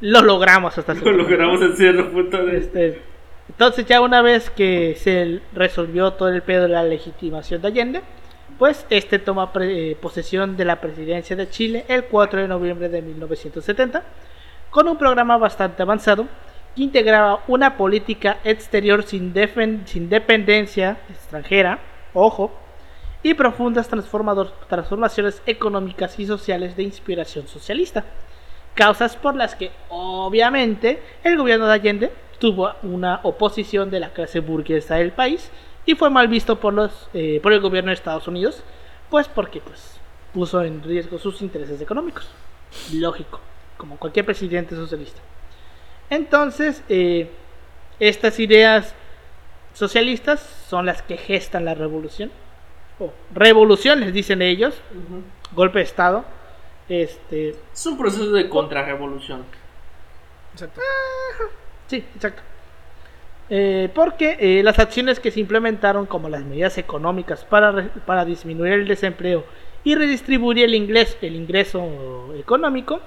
lo 0.00 0.22
logramos 0.22 0.76
hasta 0.78 0.94
Lo 0.94 1.12
logramos 1.12 1.60
en 1.62 1.76
cierto 1.76 2.10
punto 2.10 2.44
de... 2.44 2.58
Este, 2.58 3.02
entonces 3.48 3.86
ya 3.86 4.00
una 4.00 4.22
vez 4.22 4.50
que 4.50 4.96
se 4.96 5.40
resolvió 5.54 6.12
todo 6.12 6.28
el 6.28 6.42
pedo 6.42 6.62
de 6.62 6.68
la 6.68 6.84
legitimación 6.84 7.62
de 7.62 7.68
Allende, 7.68 8.02
pues 8.58 8.84
este 8.90 9.18
toma 9.18 9.50
eh, 9.60 9.96
posesión 10.00 10.56
de 10.56 10.64
la 10.64 10.80
presidencia 10.80 11.36
de 11.36 11.48
Chile 11.48 11.84
el 11.88 12.04
4 12.04 12.42
de 12.42 12.48
noviembre 12.48 12.88
de 12.88 13.02
1970 13.02 14.02
con 14.70 14.88
un 14.88 14.98
programa 14.98 15.38
bastante 15.38 15.82
avanzado 15.82 16.26
que 16.74 16.82
integraba 16.82 17.42
una 17.48 17.76
política 17.76 18.38
exterior 18.44 19.04
sin, 19.04 19.32
sin 19.86 20.08
dependencia 20.08 20.98
extranjera, 21.08 21.78
ojo, 22.12 22.52
y 23.22 23.34
profundas 23.34 23.88
transformaciones 23.88 25.42
económicas 25.46 26.18
y 26.18 26.26
sociales 26.26 26.76
de 26.76 26.84
inspiración 26.84 27.48
socialista 27.48 28.04
causas 28.74 29.16
por 29.16 29.34
las 29.34 29.56
que 29.56 29.72
obviamente 29.88 31.02
el 31.24 31.36
gobierno 31.36 31.66
de 31.66 31.72
Allende 31.72 32.12
tuvo 32.38 32.70
una 32.84 33.20
oposición 33.24 33.90
de 33.90 33.98
la 33.98 34.10
clase 34.10 34.38
burguesa 34.38 34.96
del 34.96 35.10
país 35.10 35.50
y 35.88 35.94
fue 35.94 36.10
mal 36.10 36.28
visto 36.28 36.60
por 36.60 36.74
los 36.74 37.08
eh, 37.14 37.40
por 37.42 37.54
el 37.54 37.60
gobierno 37.60 37.88
de 37.88 37.94
Estados 37.94 38.28
Unidos 38.28 38.62
pues 39.08 39.26
porque 39.26 39.62
pues 39.62 39.98
puso 40.34 40.62
en 40.62 40.82
riesgo 40.82 41.18
sus 41.18 41.40
intereses 41.40 41.80
económicos 41.80 42.28
lógico 42.92 43.40
como 43.78 43.96
cualquier 43.96 44.26
presidente 44.26 44.76
socialista 44.76 45.22
entonces 46.10 46.82
eh, 46.90 47.30
estas 48.00 48.38
ideas 48.38 48.94
socialistas 49.72 50.40
son 50.68 50.84
las 50.84 51.00
que 51.00 51.16
gestan 51.16 51.64
la 51.64 51.74
revolución 51.74 52.30
o 52.98 53.10
revoluciones 53.32 54.12
dicen 54.12 54.42
ellos 54.42 54.74
golpe 55.52 55.78
de 55.78 55.84
estado 55.86 56.26
este 56.90 57.54
Es 57.72 57.86
un 57.86 57.96
proceso 57.96 58.30
de 58.32 58.48
contrarrevolución. 58.50 59.42
exacto 60.52 60.82
Sí, 61.86 62.04
exacto. 62.14 62.42
Eh, 63.50 63.88
porque 63.94 64.36
eh, 64.40 64.62
las 64.62 64.78
acciones 64.78 65.20
que 65.20 65.30
se 65.30 65.40
implementaron, 65.40 66.04
como 66.06 66.28
las 66.28 66.44
medidas 66.44 66.76
económicas 66.76 67.44
para, 67.44 67.88
para 68.04 68.24
disminuir 68.24 68.74
el 68.74 68.88
desempleo 68.88 69.44
y 69.84 69.94
redistribuir 69.94 70.64
el, 70.64 70.74
ingreso, 70.74 71.16
el 71.22 71.34
ingreso 71.34 72.34
económico, 72.36 73.00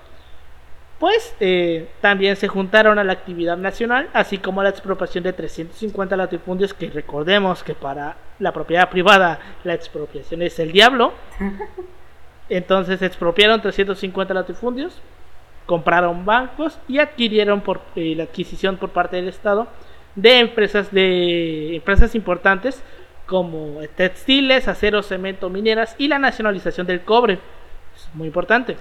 pues 0.99 1.35
eh, 1.39 1.89
también 1.99 2.35
se 2.35 2.47
juntaron 2.47 2.97
a 2.97 3.03
la 3.03 3.13
actividad 3.13 3.57
nacional, 3.57 4.09
así 4.13 4.39
como 4.39 4.61
a 4.61 4.63
la 4.63 4.69
expropiación 4.71 5.23
de 5.23 5.33
350 5.33 6.15
latifundios, 6.15 6.73
que 6.73 6.89
recordemos 6.89 7.63
que 7.63 7.75
para 7.75 8.17
la 8.39 8.51
propiedad 8.51 8.89
privada 8.89 9.39
la 9.63 9.73
expropiación 9.73 10.41
es 10.41 10.57
el 10.59 10.71
diablo. 10.71 11.13
Entonces 12.49 13.01
expropiaron 13.01 13.61
350 13.61 14.33
latifundios, 14.33 14.99
compraron 15.65 16.25
bancos 16.25 16.79
y 16.87 16.99
adquirieron 16.99 17.61
por 17.61 17.81
la 17.95 18.23
adquisición 18.23 18.77
por 18.77 18.89
parte 18.89 19.15
del 19.15 19.27
Estado 19.27 19.67
de 20.15 20.39
empresas 20.39 20.91
de 20.91 21.75
empresas 21.75 22.15
importantes 22.15 22.83
como 23.25 23.79
textiles, 23.95 24.67
acero, 24.67 25.01
cemento, 25.03 25.49
mineras 25.49 25.95
y 25.97 26.07
la 26.07 26.19
nacionalización 26.19 26.85
del 26.85 27.01
cobre. 27.01 27.39
Es 27.95 28.09
muy 28.13 28.27
importante. 28.27 28.75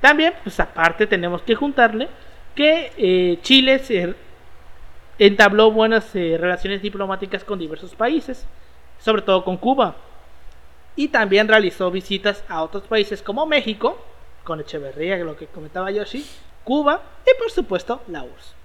También, 0.00 0.34
pues 0.42 0.58
aparte 0.58 1.06
tenemos 1.06 1.42
que 1.42 1.54
juntarle 1.54 2.08
que 2.54 2.92
eh, 2.96 3.38
Chile 3.42 3.78
se 3.78 4.14
entabló 5.18 5.70
buenas 5.70 6.14
eh, 6.16 6.36
relaciones 6.40 6.82
diplomáticas 6.82 7.44
con 7.44 7.58
diversos 7.58 7.94
países, 7.94 8.46
sobre 8.98 9.22
todo 9.22 9.44
con 9.44 9.58
Cuba. 9.58 9.94
Y 10.96 11.08
también 11.08 11.46
realizó 11.46 11.90
visitas 11.90 12.42
a 12.48 12.62
otros 12.62 12.84
países 12.84 13.22
como 13.22 13.46
México, 13.46 13.96
con 14.42 14.60
Echeverría, 14.60 15.18
lo 15.18 15.36
que 15.36 15.46
comentaba 15.46 15.90
Yoshi, 15.90 16.26
Cuba 16.64 17.00
y 17.24 17.38
por 17.38 17.50
supuesto 17.50 18.02
la 18.08 18.24
URSS. 18.24 18.59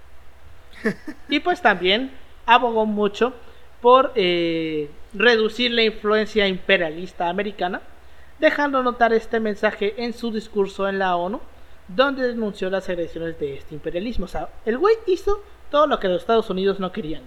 y 1.28 1.40
pues 1.40 1.62
también 1.62 2.10
abogó 2.46 2.86
mucho 2.86 3.32
por 3.80 4.12
eh, 4.14 4.88
reducir 5.14 5.70
la 5.72 5.82
influencia 5.82 6.46
imperialista 6.48 7.28
americana, 7.28 7.80
dejando 8.38 8.82
notar 8.82 9.12
este 9.12 9.40
mensaje 9.40 9.94
en 9.98 10.12
su 10.12 10.30
discurso 10.30 10.88
en 10.88 10.98
la 10.98 11.16
ONU, 11.16 11.40
donde 11.88 12.26
denunció 12.26 12.68
las 12.70 12.88
agresiones 12.88 13.38
de 13.38 13.54
este 13.54 13.74
imperialismo. 13.74 14.24
O 14.24 14.28
sea, 14.28 14.48
el 14.64 14.78
güey 14.78 14.94
hizo 15.06 15.42
todo 15.70 15.86
lo 15.86 15.98
que 16.00 16.08
los 16.08 16.20
Estados 16.22 16.48
Unidos 16.50 16.80
no 16.80 16.90
querían. 16.92 17.22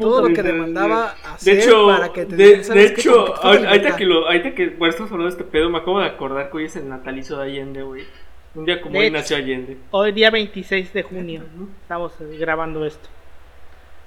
Todo 0.00 0.22
lo 0.22 0.34
que 0.34 0.42
de- 0.42 0.52
demandaba 0.52 1.14
de- 1.22 1.28
hacer 1.28 1.54
de 1.56 1.62
hecho, 1.62 1.86
para 1.86 2.12
que 2.12 2.26
te 2.26 2.34
de, 2.36 2.56
de 2.56 2.64
"¿Sabes 2.64 2.92
qué? 2.92 3.00
hecho, 3.00 3.36
ahorita 3.42 3.70
libertad". 3.72 3.96
que 3.96 4.04
lo, 4.04 4.26
ahorita 4.26 4.54
que 4.54 4.68
bueno, 4.70 4.90
estamos 4.90 5.12
hablando 5.12 5.34
de 5.36 5.40
este 5.42 5.50
pedo, 5.50 5.70
me 5.70 5.78
acabo 5.78 6.00
de 6.00 6.06
acordar 6.06 6.50
que 6.50 6.56
hoy 6.56 6.64
es 6.64 6.74
el 6.74 6.88
natalicio 6.88 7.36
de 7.36 7.44
Allende, 7.44 7.82
güey. 7.84 8.04
Un 8.54 8.64
día 8.64 8.80
como 8.80 8.92
De 8.92 8.98
hoy 9.00 9.06
hecho. 9.06 9.16
nació 9.16 9.36
Allende. 9.36 9.78
Hoy 9.90 10.12
día 10.12 10.30
26 10.30 10.92
de 10.92 11.02
junio 11.02 11.42
estamos 11.82 12.12
eh, 12.20 12.36
grabando 12.38 12.84
esto. 12.84 13.08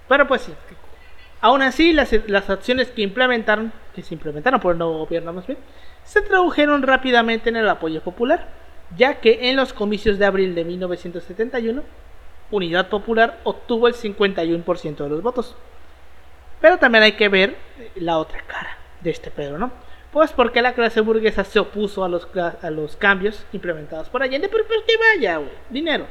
Pero 0.07 0.27
pues 0.27 0.41
sí. 0.43 0.53
Aún 1.41 1.61
así, 1.61 1.93
las, 1.93 2.11
las 2.27 2.49
acciones 2.49 2.89
que 2.89 3.01
implementaron, 3.01 3.71
que 3.93 4.01
se 4.01 4.13
implementaron 4.13 4.59
por 4.59 4.71
el 4.71 4.77
nuevo 4.79 4.99
gobierno 4.99 5.33
más 5.33 5.45
bien, 5.45 5.59
se 6.03 6.21
tradujeron 6.21 6.81
rápidamente 6.81 7.49
en 7.49 7.57
el 7.57 7.67
apoyo 7.69 8.01
popular, 8.01 8.47
ya 8.95 9.19
que 9.19 9.49
en 9.49 9.57
los 9.57 9.73
comicios 9.73 10.17
de 10.17 10.25
abril 10.25 10.55
de 10.55 10.63
1971, 10.63 11.83
Unidad 12.49 12.87
Popular 12.87 13.39
obtuvo 13.43 13.89
el 13.89 13.93
51% 13.93 14.95
de 14.95 15.09
los 15.09 15.21
votos. 15.21 15.55
Pero 16.61 16.77
también 16.77 17.03
hay 17.03 17.11
que 17.11 17.27
ver 17.27 17.57
eh, 17.79 17.91
la 17.95 18.17
otra 18.17 18.41
cara 18.47 18.77
de 19.01 19.09
este 19.09 19.29
pedo, 19.29 19.57
¿no? 19.57 19.71
Pues 20.17 20.33
porque 20.33 20.63
la 20.63 20.73
clase 20.73 20.99
burguesa 21.01 21.43
se 21.43 21.59
opuso 21.59 22.03
a 22.03 22.09
los, 22.09 22.27
a 22.63 22.71
los 22.71 22.95
cambios 22.95 23.45
implementados 23.53 24.09
por 24.09 24.23
Allende, 24.23 24.49
pero 24.49 24.65
pues 24.65 24.79
que 24.87 24.95
vaya, 24.97 25.37
güey, 25.37 25.51
dinero. 25.69 26.07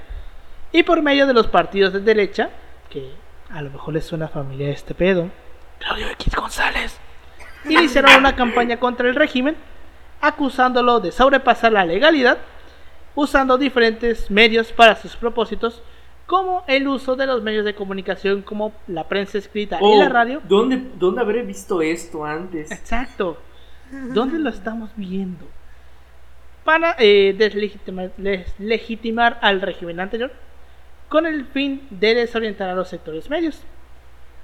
Y 0.71 0.85
por 0.85 1.03
medio 1.03 1.27
de 1.27 1.35
los 1.35 1.49
partidos 1.49 1.93
de 1.93 1.99
derecha, 1.99 2.51
que 2.89 3.11
a 3.51 3.61
lo 3.63 3.71
mejor 3.71 3.95
les 3.95 4.05
suena 4.05 4.29
familiar 4.29 4.71
este 4.71 4.95
pedo, 4.95 5.29
Claudio 5.81 6.07
X 6.11 6.37
González, 6.37 7.01
iniciaron 7.69 8.15
una 8.15 8.37
campaña 8.37 8.79
contra 8.79 9.09
el 9.09 9.17
régimen, 9.17 9.57
acusándolo 10.21 11.01
de 11.01 11.11
sobrepasar 11.11 11.73
la 11.73 11.85
legalidad, 11.85 12.39
usando 13.17 13.59
diferentes 13.59 14.31
medios 14.31 14.71
para 14.71 14.95
sus 14.95 15.17
propósitos, 15.17 15.83
como 16.27 16.63
el 16.69 16.87
uso 16.87 17.17
de 17.17 17.27
los 17.27 17.43
medios 17.43 17.65
de 17.65 17.75
comunicación 17.75 18.43
como 18.43 18.73
la 18.87 19.09
prensa 19.09 19.39
escrita 19.39 19.79
y 19.81 19.83
Oh, 19.83 19.99
la 19.99 20.09
radio. 20.09 20.41
¿dónde, 20.45 20.81
¿Dónde 20.95 21.23
habré 21.23 21.43
visto 21.43 21.83
esto 21.83 22.25
antes? 22.25 22.71
Exacto. 22.71 23.39
¿Dónde 23.91 24.39
lo 24.39 24.51
estamos 24.51 24.91
viendo? 24.97 25.47
Para 26.64 26.97
eh, 26.99 27.34
deslegitimar, 27.39 28.11
les- 28.18 28.59
legitimar 28.59 29.39
al 29.41 29.61
régimen 29.61 30.01
anterior 30.01 30.32
con 31.09 31.26
el 31.26 31.47
fin 31.47 31.87
de 31.91 32.14
desorientar 32.14 32.68
a 32.68 32.74
los 32.74 32.89
sectores 32.89 33.30
medios. 33.30 33.62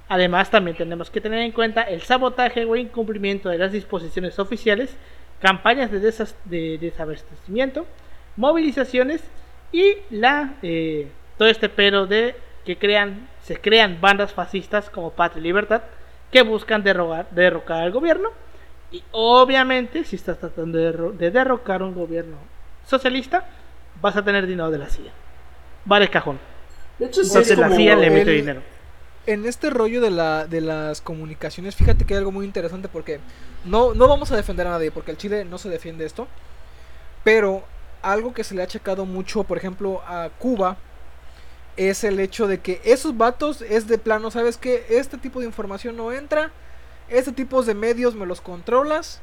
Además, 0.08 0.50
también 0.50 0.76
tenemos 0.76 1.10
que 1.10 1.20
tener 1.20 1.40
en 1.40 1.52
cuenta 1.52 1.82
el 1.82 2.02
sabotaje 2.02 2.64
o 2.64 2.76
incumplimiento 2.76 3.48
de 3.48 3.58
las 3.58 3.72
disposiciones 3.72 4.38
oficiales, 4.38 4.96
campañas 5.40 5.90
de, 5.90 6.00
de 6.44 6.78
desabastecimiento, 6.78 7.86
movilizaciones 8.36 9.22
y 9.72 9.94
la 10.10 10.54
eh, 10.62 11.08
todo 11.38 11.48
este 11.48 11.68
pero 11.68 12.06
de 12.06 12.36
que 12.64 12.76
crean 12.76 13.26
se 13.42 13.56
crean 13.56 14.00
bandas 14.00 14.32
fascistas 14.32 14.88
como 14.90 15.10
Patria 15.10 15.40
y 15.40 15.44
Libertad 15.44 15.82
que 16.30 16.42
buscan 16.42 16.84
derrogar, 16.84 17.26
derrocar 17.30 17.82
al 17.82 17.90
gobierno 17.90 18.28
y 18.92 19.02
obviamente 19.12 20.04
si 20.04 20.16
estás 20.16 20.38
tratando 20.38 20.78
de, 20.78 20.92
derro- 20.92 21.12
de 21.16 21.30
derrocar 21.30 21.82
un 21.82 21.94
gobierno 21.94 22.36
socialista 22.86 23.48
vas 24.00 24.16
a 24.16 24.24
tener 24.24 24.46
dinero 24.46 24.70
de 24.70 24.78
la 24.78 24.88
CIA 24.88 25.12
vale 25.84 26.10
cajón 26.10 26.38
De 26.98 27.06
hecho, 27.06 27.22
entonces 27.22 27.52
es 27.52 27.58
la 27.58 27.70
CIA 27.70 27.96
le 27.96 28.10
mete 28.10 28.30
dinero 28.32 28.62
En 29.26 29.46
este 29.46 29.70
rollo 29.70 30.00
de, 30.00 30.10
la, 30.10 30.46
de 30.46 30.60
las 30.60 31.00
comunicaciones, 31.00 31.76
fíjate 31.76 32.04
que 32.04 32.14
hay 32.14 32.18
algo 32.18 32.32
muy 32.32 32.44
interesante 32.46 32.88
porque 32.88 33.20
no, 33.64 33.94
no 33.94 34.08
vamos 34.08 34.32
a 34.32 34.36
defender 34.36 34.66
a 34.66 34.70
nadie, 34.70 34.90
porque 34.92 35.12
el 35.12 35.16
Chile 35.16 35.44
no 35.44 35.58
se 35.58 35.68
defiende 35.68 36.04
esto. 36.04 36.28
Pero 37.24 37.64
algo 38.02 38.34
que 38.34 38.44
se 38.44 38.54
le 38.54 38.62
ha 38.62 38.64
achacado 38.64 39.06
mucho, 39.06 39.44
por 39.44 39.58
ejemplo, 39.58 40.02
a 40.06 40.30
Cuba, 40.38 40.76
es 41.76 42.04
el 42.04 42.20
hecho 42.20 42.46
de 42.46 42.60
que 42.60 42.80
esos 42.84 43.16
vatos 43.16 43.62
es 43.62 43.86
de 43.88 43.98
plano, 43.98 44.30
¿sabes 44.30 44.58
qué? 44.58 44.86
Este 44.90 45.18
tipo 45.18 45.40
de 45.40 45.46
información 45.46 45.96
no 45.96 46.12
entra, 46.12 46.52
este 47.08 47.32
tipo 47.32 47.62
de 47.62 47.74
medios 47.74 48.14
me 48.14 48.26
los 48.26 48.40
controlas 48.40 49.20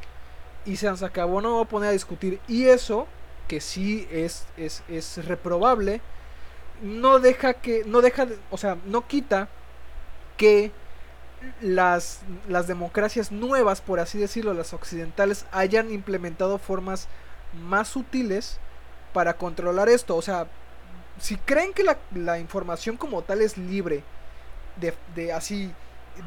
y 0.65 0.77
se 0.77 0.87
acabó, 0.89 1.41
no 1.41 1.49
me 1.49 1.55
voy 1.55 1.63
a 1.65 1.69
poner 1.69 1.89
a 1.89 1.93
discutir. 1.93 2.39
Y 2.47 2.65
eso, 2.67 3.07
que 3.47 3.61
sí 3.61 4.07
es, 4.11 4.45
es, 4.57 4.83
es 4.89 5.25
reprobable, 5.25 6.01
no 6.81 7.19
deja 7.19 7.53
que, 7.55 7.83
no 7.85 8.01
deja, 8.01 8.25
de- 8.25 8.39
o 8.51 8.57
sea, 8.57 8.77
no 8.85 9.07
quita 9.07 9.49
que 10.37 10.71
las, 11.61 12.21
las 12.47 12.67
democracias 12.67 13.31
nuevas, 13.31 13.81
por 13.81 13.99
así 13.99 14.17
decirlo, 14.17 14.53
las 14.53 14.73
occidentales, 14.73 15.45
hayan 15.51 15.91
implementado 15.91 16.57
formas 16.57 17.07
más 17.67 17.87
sutiles 17.87 18.59
para 19.13 19.35
controlar 19.35 19.89
esto. 19.89 20.15
O 20.15 20.21
sea, 20.21 20.47
si 21.19 21.37
creen 21.37 21.73
que 21.73 21.83
la, 21.83 21.97
la 22.15 22.39
información 22.39 22.97
como 22.97 23.21
tal 23.23 23.41
es 23.41 23.57
libre, 23.57 24.03
de, 24.77 24.93
de 25.15 25.33
así, 25.33 25.73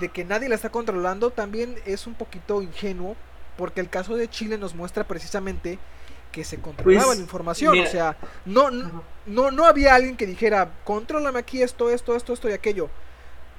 de 0.01 0.09
que 0.09 0.25
nadie 0.25 0.49
la 0.49 0.55
está 0.55 0.71
controlando, 0.71 1.31
también 1.31 1.77
es 1.87 2.07
un 2.07 2.15
poquito 2.15 2.63
ingenuo, 2.63 3.17
porque 3.57 3.81
el 3.81 3.89
caso 3.91 4.17
de 4.17 4.29
Chile 4.29 4.59
nos 4.59 4.75
muestra 4.75 5.05
precisamente 5.05 5.79
que 6.33 6.45
se 6.45 6.59
controlaba 6.61 7.07
Pues, 7.07 7.17
la 7.19 7.23
información. 7.23 7.73
mira. 7.73 7.87
o 7.89 7.91
sea, 7.91 8.17
no, 8.47 8.71
no, 9.27 9.51
no 9.51 9.65
había 9.67 9.95
alguien 9.95 10.17
que 10.17 10.27
dijera, 10.27 10.71
contrólame 10.85 11.39
aquí 11.39 11.63
esto, 11.63 11.91
esto, 11.91 12.17
esto, 12.17 12.33
esto 12.33 12.49
y 12.49 12.53
aquello. 12.53 12.89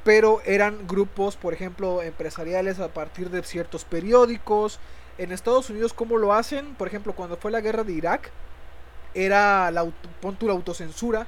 Pero 0.04 0.42
eran 0.46 0.88
grupos, 0.88 1.38
por 1.38 1.54
ejemplo, 1.54 2.02
empresariales 2.02 2.80
a 2.80 2.90
partir 2.90 3.30
de 3.30 3.42
ciertos 3.44 3.86
periódicos. 3.86 4.80
En 5.18 5.32
Estados 5.32 5.70
Unidos, 5.70 5.94
¿cómo 5.94 6.18
lo 6.18 6.34
hacen? 6.34 6.74
Por 6.76 6.88
ejemplo, 6.88 7.14
cuando 7.14 7.38
fue 7.38 7.52
la 7.52 7.62
guerra 7.62 7.84
de 7.84 7.94
Irak, 7.94 8.32
era 9.14 9.70
la, 9.72 9.86
pon 10.20 10.36
tú 10.36 10.48
la 10.48 10.54
autocensura. 10.54 11.28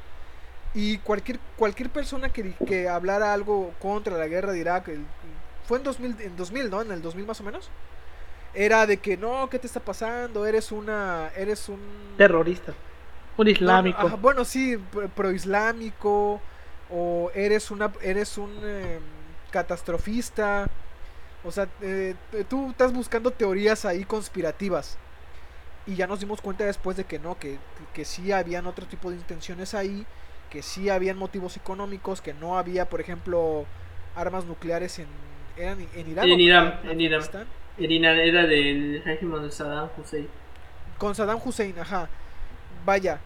Y 0.75 0.99
cualquier, 0.99 1.41
cualquier 1.57 1.91
persona 1.91 2.33
que, 2.33 2.59
que 2.65 2.89
hablara 2.89 3.33
algo 3.33 3.77
contra 3.79 4.17
la 4.17 4.27
guerra 4.29 4.53
de 4.53 4.59
Irak, 4.61 4.89
el- 4.89 5.07
fue 5.63 5.79
en 5.79 5.85
2000, 5.85 6.21
en 6.21 6.37
2000, 6.37 6.69
¿no? 6.71 6.81
En 6.83 6.91
el 6.91 7.01
2000 7.03 7.27
más 7.27 7.41
o 7.41 7.45
menos. 7.45 7.71
Era 8.53 8.87
de 8.87 9.01
que, 9.01 9.17
no, 9.17 9.49
¿qué 9.49 9.59
te 9.59 9.67
está 9.67 9.81
pasando? 9.85 10.45
Eres 10.47 10.71
una, 10.73 11.31
eres 11.35 11.69
un... 11.69 11.79
terrorista 12.17 12.75
un 13.37 13.47
No, 13.63 13.77
islámico 13.77 13.85
ajá, 13.95 14.15
bueno, 14.17 14.45
sí, 14.45 14.77
pro- 14.77 15.09
proislámico 15.09 16.43
o 16.89 17.31
eres 17.33 17.71
una 17.71 17.91
eres 18.01 18.37
un 18.37 18.59
eh, 18.63 19.01
catastrofista. 19.51 20.71
O 21.43 21.51
sea, 21.51 21.69
eh, 21.81 22.15
t- 22.31 22.45
tú 22.45 22.71
estás 22.71 22.93
buscando 22.93 23.33
teorías 23.33 23.85
ahí 23.85 24.05
conspirativas. 24.05 24.99
Y 25.85 25.95
ya 25.95 26.07
nos 26.07 26.19
dimos 26.21 26.41
cuenta 26.41 26.65
después 26.65 26.97
de 26.97 27.05
que 27.05 27.19
no, 27.19 27.39
que, 27.39 27.59
que 27.93 28.05
sí 28.05 28.31
habían 28.31 28.67
otro 28.67 28.87
tipo 28.87 29.11
de 29.11 29.17
intenciones 29.17 29.73
ahí, 29.75 30.07
que 30.55 30.63
sí 30.63 30.89
habían 30.89 31.17
motivos 31.17 31.57
económicos, 31.57 32.21
que 32.21 32.33
no 32.33 32.57
había, 32.57 32.87
por 32.87 33.01
ejemplo, 33.01 33.67
armas 34.15 34.45
nucleares 34.45 34.99
en, 34.99 35.07
eran 35.57 35.81
en 35.93 36.07
Irán. 36.07 36.29
En 36.29 36.39
Irán, 36.39 36.79
en 36.83 36.91
en 36.91 37.01
Irán. 37.01 37.19
Afganistán. 37.19 37.47
Irina 37.77 38.13
era 38.13 38.47
del 38.47 39.01
régimen 39.03 39.41
de 39.43 39.51
Saddam 39.51 39.89
Hussein. 39.97 40.29
con 40.97 41.13
Saddam 41.13 41.41
Hussein, 41.43 41.77
ajá. 41.77 42.07
Vaya. 42.85 43.19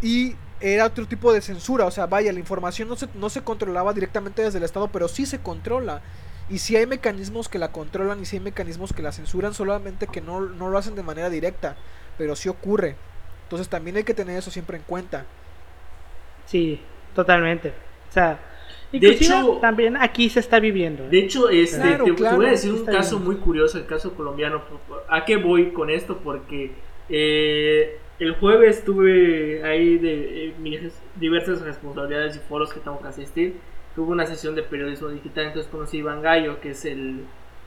Y 0.00 0.36
era 0.60 0.86
otro 0.86 1.08
tipo 1.08 1.32
de 1.32 1.40
censura, 1.40 1.84
o 1.84 1.90
sea, 1.90 2.06
vaya, 2.06 2.32
la 2.32 2.38
información 2.38 2.88
no 2.88 2.94
se, 2.94 3.08
no 3.14 3.28
se 3.28 3.42
controlaba 3.42 3.92
directamente 3.92 4.42
desde 4.42 4.58
el 4.58 4.64
Estado, 4.64 4.86
pero 4.86 5.08
sí 5.08 5.26
se 5.26 5.40
controla. 5.40 6.00
Y 6.48 6.58
si 6.58 6.76
hay 6.76 6.86
mecanismos 6.86 7.48
que 7.48 7.58
la 7.58 7.72
controlan 7.72 8.22
y 8.22 8.24
si 8.24 8.36
hay 8.36 8.40
mecanismos 8.40 8.92
que 8.92 9.02
la 9.02 9.10
censuran, 9.10 9.52
solamente 9.52 10.06
que 10.06 10.20
no, 10.20 10.42
no 10.42 10.70
lo 10.70 10.78
hacen 10.78 10.94
de 10.94 11.02
manera 11.02 11.28
directa, 11.28 11.76
pero 12.16 12.36
sí 12.36 12.48
ocurre. 12.48 12.94
Entonces 13.46 13.68
también 13.68 13.96
hay 13.96 14.04
que 14.04 14.14
tener 14.14 14.38
eso 14.38 14.52
siempre 14.52 14.76
en 14.76 14.84
cuenta. 14.84 15.26
Sí 16.48 16.80
totalmente 17.14 17.68
o 18.08 18.12
sea 18.12 18.38
inclusive 18.92 19.24
hecho- 19.36 19.58
también 19.60 19.96
aquí 19.96 20.28
se 20.30 20.40
está 20.40 20.58
viviendo 20.60 21.04
¿eh? 21.04 21.08
De 21.10 21.18
hecho, 21.18 21.48
este, 21.50 21.78
Claro, 21.78 22.04
te, 22.04 22.12
voy 22.12 22.46
a 22.46 22.50
decir 22.50 22.72
un 22.72 22.86
caso 22.86 23.16
bien. 23.18 23.26
muy 23.28 23.36
curioso, 23.36 23.76
el 23.78 23.84
caso 23.86 24.14
colombiano. 24.14 24.62
¿A 25.08 25.24
qué 25.26 25.36
voy 25.36 25.72
con 25.72 25.90
esto? 25.90 26.16
Porque 26.24 26.72
eh, 27.10 27.98
el 28.18 28.34
jueves 28.36 28.84
tuve 28.84 29.62
ahí 29.62 29.98
de, 29.98 30.46
eh, 30.48 30.54
mis 30.58 30.80
diversas 31.16 31.60
responsabilidades 31.60 32.36
y 32.36 32.38
foros 32.40 32.72
que 32.72 32.80
tengo 32.80 32.98
que 33.00 33.08
asistir. 33.08 33.56
Tuve 33.94 34.12
una 34.12 34.24
sesión 34.26 34.54
de 34.54 34.62
periodismo 34.62 35.08
digital, 35.08 35.46
entonces 35.48 35.70
conocí 35.70 35.98
a 35.98 36.00
Iván 36.00 36.22
Gallo, 36.22 36.60
que 36.60 36.70
es 36.70 36.84
el 36.86 37.24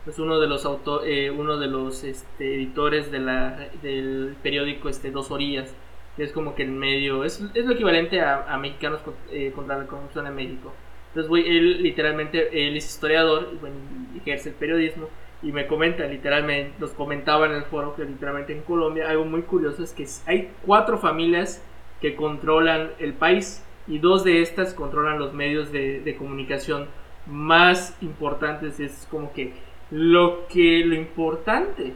es 0.07 0.17
uno 0.17 0.39
de 0.39 0.47
los 0.47 0.65
auto- 0.65 1.03
eh, 1.05 1.29
uno 1.29 1.57
de 1.59 1.67
los 1.67 2.03
este, 2.03 2.55
editores 2.55 3.11
de 3.11 3.19
la, 3.19 3.67
del 3.83 4.35
periódico 4.41 4.89
este 4.89 5.11
Dos 5.11 5.29
Orillas, 5.29 5.71
que 6.15 6.23
es 6.23 6.31
como 6.31 6.55
que 6.55 6.63
el 6.63 6.71
medio, 6.71 7.23
es, 7.23 7.41
es 7.53 7.65
lo 7.65 7.73
equivalente 7.73 8.21
a, 8.21 8.53
a 8.53 8.57
Mexicanos 8.57 9.01
con- 9.01 9.15
eh, 9.31 9.51
contra 9.55 9.77
la 9.77 9.85
corrupción 9.85 10.27
en 10.27 10.35
México. 10.35 10.73
Entonces, 11.09 11.29
güey, 11.29 11.47
él 11.47 11.83
literalmente, 11.83 12.67
él 12.67 12.75
es 12.77 12.85
historiador, 12.85 13.49
y 13.53 13.57
bueno, 13.57 13.75
ejerce 14.17 14.49
el 14.49 14.55
periodismo, 14.55 15.09
y 15.43 15.51
me 15.51 15.67
comenta, 15.67 16.05
literalmente, 16.05 16.73
nos 16.79 16.91
comentaba 16.91 17.47
en 17.47 17.53
el 17.53 17.63
foro 17.63 17.95
que 17.95 18.05
literalmente 18.05 18.53
en 18.53 18.61
Colombia, 18.61 19.09
algo 19.09 19.25
muy 19.25 19.41
curioso 19.41 19.83
es 19.83 19.91
que 19.93 20.05
hay 20.25 20.51
cuatro 20.65 20.97
familias 20.97 21.63
que 21.99 22.15
controlan 22.15 22.91
el 22.99 23.13
país, 23.13 23.65
y 23.87 23.97
dos 23.97 24.23
de 24.23 24.41
estas 24.41 24.73
controlan 24.73 25.17
los 25.17 25.33
medios 25.33 25.71
de, 25.71 26.01
de 26.01 26.15
comunicación 26.15 26.87
más 27.25 27.97
importantes 28.01 28.79
es 28.79 29.07
como 29.11 29.33
que 29.33 29.53
lo 29.89 30.47
que 30.47 30.83
lo 30.85 30.95
importante, 30.95 31.93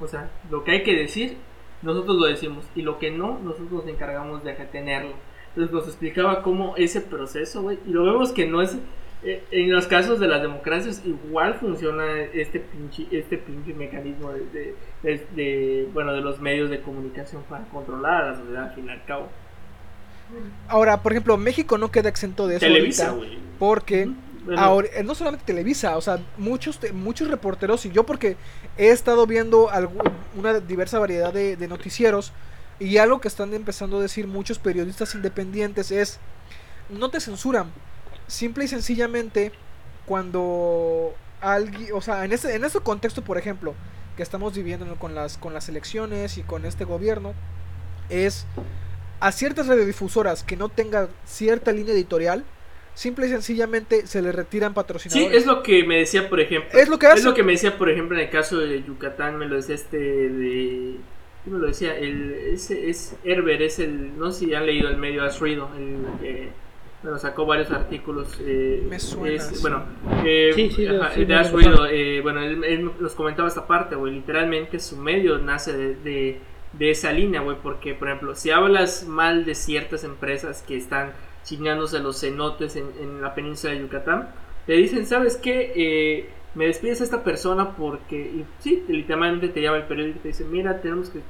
o 0.00 0.06
sea, 0.06 0.30
lo 0.50 0.64
que 0.64 0.72
hay 0.72 0.82
que 0.82 0.94
decir, 0.94 1.36
nosotros 1.82 2.16
lo 2.16 2.26
decimos 2.26 2.64
y 2.74 2.82
lo 2.82 2.98
que 2.98 3.10
no, 3.10 3.38
nosotros 3.38 3.70
nos 3.72 3.86
encargamos 3.86 4.42
de 4.44 4.52
tenerlo. 4.52 5.12
Entonces 5.48 5.72
nos 5.72 5.86
explicaba 5.86 6.42
cómo 6.42 6.74
ese 6.76 7.00
proceso, 7.00 7.62
güey, 7.62 7.78
y 7.86 7.90
lo 7.90 8.04
vemos 8.04 8.32
que 8.32 8.46
no 8.46 8.60
es 8.60 8.76
eh, 9.22 9.42
en 9.50 9.72
los 9.72 9.86
casos 9.86 10.20
de 10.20 10.28
las 10.28 10.42
democracias 10.42 11.02
igual 11.04 11.54
funciona 11.54 12.04
este 12.34 12.60
pinche, 12.60 13.06
este 13.10 13.38
pinche 13.38 13.72
mecanismo 13.72 14.30
de, 14.32 14.74
de, 15.02 15.88
bueno 15.92 16.12
de 16.12 16.20
los 16.20 16.38
medios 16.38 16.68
de 16.68 16.80
comunicación 16.80 17.42
para 17.48 17.64
controlar 17.64 18.24
a 18.24 18.30
la 18.30 18.36
sociedad 18.36 18.64
al 18.64 18.74
fin 18.74 18.86
y 18.86 18.90
al 18.90 19.04
cabo. 19.04 19.28
Ahora, 20.68 21.02
por 21.02 21.12
ejemplo, 21.12 21.36
México 21.36 21.78
no 21.78 21.90
queda 21.90 22.08
exento 22.08 22.46
de 22.46 22.56
eso. 22.56 22.66
Televisa, 22.66 23.14
Porque 23.58 24.08
ahora, 24.56 24.88
eh, 24.94 25.02
no 25.02 25.14
solamente 25.14 25.44
Televisa, 25.44 25.96
o 25.96 26.00
sea, 26.00 26.18
muchos, 26.36 26.80
muchos 26.92 27.28
reporteros, 27.28 27.84
y 27.86 27.90
yo 27.90 28.04
porque 28.04 28.36
he 28.76 28.90
estado 28.90 29.26
viendo 29.26 29.70
una 30.36 30.60
diversa 30.60 30.98
variedad 30.98 31.32
de, 31.32 31.68
noticieros, 31.68 32.32
y 32.78 32.98
algo 32.98 33.20
que 33.20 33.28
están 33.28 33.54
empezando 33.54 33.98
a 33.98 34.02
decir 34.02 34.26
muchos 34.26 34.58
periodistas 34.58 35.14
independientes 35.14 35.90
es, 35.90 36.18
no 36.90 37.10
te 37.10 37.20
censuran, 37.20 37.72
simple 38.26 38.64
y 38.64 38.68
sencillamente 38.68 39.52
cuando 40.04 41.14
alguien, 41.40 41.92
o 41.94 42.00
sea, 42.00 42.24
en 42.24 42.32
ese, 42.32 42.54
en 42.54 42.64
ese 42.64 42.80
contexto, 42.80 43.22
por 43.22 43.38
ejemplo, 43.38 43.74
que 44.16 44.22
estamos 44.22 44.54
viviendo 44.54 44.94
con 44.96 45.14
las, 45.14 45.38
con 45.38 45.54
las 45.54 45.68
elecciones 45.68 46.38
y 46.38 46.42
con 46.42 46.64
este 46.64 46.84
gobierno, 46.84 47.34
es 48.08 48.46
a 49.20 49.32
ciertas 49.32 49.66
radiodifusoras 49.66 50.42
que 50.42 50.56
no 50.56 50.68
tengan 50.68 51.08
cierta 51.24 51.72
línea 51.72 51.94
editorial, 51.94 52.44
simple 52.96 53.26
y 53.26 53.28
sencillamente 53.28 54.06
se 54.06 54.22
le 54.22 54.32
retiran 54.32 54.74
patrocinadores. 54.74 55.30
Sí, 55.30 55.36
es 55.36 55.46
lo 55.46 55.62
que 55.62 55.84
me 55.84 55.98
decía, 55.98 56.28
por 56.28 56.40
ejemplo. 56.40 56.78
Es 56.78 56.88
lo 56.88 56.98
que 56.98 57.06
Es 57.06 57.22
lo 57.22 57.34
que 57.34 57.42
me 57.42 57.52
decía, 57.52 57.76
por 57.76 57.90
ejemplo, 57.90 58.16
en 58.16 58.24
el 58.24 58.30
caso 58.30 58.58
de 58.58 58.82
Yucatán, 58.82 59.36
me 59.38 59.46
lo 59.46 59.56
decía 59.56 59.74
este 59.74 59.98
de... 59.98 60.96
¿Qué 61.44 61.50
me 61.50 61.58
lo 61.58 61.68
decía? 61.68 61.96
El, 61.96 62.32
ese 62.32 62.90
es 62.90 63.14
Herber, 63.22 63.62
es 63.62 63.78
el... 63.78 64.18
No 64.18 64.32
sé 64.32 64.46
si 64.46 64.54
han 64.54 64.66
leído 64.66 64.88
el 64.88 64.96
medio 64.96 65.22
Has 65.24 65.38
Ruido, 65.38 65.68
el... 65.76 66.48
bueno, 67.02 67.18
sacó 67.18 67.44
varios 67.44 67.70
artículos. 67.70 68.40
Eh, 68.40 68.82
me 68.88 68.98
suena. 68.98 69.44
bueno, 69.60 69.84
eh, 70.24 70.52
sí, 70.54 70.70
sí, 70.70 70.84
de 70.84 71.34
Has 71.34 71.52
Ruido, 71.52 71.86
eh, 71.86 72.20
bueno, 72.22 72.42
él, 72.42 72.64
él, 72.64 72.90
nos 72.98 73.14
comentaba 73.14 73.46
esta 73.46 73.66
parte, 73.66 73.94
güey. 73.94 74.14
Literalmente 74.14 74.80
su 74.80 74.96
medio 74.96 75.38
nace 75.38 75.72
de 75.76 76.40
de 76.78 76.90
esa 76.90 77.12
línea, 77.12 77.40
güey, 77.40 77.56
porque 77.62 77.94
por 77.94 78.08
ejemplo, 78.08 78.34
si 78.34 78.50
hablas 78.50 79.06
mal 79.06 79.44
de 79.44 79.54
ciertas 79.54 80.04
empresas 80.04 80.62
que 80.66 80.76
están 80.76 81.12
chingándose 81.46 82.00
los 82.00 82.20
cenotes 82.20 82.76
en, 82.76 83.22
la 83.22 83.34
península 83.34 83.72
de 83.72 83.80
Yucatán, 83.80 84.28
te 84.66 84.74
dicen, 84.74 85.06
¿sabes 85.06 85.36
qué? 85.36 85.72
Eh, 85.76 86.30
me 86.54 86.66
despides 86.66 87.00
a 87.00 87.04
esta 87.04 87.22
persona 87.22 87.76
porque, 87.76 88.16
y, 88.16 88.44
sí, 88.58 88.84
literalmente 88.88 89.48
te 89.48 89.62
llama 89.62 89.78
el 89.78 89.84
periódico 89.84 90.18
y 90.18 90.22
te 90.22 90.28
dice, 90.28 90.44
mira, 90.44 90.80
tenemos 90.80 91.08
que, 91.08 91.20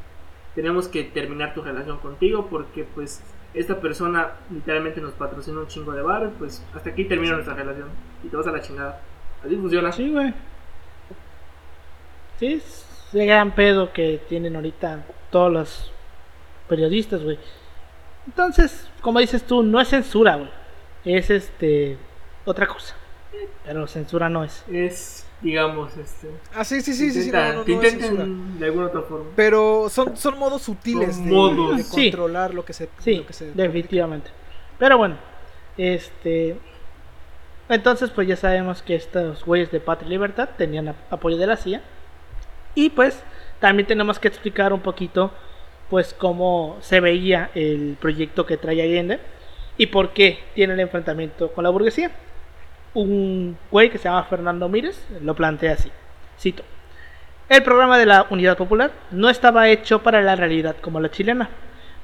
tenemos 0.54 0.88
que 0.88 1.04
terminar 1.04 1.52
tu 1.52 1.62
relación 1.62 1.98
contigo 1.98 2.48
porque 2.50 2.84
pues 2.84 3.22
esta 3.52 3.80
persona 3.80 4.32
literalmente 4.50 5.00
nos 5.00 5.12
patrocina 5.12 5.60
un 5.60 5.66
chingo 5.66 5.92
de 5.92 6.02
bar, 6.02 6.30
pues 6.38 6.64
hasta 6.74 6.90
aquí 6.90 7.04
termina 7.04 7.34
nuestra 7.34 7.54
relación 7.54 7.88
y 8.24 8.28
te 8.28 8.36
vas 8.36 8.46
a 8.46 8.52
la 8.52 8.60
chingada. 8.60 9.02
Así 9.44 9.54
funciona. 9.56 9.92
Sí, 9.92 10.10
güey. 10.10 10.32
Sí, 12.38 12.46
es 12.54 12.86
el 13.12 13.26
gran 13.26 13.54
pedo 13.54 13.92
que 13.92 14.20
tienen 14.28 14.56
ahorita 14.56 15.04
todos 15.30 15.52
los 15.52 15.92
periodistas, 16.68 17.22
güey. 17.22 17.38
Entonces, 18.26 18.90
como 19.06 19.20
dices 19.20 19.44
tú, 19.44 19.62
no 19.62 19.80
es 19.80 19.86
censura, 19.86 20.34
güey. 20.34 20.50
Es 21.04 21.30
este 21.30 21.96
otra 22.44 22.66
cosa. 22.66 22.96
Pero 23.64 23.86
censura 23.86 24.28
no 24.28 24.42
es. 24.42 24.64
Es, 24.68 25.24
digamos, 25.40 25.96
este. 25.96 26.28
Ah, 26.52 26.64
sí, 26.64 26.80
sí, 26.80 26.92
sí, 26.92 27.12
sí, 27.12 27.30
no, 27.30 27.62
no, 27.62 28.58
de 28.58 28.64
alguna 28.64 28.86
otra 28.86 29.02
forma. 29.02 29.26
Pero 29.36 29.88
son, 29.90 30.16
son 30.16 30.36
modos 30.40 30.62
sutiles 30.62 31.24
de, 31.24 31.30
de, 31.30 31.84
controlar 31.88 32.52
lo 32.52 32.64
que 32.64 32.72
se. 32.72 32.88
Sí, 32.98 33.18
lo 33.18 33.26
que 33.28 33.32
se 33.32 33.52
definitivamente. 33.52 34.28
Pero 34.76 34.98
bueno, 34.98 35.14
este. 35.76 36.58
Entonces, 37.68 38.10
pues 38.10 38.26
ya 38.26 38.34
sabemos 38.34 38.82
que 38.82 38.96
estos 38.96 39.44
güeyes 39.44 39.70
de 39.70 39.78
Patria 39.78 40.08
y 40.08 40.10
Libertad 40.10 40.48
tenían 40.58 40.96
apoyo 41.10 41.36
de 41.36 41.46
la 41.46 41.56
CIA. 41.56 41.80
Y 42.74 42.90
pues 42.90 43.22
también 43.60 43.86
tenemos 43.86 44.18
que 44.18 44.26
explicar 44.26 44.72
un 44.72 44.80
poquito 44.80 45.30
pues 45.90 46.14
cómo 46.14 46.76
se 46.80 47.00
veía 47.00 47.50
el 47.54 47.96
proyecto 48.00 48.46
que 48.46 48.56
trae 48.56 48.82
Allende 48.82 49.20
y 49.76 49.86
por 49.86 50.10
qué 50.10 50.38
tiene 50.54 50.74
el 50.74 50.80
enfrentamiento 50.80 51.52
con 51.52 51.64
la 51.64 51.70
burguesía. 51.70 52.10
Un 52.94 53.56
güey 53.70 53.90
que 53.90 53.98
se 53.98 54.04
llama 54.04 54.24
Fernando 54.24 54.68
Mírez 54.68 55.06
lo 55.20 55.34
plantea 55.34 55.72
así. 55.72 55.90
Cito. 56.38 56.62
El 57.48 57.62
programa 57.62 57.98
de 57.98 58.06
la 58.06 58.26
Unidad 58.30 58.56
Popular 58.56 58.90
no 59.10 59.30
estaba 59.30 59.68
hecho 59.68 60.02
para 60.02 60.20
la 60.20 60.34
realidad 60.34 60.76
como 60.80 60.98
la 60.98 61.10
chilena, 61.10 61.48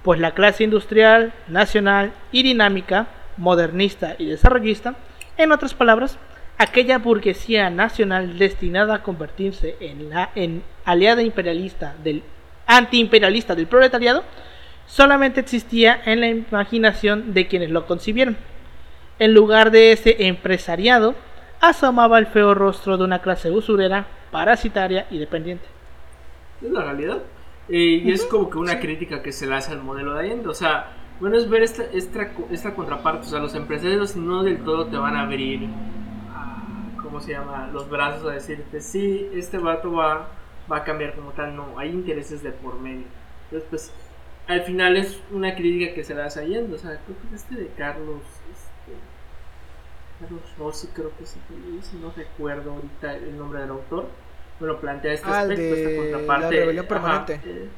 pues 0.02 0.20
la 0.20 0.32
clase 0.32 0.62
industrial, 0.64 1.32
nacional 1.48 2.12
y 2.30 2.44
dinámica, 2.44 3.08
modernista 3.36 4.14
y 4.18 4.26
desarrollista, 4.26 4.94
en 5.36 5.50
otras 5.50 5.74
palabras, 5.74 6.18
aquella 6.58 6.98
burguesía 6.98 7.70
nacional 7.70 8.38
destinada 8.38 8.96
a 8.96 9.02
convertirse 9.02 9.76
en 9.80 10.10
la 10.10 10.30
en 10.34 10.62
aliada 10.84 11.22
imperialista 11.22 11.96
del 12.04 12.22
antiimperialista 12.76 13.54
del 13.54 13.66
proletariado 13.66 14.24
solamente 14.86 15.40
existía 15.40 16.00
en 16.04 16.20
la 16.20 16.28
imaginación 16.28 17.34
de 17.34 17.46
quienes 17.46 17.70
lo 17.70 17.86
concibieron. 17.86 18.36
En 19.18 19.34
lugar 19.34 19.70
de 19.70 19.92
ese 19.92 20.26
empresariado, 20.26 21.14
asomaba 21.60 22.18
el 22.18 22.26
feo 22.26 22.54
rostro 22.54 22.96
de 22.96 23.04
una 23.04 23.20
clase 23.20 23.50
usurera, 23.50 24.06
parasitaria 24.30 25.06
y 25.10 25.18
dependiente. 25.18 25.64
Es 26.60 26.70
la 26.70 26.82
realidad. 26.82 27.18
Eh, 27.68 28.02
y 28.04 28.10
es 28.10 28.24
como 28.24 28.50
que 28.50 28.58
una 28.58 28.80
crítica 28.80 29.22
que 29.22 29.32
se 29.32 29.46
le 29.46 29.54
hace 29.54 29.72
al 29.72 29.82
modelo 29.82 30.14
de 30.14 30.20
Allende. 30.20 30.48
O 30.48 30.54
sea, 30.54 30.92
bueno, 31.20 31.36
es 31.36 31.48
ver 31.48 31.62
esta, 31.62 31.84
esta, 31.92 32.32
esta 32.50 32.74
contraparte. 32.74 33.26
O 33.26 33.30
sea, 33.30 33.38
los 33.38 33.54
empresarios 33.54 34.16
no 34.16 34.42
del 34.42 34.64
todo 34.64 34.86
te 34.86 34.96
van 34.96 35.14
a 35.14 35.22
abrir 35.22 35.68
¿cómo 37.12 37.20
se 37.20 37.32
llama? 37.32 37.68
Los 37.70 37.90
brazos 37.90 38.26
a 38.30 38.32
decirte, 38.32 38.80
sí, 38.80 39.28
este 39.34 39.58
vato 39.58 39.92
va, 39.92 40.28
va 40.70 40.78
a 40.78 40.84
cambiar 40.84 41.14
como 41.14 41.30
tal. 41.32 41.54
No, 41.56 41.78
hay 41.78 41.90
intereses 41.90 42.42
de 42.42 42.50
por 42.50 42.78
medio. 42.78 43.04
Entonces, 43.44 43.68
pues, 43.70 43.92
al 44.46 44.62
final 44.62 44.96
es 44.96 45.20
una 45.30 45.54
crítica 45.54 45.94
que 45.94 46.04
se 46.04 46.14
va 46.14 46.28
saliendo. 46.30 46.76
O 46.76 46.78
sea, 46.78 47.00
creo 47.04 47.16
que 47.18 47.34
es 47.34 47.42
este 47.42 47.54
de 47.56 47.68
Carlos, 47.76 48.22
este, 48.50 48.98
Carlos 50.20 50.42
Rossi, 50.58 50.88
creo 50.88 51.12
que 51.16 51.26
sí, 51.26 51.38
si 51.82 51.96
no 51.96 52.12
recuerdo 52.16 52.72
ahorita 52.72 53.16
el 53.16 53.36
nombre 53.36 53.60
del 53.60 53.70
autor. 53.70 54.08
Bueno, 54.60 54.78
plantea 54.78 55.12
este 55.12 55.28
ah, 55.28 55.40
aspecto, 55.40 55.62
de 55.62 55.82
esta 55.82 56.02
contraparte. 56.02 56.54
La 56.54 56.60
rebelión 56.60 56.86
permanente. 56.86 57.40
Eh, 57.44 57.68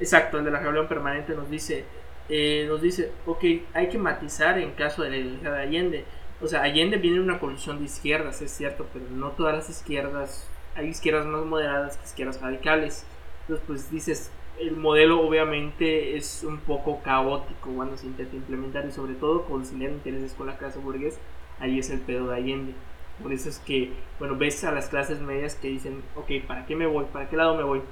exacto, 0.00 0.38
el 0.38 0.44
de 0.44 0.50
la 0.50 0.58
rebelión 0.58 0.88
permanente 0.88 1.34
nos 1.34 1.48
dice, 1.48 1.84
eh, 2.28 2.66
nos 2.68 2.82
dice, 2.82 3.12
ok, 3.26 3.44
hay 3.74 3.88
que 3.88 3.98
matizar 3.98 4.58
en 4.58 4.72
caso 4.72 5.02
de 5.02 5.10
la 5.10 5.16
iglesia 5.16 5.50
de 5.50 5.62
Allende 5.62 6.04
o 6.42 6.48
sea, 6.48 6.62
Allende 6.62 6.96
viene 6.96 7.18
de 7.18 7.22
una 7.22 7.38
coalición 7.38 7.78
de 7.78 7.84
izquierdas, 7.84 8.42
es 8.42 8.50
cierto, 8.50 8.86
pero 8.92 9.04
no 9.10 9.30
todas 9.30 9.54
las 9.54 9.70
izquierdas, 9.70 10.48
hay 10.74 10.88
izquierdas 10.88 11.26
más 11.26 11.44
moderadas 11.44 11.96
que 11.96 12.04
izquierdas 12.04 12.40
radicales. 12.40 13.04
Entonces, 13.42 13.64
pues 13.66 13.90
dices, 13.90 14.30
el 14.58 14.76
modelo 14.76 15.20
obviamente 15.20 16.16
es 16.16 16.44
un 16.44 16.58
poco 16.58 17.02
caótico 17.02 17.70
cuando 17.74 17.96
se 17.96 18.06
intenta 18.06 18.36
implementar 18.36 18.86
y 18.86 18.92
sobre 18.92 19.14
todo 19.14 19.44
conciliar 19.44 19.90
intereses 19.90 20.32
con 20.34 20.46
la 20.46 20.56
clase 20.56 20.78
burguesa, 20.78 21.18
ahí 21.58 21.78
es 21.78 21.90
el 21.90 22.00
pedo 22.00 22.28
de 22.28 22.36
Allende. 22.36 22.74
Por 23.22 23.32
eso 23.32 23.48
es 23.48 23.58
que, 23.58 23.92
bueno, 24.18 24.36
ves 24.36 24.64
a 24.64 24.72
las 24.72 24.88
clases 24.88 25.20
medias 25.20 25.54
que 25.54 25.68
dicen, 25.68 26.02
ok, 26.16 26.46
¿para 26.46 26.66
qué 26.66 26.76
me 26.76 26.86
voy? 26.86 27.04
¿Para 27.12 27.28
qué 27.28 27.36
lado 27.36 27.56
me 27.56 27.62
voy? 27.62 27.82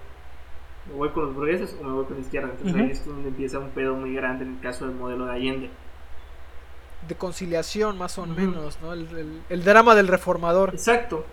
¿Me 0.89 0.95
voy 0.95 1.11
con 1.11 1.27
los 1.27 1.35
burgueses 1.35 1.77
o 1.79 1.85
me 1.85 1.93
voy 1.93 2.05
con 2.05 2.17
la 2.17 2.23
izquierda? 2.23 2.51
Entonces 2.51 2.75
ahí 2.75 2.91
es 2.91 3.07
donde 3.07 3.29
empieza 3.29 3.59
un 3.59 3.71
pedo 3.71 3.95
muy 3.95 4.15
grande 4.15 4.45
en 4.45 4.55
el 4.55 4.61
caso 4.61 4.87
del 4.87 4.95
modelo 4.95 5.27
de 5.27 5.33
Allende 5.33 5.71
de 7.09 7.15
conciliación 7.15 7.97
más 7.97 8.19
o 8.19 8.27
menos, 8.27 8.79
¿no? 8.83 8.93
El, 8.93 9.41
el, 9.49 9.65
drama 9.65 9.95
del 9.95 10.07
reformador. 10.07 10.71
Exacto. 10.71 11.25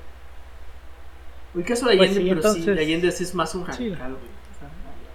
El 1.57 1.65
caso 1.65 1.87
de 1.87 1.97
pues 1.97 2.11
Allende, 2.11 2.35
pero 2.35 2.53
sí, 2.53 2.61
de 2.61 2.79
Allende 2.79 3.07
es 3.07 3.35
más 3.35 3.55
un 3.55 3.65
radical, 3.65 4.13
güey. 4.13 4.23
O 4.23 4.59
sea, 4.59 4.69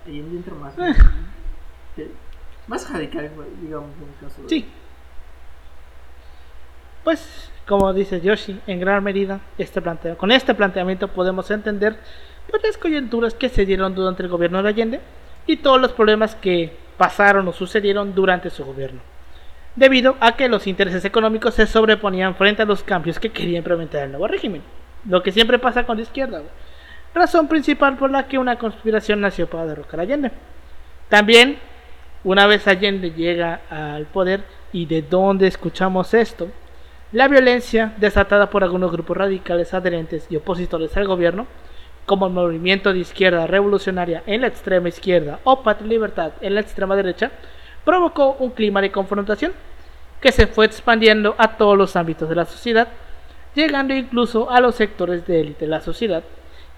Allende 0.07 0.37
entra 0.37 0.55
más. 0.55 0.75
Eh. 1.97 2.11
Más 2.67 2.91
radical, 2.91 3.31
digamos, 3.61 3.91
en 3.97 4.09
el 4.09 4.29
caso 4.29 4.43
de... 4.43 4.49
Sí. 4.49 4.67
Pues, 7.05 7.51
como 7.67 7.93
dice 7.93 8.21
Yoshi, 8.21 8.61
en 8.67 8.81
gran 8.81 9.05
medida, 9.05 9.41
este 9.59 9.81
planteo, 9.81 10.17
con 10.17 10.33
este 10.33 10.55
planteamiento 10.55 11.09
podemos 11.09 11.51
entender 11.51 11.97
pues, 12.51 12.63
las 12.63 12.77
coyunturas 12.77 13.35
que 13.35 13.49
se 13.49 13.65
dieron 13.65 13.95
durante 13.95 14.23
el 14.23 14.29
gobierno 14.29 14.63
de 14.63 14.69
Allende 14.69 15.01
y 15.47 15.59
todos 15.59 15.81
los 15.81 15.93
problemas 15.93 16.35
que 16.35 16.73
pasaron 16.97 17.47
o 17.47 17.53
sucedieron 17.53 18.15
durante 18.15 18.51
su 18.51 18.65
gobierno 18.65 19.01
debido 19.77 20.17
a 20.21 20.37
que 20.37 20.49
los 20.49 20.67
intereses 20.67 21.05
económicos 21.05 21.55
se 21.55 21.67
sobreponían 21.67 22.35
frente 22.35 22.63
a 22.63 22.67
los 22.67 22.83
cambios 22.83 23.19
que 23.19 23.31
quería 23.31 23.59
implementar 23.59 24.05
el 24.05 24.11
nuevo 24.11 24.27
régimen. 24.27 24.63
Lo 25.09 25.23
que 25.23 25.33
siempre 25.33 25.59
pasa 25.59 25.85
con 25.85 25.97
la 25.97 26.03
izquierda. 26.03 26.43
Razón 27.15 27.49
principal 27.49 27.97
por 27.97 28.11
la 28.11 28.27
que 28.27 28.39
una 28.39 28.57
conspiración 28.57 29.21
nació 29.21 29.49
para 29.49 29.67
derrocar 29.67 30.01
a 30.01 30.03
Allende. 30.05 30.31
También, 31.09 31.59
una 32.25 32.47
vez 32.47 32.67
Allende 32.67 33.11
llega 33.11 33.61
al 33.69 34.07
poder, 34.07 34.45
y 34.73 34.87
de 34.87 35.03
dónde 35.03 35.47
escuchamos 35.47 36.15
esto, 36.15 36.49
La 37.13 37.29
violencia 37.29 37.93
desatada 37.99 38.49
por 38.49 38.65
algunos 38.65 38.91
grupos 38.91 39.19
radicales 39.19 39.75
adherentes 39.75 40.27
y 40.31 40.37
opositores 40.37 40.97
al 40.97 41.07
gobierno, 41.07 41.47
como 42.07 42.27
el 42.27 42.33
movimiento 42.33 42.91
de 42.91 43.01
izquierda 43.01 43.47
revolucionaria 43.47 44.23
en 44.25 44.41
la 44.41 44.47
extrema 44.47 44.89
izquierda 44.89 45.39
o 45.45 45.63
Patria 45.63 45.89
Libertad 45.89 46.33
en 46.41 46.55
la 46.55 46.63
extrema 46.63 46.97
derecha, 46.97 47.31
provocó 47.85 48.37
un 48.39 48.53
clima 48.53 48.81
de 48.81 48.91
confrontación 48.91 49.53
que 50.23 50.33
se 50.33 50.47
fue 50.47 50.65
expandiendo 50.65 51.35
a 51.37 51.59
todos 51.59 51.77
los 51.77 51.97
ámbitos 51.97 52.31
de 52.31 52.35
la 52.35 52.47
sociedad, 52.47 52.89
llegando 53.55 53.95
incluso 53.95 54.51
a 54.51 54.61
los 54.61 54.75
sectores 54.75 55.27
de 55.27 55.41
élite 55.41 55.65
de 55.65 55.71
la 55.71 55.81
sociedad, 55.81 56.23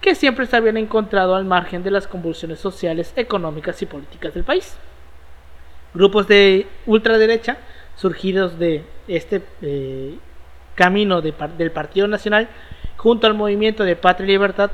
que 0.01 0.15
siempre 0.15 0.45
se 0.45 0.55
habían 0.55 0.77
encontrado 0.77 1.35
al 1.35 1.45
margen 1.45 1.83
de 1.83 1.91
las 1.91 2.07
convulsiones 2.07 2.59
sociales, 2.59 3.13
económicas 3.15 3.81
y 3.81 3.85
políticas 3.85 4.33
del 4.33 4.43
país. 4.43 4.77
Grupos 5.93 6.27
de 6.27 6.67
ultraderecha 6.85 7.57
surgidos 7.95 8.59
de 8.59 8.83
este 9.07 9.41
eh, 9.61 10.17
camino 10.75 11.21
de, 11.21 11.33
del 11.57 11.71
Partido 11.71 12.07
Nacional 12.07 12.49
junto 12.97 13.27
al 13.27 13.33
movimiento 13.33 13.83
de 13.83 13.95
Patria 13.95 14.25
y 14.25 14.31
Libertad 14.31 14.71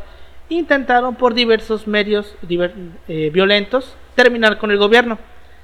intentaron 0.50 1.16
por 1.16 1.34
diversos 1.34 1.88
medios 1.88 2.36
eh, 3.08 3.30
violentos 3.32 3.96
terminar 4.16 4.58
con 4.58 4.72
el 4.72 4.78
gobierno, 4.78 5.18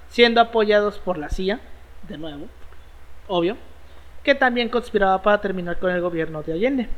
siendo 0.09 0.39
apoyados 0.39 0.97
por 0.99 1.17
la 1.17 1.29
CIA, 1.29 1.59
de 2.07 2.17
nuevo, 2.17 2.47
obvio, 3.27 3.57
que 4.27 4.35
también 4.35 4.67
conspiraba 4.67 5.21
para 5.21 5.39
terminar 5.39 5.79
con 5.79 5.89
el 5.89 6.01
gobierno 6.01 6.43
de 6.43 6.51
Allende. 6.51 6.89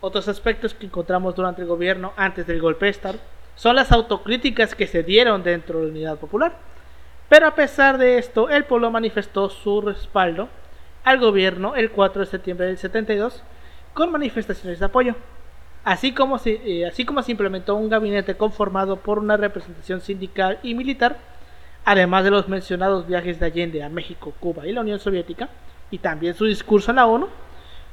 Otros 0.00 0.26
aspectos 0.26 0.74
que 0.74 0.86
encontramos 0.86 1.36
durante 1.36 1.62
el 1.62 1.68
gobierno 1.68 2.12
antes 2.16 2.48
del 2.48 2.60
golpe 2.60 2.86
de 2.86 2.90
Estado 2.90 3.20
son 3.54 3.76
las 3.76 3.92
autocríticas 3.92 4.74
que 4.74 4.88
se 4.88 5.04
dieron 5.04 5.44
dentro 5.44 5.78
de 5.78 5.84
la 5.84 5.90
Unidad 5.92 6.18
Popular. 6.18 6.56
Pero 7.28 7.46
a 7.46 7.54
pesar 7.54 7.96
de 7.96 8.18
esto, 8.18 8.50
el 8.50 8.64
pueblo 8.64 8.90
manifestó 8.90 9.50
su 9.50 9.82
respaldo 9.82 10.48
al 11.04 11.20
gobierno 11.20 11.76
el 11.76 11.92
4 11.92 12.22
de 12.22 12.26
septiembre 12.26 12.66
del 12.66 12.78
72 12.78 13.44
con 13.94 14.10
manifestaciones 14.10 14.80
de 14.80 14.86
apoyo, 14.86 15.14
así 15.84 16.12
como, 16.12 16.38
se, 16.38 16.54
eh, 16.64 16.86
así 16.86 17.04
como 17.04 17.22
se 17.22 17.30
implementó 17.30 17.76
un 17.76 17.88
gabinete 17.88 18.36
conformado 18.36 18.96
por 18.96 19.20
una 19.20 19.36
representación 19.36 20.00
sindical 20.00 20.58
y 20.64 20.74
militar, 20.74 21.18
además 21.84 22.24
de 22.24 22.32
los 22.32 22.48
mencionados 22.48 23.06
viajes 23.06 23.38
de 23.38 23.46
Allende 23.46 23.84
a 23.84 23.88
México, 23.88 24.32
Cuba 24.40 24.66
y 24.66 24.72
la 24.72 24.80
Unión 24.80 24.98
Soviética, 24.98 25.48
y 25.92 25.98
también 25.98 26.34
su 26.34 26.46
discurso 26.46 26.90
en 26.90 26.96
la 26.96 27.06
ONU, 27.06 27.28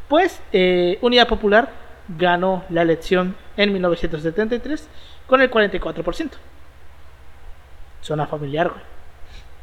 pues 0.07 0.41
eh, 0.51 0.97
Unidad 1.01 1.27
Popular 1.27 1.69
ganó 2.17 2.63
la 2.69 2.81
elección 2.81 3.35
en 3.55 3.71
1973 3.73 4.87
con 5.27 5.41
el 5.41 5.51
44%. 5.51 6.31
Suena 8.01 8.25
familiar, 8.25 8.69
güey. 8.69 8.81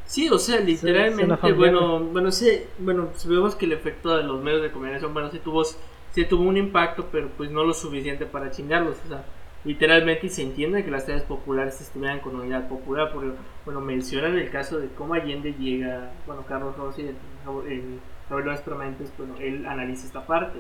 Sí, 0.05 0.29
o 0.29 0.39
sea, 0.39 0.61
literalmente, 0.61 1.53
bueno, 1.53 1.99
bueno, 1.99 2.31
sí, 2.31 2.63
bueno, 2.79 3.09
pues 3.09 3.27
vemos 3.27 3.57
que 3.57 3.65
el 3.65 3.73
efecto 3.73 4.17
de 4.17 4.23
los 4.23 4.41
medios 4.41 4.63
de 4.63 4.71
comunicación, 4.71 5.13
bueno, 5.13 5.31
sí 5.33 5.41
tuvo, 5.41 5.65
sí 5.65 6.25
tuvo 6.29 6.45
un 6.45 6.57
impacto, 6.57 7.09
pero 7.11 7.29
pues 7.37 7.51
no 7.51 7.65
lo 7.65 7.75
suficiente 7.75 8.25
para 8.25 8.53
chingarlos, 8.53 8.99
o 9.05 9.09
sea, 9.09 9.25
literalmente 9.65 10.29
y 10.29 10.31
se 10.31 10.43
entiende 10.43 10.85
que 10.85 10.93
las 10.93 11.09
redes 11.09 11.23
populares 11.23 11.81
estuvieran 11.81 12.21
con 12.21 12.37
unidad 12.37 12.69
popular, 12.69 13.11
porque, 13.13 13.31
bueno, 13.65 13.81
mencionan 13.81 14.39
el 14.39 14.49
caso 14.49 14.79
de 14.79 14.89
cómo 14.91 15.15
Allende 15.15 15.55
llega, 15.59 16.13
bueno, 16.25 16.45
Carlos 16.47 16.77
Rossi, 16.77 17.03
el, 17.03 17.99
Gabriel 18.29 18.59
Permanentes, 18.65 19.13
bueno, 19.17 19.35
él 19.39 19.67
analiza 19.67 20.07
esta 20.07 20.27
parte, 20.27 20.59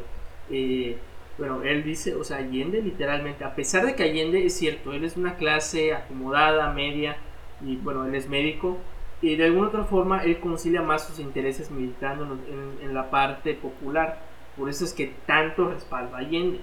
eh, 0.50 0.98
bueno, 1.38 1.62
él 1.62 1.82
dice, 1.82 2.14
o 2.14 2.24
sea, 2.24 2.38
Allende 2.38 2.80
literalmente, 2.80 3.44
a 3.44 3.54
pesar 3.54 3.84
de 3.84 3.94
que 3.94 4.04
Allende 4.04 4.46
es 4.46 4.56
cierto, 4.56 4.92
él 4.92 5.04
es 5.04 5.16
una 5.16 5.36
clase 5.36 5.92
acomodada, 5.92 6.72
media, 6.72 7.16
y 7.60 7.76
bueno, 7.76 8.06
él 8.06 8.14
es 8.14 8.28
médico, 8.28 8.78
y 9.20 9.36
de 9.36 9.44
alguna 9.44 9.68
otra 9.68 9.84
forma 9.84 10.22
él 10.24 10.40
concilia 10.40 10.82
más 10.82 11.06
sus 11.06 11.18
intereses 11.18 11.70
militando 11.70 12.38
en, 12.82 12.94
la 12.94 13.10
parte 13.10 13.54
popular. 13.54 14.20
Por 14.56 14.68
eso 14.68 14.84
es 14.84 14.92
que 14.92 15.14
tanto 15.26 15.70
respalda 15.70 16.16
a 16.16 16.20
Allende. 16.20 16.60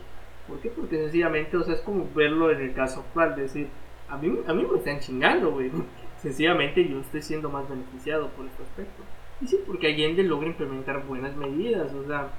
¿Por 0.47 0.59
qué? 0.59 0.69
Porque 0.69 0.97
sencillamente, 0.97 1.57
o 1.57 1.63
sea, 1.63 1.75
es 1.75 1.81
como 1.81 2.07
verlo 2.13 2.51
en 2.51 2.61
el 2.61 2.73
caso 2.73 3.01
actual, 3.01 3.35
decir, 3.35 3.67
a 4.09 4.17
mí, 4.17 4.39
a 4.45 4.53
mí 4.53 4.65
me 4.69 4.77
están 4.77 4.99
chingando, 4.99 5.51
güey. 5.51 5.71
Sencillamente 6.17 6.87
yo 6.87 6.99
estoy 6.99 7.21
siendo 7.21 7.49
más 7.49 7.67
beneficiado 7.67 8.29
por 8.29 8.45
este 8.45 8.63
aspecto. 8.63 9.03
Y 9.41 9.47
sí, 9.47 9.59
porque 9.65 9.87
Allende 9.87 10.23
logra 10.23 10.47
implementar 10.47 11.05
buenas 11.05 11.35
medidas, 11.35 11.93
o 11.93 12.05
sea, 12.05 12.29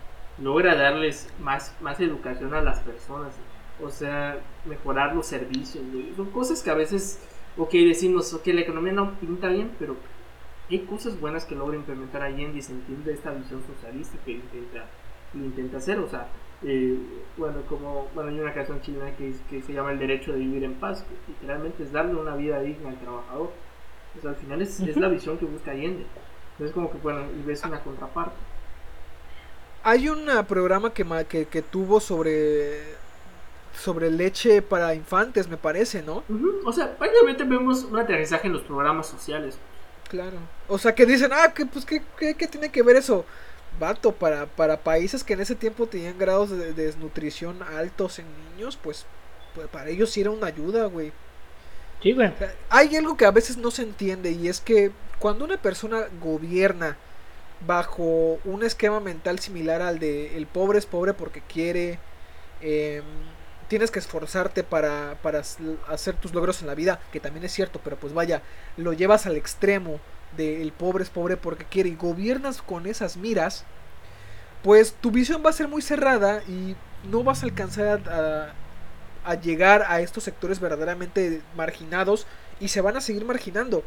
logra 0.40 0.74
darles 0.74 1.28
más, 1.40 1.76
más 1.80 2.00
educación 2.00 2.54
a 2.54 2.62
las 2.62 2.80
personas, 2.80 3.34
o 3.82 3.90
sea, 3.90 4.38
mejorar 4.64 5.14
los 5.14 5.26
servicios, 5.26 5.84
güey. 5.92 6.14
Son 6.14 6.30
cosas 6.30 6.62
que 6.62 6.70
a 6.70 6.74
veces 6.74 7.20
ok, 7.56 7.72
decimos, 7.72 8.32
ok, 8.34 8.46
la 8.48 8.62
economía 8.62 8.92
no 8.92 9.12
pinta 9.18 9.48
bien, 9.48 9.70
pero 9.78 9.96
hay 10.70 10.80
cosas 10.80 11.18
buenas 11.20 11.44
que 11.44 11.54
logra 11.54 11.76
implementar 11.76 12.22
Allende 12.22 12.58
y 12.58 12.62
se 12.62 12.72
entiende 12.72 13.12
esta 13.12 13.30
visión 13.32 13.62
socialista 13.62 14.18
que 14.24 14.32
intenta, 14.32 14.86
intenta 15.34 15.76
hacer, 15.78 15.98
o 15.98 16.08
sea, 16.08 16.28
eh, 16.62 16.96
bueno, 17.36 17.60
como, 17.68 18.08
bueno, 18.14 18.30
hay 18.30 18.40
una 18.40 18.54
canción 18.54 18.80
chilena 18.80 19.14
que, 19.16 19.34
que, 19.50 19.60
se 19.60 19.72
llama 19.72 19.92
El 19.92 19.98
derecho 19.98 20.32
de 20.32 20.38
vivir 20.38 20.64
en 20.64 20.74
paz, 20.74 21.04
que 21.04 21.32
literalmente 21.32 21.82
es 21.82 21.92
darle 21.92 22.14
una 22.14 22.34
vida 22.36 22.60
digna 22.60 22.90
al 22.90 22.98
trabajador, 22.98 23.50
o 24.16 24.20
sea, 24.20 24.30
al 24.30 24.36
final 24.36 24.62
es, 24.62 24.80
es 24.80 24.96
la 24.96 25.08
visión 25.08 25.38
que 25.38 25.44
busca 25.44 25.72
Allende, 25.72 26.06
entonces 26.54 26.74
como 26.74 26.90
que, 26.90 26.98
bueno, 26.98 27.22
y 27.38 27.42
ves 27.46 27.62
una 27.64 27.80
contraparte. 27.80 28.36
Hay 29.82 30.08
un 30.08 30.26
programa 30.48 30.94
que, 30.94 31.04
que, 31.28 31.46
que 31.46 31.62
tuvo 31.62 32.00
sobre 32.00 32.94
sobre 33.78 34.10
leche 34.10 34.62
para 34.62 34.94
infantes, 34.94 35.48
me 35.48 35.56
parece, 35.56 36.02
¿no? 36.02 36.22
O 36.64 36.72
sea, 36.72 36.96
prácticamente 36.96 37.44
vemos 37.44 37.84
un 37.84 37.98
aterrizaje 37.98 38.46
en 38.46 38.52
los 38.52 38.62
programas 38.62 39.06
sociales. 39.06 39.56
Claro. 40.08 40.38
O 40.68 40.78
sea, 40.78 40.94
que 40.94 41.06
dicen, 41.06 41.30
ah, 41.32 41.52
que 41.52 41.66
pues, 41.66 41.84
¿qué, 41.84 42.02
qué, 42.16 42.46
tiene 42.46 42.70
que 42.70 42.82
ver 42.82 42.96
eso? 42.96 43.24
Vato, 43.80 44.12
para, 44.12 44.46
para 44.46 44.78
países 44.78 45.24
que 45.24 45.32
en 45.32 45.40
ese 45.40 45.54
tiempo 45.54 45.86
tenían 45.86 46.16
grados 46.18 46.50
de, 46.50 46.72
desnutrición 46.72 47.62
altos 47.62 48.18
en 48.20 48.26
niños, 48.50 48.78
pues, 48.80 49.06
pues, 49.54 49.66
para 49.68 49.90
ellos 49.90 50.10
sí 50.10 50.20
era 50.20 50.30
una 50.30 50.46
ayuda, 50.46 50.86
güey. 50.86 51.12
Hay 52.70 52.96
algo 52.96 53.16
que 53.16 53.24
a 53.24 53.30
veces 53.30 53.56
no 53.56 53.70
se 53.70 53.82
entiende 53.82 54.30
y 54.30 54.48
es 54.48 54.60
que 54.60 54.92
cuando 55.18 55.44
una 55.44 55.56
persona 55.56 56.02
gobierna 56.20 56.96
bajo 57.66 58.38
un 58.44 58.62
esquema 58.62 59.00
mental 59.00 59.38
similar 59.38 59.80
al 59.80 59.98
de 59.98 60.36
el 60.36 60.46
pobre 60.46 60.78
es 60.78 60.86
pobre 60.86 61.14
porque 61.14 61.40
quiere, 61.40 61.98
eh, 62.60 63.02
tienes 63.68 63.90
que 63.90 63.98
esforzarte 63.98 64.64
para, 64.64 65.16
para 65.22 65.42
hacer 65.88 66.16
tus 66.16 66.34
logros 66.34 66.60
en 66.60 66.66
la 66.66 66.74
vida, 66.74 67.00
que 67.12 67.20
también 67.20 67.44
es 67.44 67.52
cierto, 67.52 67.80
pero 67.82 67.96
pues 67.96 68.12
vaya, 68.12 68.42
lo 68.76 68.92
llevas 68.92 69.26
al 69.26 69.36
extremo 69.36 69.98
de 70.36 70.62
el 70.62 70.72
pobre 70.72 71.04
es 71.04 71.10
pobre 71.10 71.36
porque 71.36 71.64
quiere 71.64 71.88
y 71.88 71.96
gobiernas 71.96 72.60
con 72.60 72.86
esas 72.86 73.16
miras, 73.16 73.64
pues 74.62 74.92
tu 74.94 75.10
visión 75.10 75.42
va 75.44 75.50
a 75.50 75.54
ser 75.54 75.68
muy 75.68 75.82
cerrada 75.82 76.42
y 76.48 76.76
no 77.08 77.22
vas 77.22 77.42
a 77.42 77.46
alcanzar 77.46 78.00
a, 78.08 78.52
a 79.24 79.34
llegar 79.34 79.84
a 79.88 80.00
estos 80.00 80.24
sectores 80.24 80.60
verdaderamente 80.60 81.42
marginados 81.56 82.26
y 82.60 82.68
se 82.68 82.80
van 82.80 82.96
a 82.96 83.00
seguir 83.00 83.24
marginando. 83.24 83.82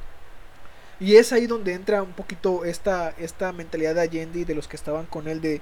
Y 0.99 1.15
es 1.15 1.31
ahí 1.31 1.47
donde 1.47 1.73
entra 1.73 2.01
un 2.01 2.13
poquito 2.13 2.65
esta, 2.65 3.13
esta 3.17 3.51
mentalidad 3.51 3.95
de 3.95 4.01
Allende 4.01 4.39
y 4.39 4.45
de 4.45 4.55
los 4.55 4.67
que 4.67 4.75
estaban 4.75 5.05
con 5.05 5.27
él 5.27 5.41
de 5.41 5.61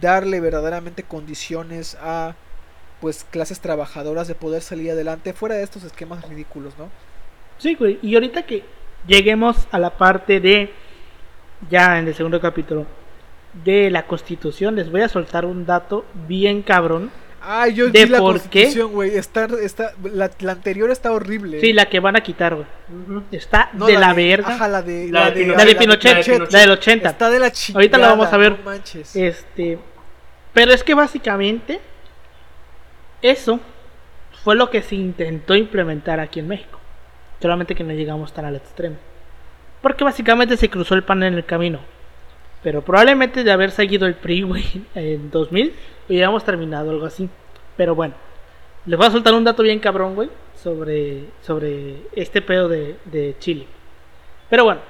darle 0.00 0.40
verdaderamente 0.40 1.04
condiciones 1.04 1.96
a 2.00 2.34
pues 3.00 3.24
clases 3.30 3.60
trabajadoras 3.60 4.28
de 4.28 4.34
poder 4.34 4.62
salir 4.62 4.90
adelante 4.90 5.32
fuera 5.32 5.56
de 5.56 5.62
estos 5.62 5.84
esquemas 5.84 6.26
ridículos, 6.28 6.76
¿no? 6.78 6.88
Sí, 7.58 7.74
güey, 7.74 7.98
y 8.02 8.14
ahorita 8.14 8.46
que 8.46 8.64
lleguemos 9.06 9.68
a 9.70 9.78
la 9.78 9.90
parte 9.90 10.40
de 10.40 10.72
ya 11.70 11.98
en 11.98 12.08
el 12.08 12.14
segundo 12.14 12.40
capítulo 12.40 12.86
de 13.64 13.90
la 13.90 14.06
Constitución, 14.06 14.74
les 14.74 14.90
voy 14.90 15.02
a 15.02 15.08
soltar 15.08 15.44
un 15.44 15.66
dato 15.66 16.04
bien 16.26 16.62
cabrón. 16.62 17.10
Ay, 17.46 17.74
yo 17.74 17.90
de 17.90 18.06
la 18.06 18.18
por 18.18 18.32
Constitución, 18.32 18.92
güey, 18.92 19.16
está, 19.16 19.46
está 19.62 19.92
la, 20.02 20.30
anterior 20.50 20.90
está 20.90 21.12
horrible. 21.12 21.60
Sí, 21.60 21.72
la 21.72 21.86
que 21.86 22.00
van 22.00 22.16
a 22.16 22.22
quitar, 22.22 22.54
güey. 22.54 22.66
Está 23.32 23.70
de 23.72 23.98
la, 23.98 24.14
verga. 24.14 24.54
Ajá, 24.54 24.68
la 24.68 24.82
de 24.82 25.10
la, 25.10 25.30
de, 25.30 25.46
la 25.46 25.64
de, 25.64 25.74
Pinochet, 25.74 26.26
la, 26.50 26.60
del 26.60 26.70
80. 26.70 27.08
Está 27.08 27.30
de 27.30 27.38
la 27.38 27.52
chingada. 27.52 27.80
Ahorita 27.80 27.98
la 27.98 28.08
vamos 28.08 28.32
a 28.32 28.36
ver. 28.36 28.56
este, 29.14 29.78
pero 30.54 30.72
es 30.72 30.82
que 30.82 30.94
básicamente 30.94 31.80
eso 33.20 33.60
fue 34.42 34.54
lo 34.54 34.70
que 34.70 34.82
se 34.82 34.94
intentó 34.94 35.54
implementar 35.54 36.20
aquí 36.20 36.40
en 36.40 36.48
México. 36.48 36.78
Solamente 37.40 37.74
que 37.74 37.84
no 37.84 37.92
llegamos 37.92 38.32
tan 38.32 38.44
al 38.44 38.56
extremo. 38.56 38.96
Porque 39.82 40.04
básicamente 40.04 40.56
se 40.56 40.70
cruzó 40.70 40.94
el 40.94 41.02
pan 41.02 41.22
en 41.22 41.34
el 41.34 41.44
camino. 41.44 41.80
Pero 42.62 42.82
probablemente 42.82 43.44
de 43.44 43.52
haber 43.52 43.70
seguido 43.70 44.06
el 44.06 44.14
PRI, 44.14 44.86
en 44.94 45.30
2000, 45.30 45.74
hubiéramos 46.08 46.44
terminado 46.44 46.90
algo 46.90 47.06
así. 47.06 47.28
Pero 47.76 47.94
bueno, 47.94 48.14
les 48.86 48.98
voy 48.98 49.06
a 49.06 49.10
soltar 49.10 49.34
un 49.34 49.44
dato 49.44 49.62
bien 49.62 49.80
cabrón, 49.80 50.14
güey, 50.14 50.28
sobre, 50.54 51.24
sobre 51.42 52.02
este 52.12 52.42
pedo 52.42 52.68
de, 52.68 53.36
Chile. 53.38 53.66
Pero 54.50 54.64
bueno, 54.64 54.80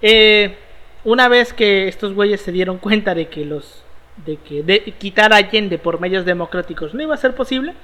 eh, 0.00 0.56
una 1.04 1.28
vez 1.28 1.52
que 1.52 1.88
estos 1.88 2.14
güeyes 2.14 2.40
se 2.40 2.52
dieron 2.52 2.78
cuenta 2.78 3.14
de 3.14 3.28
que 3.28 3.44
los 3.44 3.84
de 4.24 4.36
que 4.36 4.62
de 4.62 4.82
quitar 4.98 5.32
a 5.32 5.36
Allende 5.36 5.78
por 5.78 5.98
medios 5.98 6.26
democráticos 6.26 6.92
no 6.92 7.02
iba 7.02 7.14
a 7.14 7.18
ser 7.18 7.34
posible, 7.34 7.74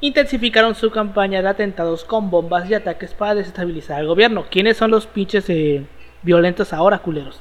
intensificaron 0.00 0.74
su 0.74 0.90
campaña 0.90 1.40
de 1.40 1.48
atentados 1.48 2.04
con 2.04 2.30
bombas 2.30 2.68
y 2.68 2.74
ataques 2.74 3.14
para 3.14 3.34
desestabilizar 3.34 4.00
al 4.00 4.06
gobierno. 4.06 4.46
¿Quiénes 4.50 4.76
son 4.76 4.90
los 4.90 5.06
pinches 5.06 5.48
eh, 5.48 5.84
violentos 6.22 6.72
ahora, 6.72 6.98
culeros? 6.98 7.40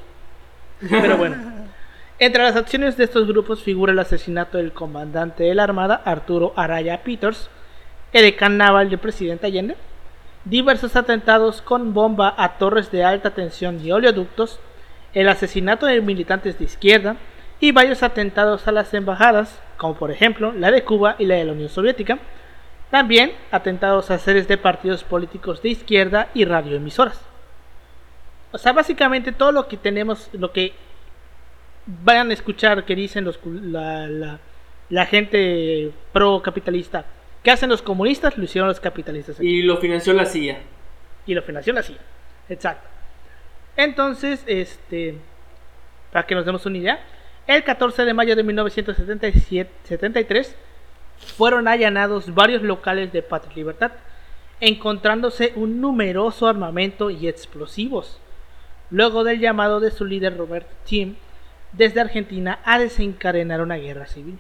Pero 0.90 1.18
bueno. 1.18 1.55
Entre 2.18 2.42
las 2.42 2.56
acciones 2.56 2.96
de 2.96 3.04
estos 3.04 3.28
grupos 3.28 3.62
figura 3.62 3.92
el 3.92 4.00
asesinato 4.00 4.58
del 4.58 4.72
comandante 4.72 5.44
de 5.44 5.54
la 5.54 5.64
Armada, 5.64 6.02
Arturo 6.06 6.54
Araya 6.56 7.04
Peters, 7.04 7.50
el 8.14 8.24
decán 8.24 8.58
naval 8.58 8.90
del 8.90 9.00
presidente 9.00 9.48
Allende, 9.48 9.76
diversos 10.46 10.96
atentados 10.96 11.62
con 11.62 11.94
bomba 11.94 12.34
a 12.38 12.58
torres 12.58 12.90
de 12.90 13.04
alta 13.04 13.32
tensión 13.32 13.86
y 13.86 13.92
oleoductos, 13.92 14.62
el 15.14 15.28
asesinato 15.28 15.88
de 15.88 16.00
militantes 16.00 16.58
de 16.58 16.64
izquierda 16.64 17.18
y 17.60 17.74
varios 17.74 18.02
atentados 18.02 18.66
a 18.70 18.72
las 18.72 18.94
embajadas, 18.94 19.60
como 19.76 19.96
por 19.96 20.10
ejemplo 20.10 20.54
la 20.54 20.72
de 20.72 20.86
Cuba 20.86 21.18
y 21.20 21.26
la 21.26 21.36
de 21.36 21.44
la 21.44 21.52
Unión 21.52 21.68
Soviética, 21.68 22.20
también 22.92 23.34
atentados 23.52 24.10
a 24.10 24.20
sedes 24.20 24.48
de 24.48 24.58
partidos 24.58 25.04
políticos 25.04 25.62
de 25.62 25.68
izquierda 25.68 26.30
y 26.34 26.46
radioemisoras. 26.46 27.20
O 28.54 28.58
sea, 28.58 28.72
básicamente 28.72 29.34
todo 29.34 29.52
lo 29.52 29.68
que 29.68 29.76
tenemos, 29.76 30.30
lo 30.32 30.54
que 30.54 30.74
vayan 31.86 32.32
a 32.32 32.34
escuchar 32.34 32.86
que 32.86 32.96
dicen 32.96 33.24
los, 33.24 33.40
la, 33.46 34.08
la, 34.08 34.40
la 34.90 35.06
gente 35.06 35.92
pro 36.12 36.42
capitalista, 36.42 37.06
que 37.44 37.52
hacen 37.52 37.70
los 37.70 37.82
comunistas, 37.82 38.38
lo 38.38 38.44
hicieron 38.44 38.68
los 38.68 38.80
capitalistas. 38.80 39.40
Y 39.40 39.62
lo 39.62 39.78
financió 39.78 40.14
la 40.14 40.26
CIA. 40.26 40.60
Y 41.26 41.34
lo 41.34 41.42
financió 41.42 41.74
la 41.74 41.84
CIA, 41.84 41.98
exacto. 42.50 42.88
Entonces, 43.78 44.44
este, 44.48 45.18
para 46.12 46.26
que 46.26 46.36
nos 46.36 46.46
demos 46.46 46.66
una 46.66 46.78
idea, 46.78 47.00
el 47.48 47.64
14 47.64 48.06
de 48.06 48.14
mayo 48.14 48.36
de 48.36 48.44
1973 48.44 50.56
fueron 51.38 51.68
allanados 51.68 52.34
varios 52.34 52.64
locales 52.64 53.12
de 53.12 53.22
Patria 53.22 53.52
y 53.54 53.58
Libertad, 53.58 53.92
encontrándose 54.60 55.54
un 55.56 55.82
numeroso 55.82 56.48
armamento 56.48 57.10
y 57.10 57.28
explosivos. 57.28 58.20
Luego 58.90 59.24
del 59.24 59.40
llamado 59.40 59.80
de 59.80 59.92
su 59.92 60.06
líder 60.06 60.38
Robert 60.38 60.68
Tim 60.86 61.16
desde 61.78 62.02
Argentina 62.02 62.60
a 62.64 62.80
desencadenar 62.80 63.62
una 63.62 63.76
guerra 63.76 64.08
civil. 64.08 64.40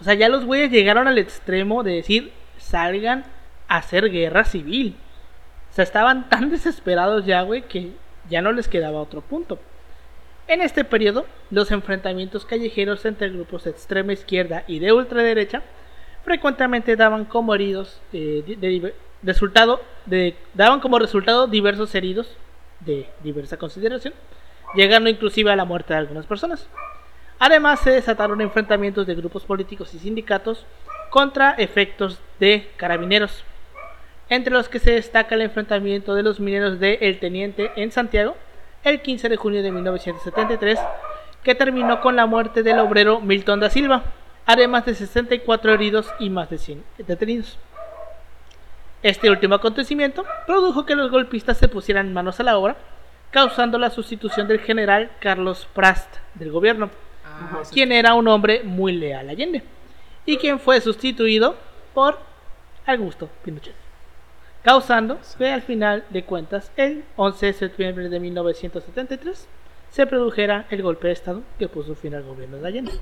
O 0.00 0.04
sea, 0.04 0.14
ya 0.14 0.28
los 0.28 0.44
güeyes 0.44 0.70
llegaron 0.70 1.06
al 1.06 1.18
extremo 1.18 1.82
de 1.82 1.92
decir, 1.92 2.32
salgan 2.58 3.24
a 3.68 3.76
hacer 3.76 4.10
guerra 4.10 4.44
civil. 4.44 4.96
O 5.70 5.74
sea, 5.74 5.84
estaban 5.84 6.28
tan 6.28 6.50
desesperados 6.50 7.24
ya, 7.24 7.42
güey, 7.42 7.62
que 7.62 7.92
ya 8.28 8.42
no 8.42 8.52
les 8.52 8.68
quedaba 8.68 9.00
otro 9.00 9.20
punto. 9.20 9.58
En 10.48 10.60
este 10.60 10.84
periodo, 10.84 11.26
los 11.50 11.70
enfrentamientos 11.70 12.44
callejeros 12.44 13.04
entre 13.04 13.30
grupos 13.30 13.64
de 13.64 13.70
extrema 13.70 14.12
izquierda 14.12 14.64
y 14.66 14.80
de 14.80 14.92
ultraderecha 14.92 15.62
frecuentemente 16.24 16.96
daban 16.96 17.24
como 17.24 17.54
heridos 17.54 18.00
eh, 18.12 18.42
de, 18.46 18.94
resultado 19.22 19.80
daban 20.54 20.80
como 20.80 20.98
resultado 20.98 21.46
diversos 21.46 21.94
heridos 21.94 22.28
de 22.80 23.08
diversa 23.22 23.56
consideración, 23.56 24.14
llegando 24.74 25.10
inclusive 25.10 25.50
a 25.50 25.56
la 25.56 25.64
muerte 25.64 25.94
de 25.94 26.00
algunas 26.00 26.26
personas. 26.26 26.68
Además, 27.38 27.80
se 27.80 27.90
desataron 27.90 28.40
enfrentamientos 28.40 29.06
de 29.06 29.14
grupos 29.14 29.44
políticos 29.44 29.92
y 29.94 29.98
sindicatos 29.98 30.66
contra 31.10 31.52
efectos 31.52 32.20
de 32.38 32.70
carabineros, 32.76 33.44
entre 34.28 34.52
los 34.52 34.68
que 34.68 34.78
se 34.78 34.92
destaca 34.92 35.34
el 35.34 35.42
enfrentamiento 35.42 36.14
de 36.14 36.22
los 36.22 36.40
mineros 36.40 36.80
de 36.80 36.98
El 37.02 37.18
Teniente 37.18 37.72
en 37.76 37.90
Santiago 37.90 38.36
el 38.84 39.00
15 39.00 39.28
de 39.28 39.36
junio 39.36 39.62
de 39.62 39.70
1973, 39.70 40.78
que 41.42 41.54
terminó 41.54 42.00
con 42.00 42.16
la 42.16 42.26
muerte 42.26 42.62
del 42.62 42.78
obrero 42.80 43.20
Milton 43.20 43.60
da 43.60 43.70
Silva, 43.70 44.04
además 44.46 44.84
de 44.86 44.94
64 44.94 45.72
heridos 45.72 46.12
y 46.18 46.30
más 46.30 46.50
de 46.50 46.58
100 46.58 46.84
detenidos. 47.06 47.58
Este 49.02 49.30
último 49.30 49.56
acontecimiento 49.56 50.24
produjo 50.46 50.86
que 50.86 50.94
los 50.94 51.10
golpistas 51.10 51.58
se 51.58 51.68
pusieran 51.68 52.12
manos 52.12 52.38
a 52.40 52.44
la 52.44 52.56
obra, 52.56 52.76
causando 53.32 53.78
la 53.78 53.90
sustitución 53.90 54.46
del 54.46 54.60
general 54.60 55.10
Carlos 55.18 55.66
Prast 55.74 56.16
del 56.34 56.52
gobierno, 56.52 56.90
ah, 57.24 57.62
quien 57.72 57.90
era 57.90 58.14
un 58.14 58.28
hombre 58.28 58.62
muy 58.62 58.92
leal 58.92 59.28
a 59.28 59.32
Allende, 59.32 59.64
y 60.24 60.36
quien 60.36 60.60
fue 60.60 60.80
sustituido 60.80 61.56
por 61.94 62.18
Augusto 62.86 63.28
Pinochet, 63.42 63.74
causando 64.62 65.18
que 65.38 65.48
al 65.48 65.62
final 65.62 66.04
de 66.10 66.24
cuentas, 66.24 66.70
el 66.76 67.04
11 67.16 67.46
de 67.46 67.52
septiembre 67.54 68.08
de 68.08 68.20
1973, 68.20 69.48
se 69.90 70.06
produjera 70.06 70.66
el 70.70 70.82
golpe 70.82 71.08
de 71.08 71.14
Estado 71.14 71.42
que 71.58 71.68
puso 71.68 71.94
fin 71.94 72.14
al 72.14 72.22
gobierno 72.22 72.58
de 72.58 72.68
Allende. 72.68 72.92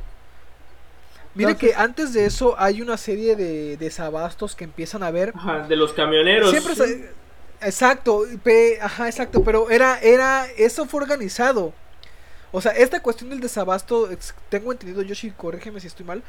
Mire 1.34 1.56
que 1.56 1.74
antes 1.74 2.12
de 2.12 2.26
eso 2.26 2.56
hay 2.58 2.82
una 2.82 2.96
serie 2.96 3.36
de 3.36 3.76
desabastos 3.76 4.56
que 4.56 4.64
empiezan 4.64 5.04
a 5.04 5.12
ver. 5.12 5.32
Ajá, 5.34 5.60
de 5.68 5.76
los 5.76 5.92
camioneros. 5.92 6.50
Siempre 6.50 6.74
se, 6.74 7.12
exacto, 7.62 8.24
pe, 8.42 8.78
ajá, 8.80 9.08
exacto, 9.08 9.42
pero 9.44 9.70
era, 9.70 9.98
era, 10.00 10.46
eso 10.56 10.86
fue 10.86 11.02
organizado. 11.02 11.72
O 12.52 12.60
sea, 12.60 12.72
esta 12.72 13.00
cuestión 13.00 13.30
del 13.30 13.40
desabasto, 13.40 14.08
tengo 14.48 14.72
entendido, 14.72 15.02
Yoshi, 15.02 15.30
corrígeme 15.30 15.80
si 15.80 15.86
estoy 15.86 16.04
mal, 16.04 16.22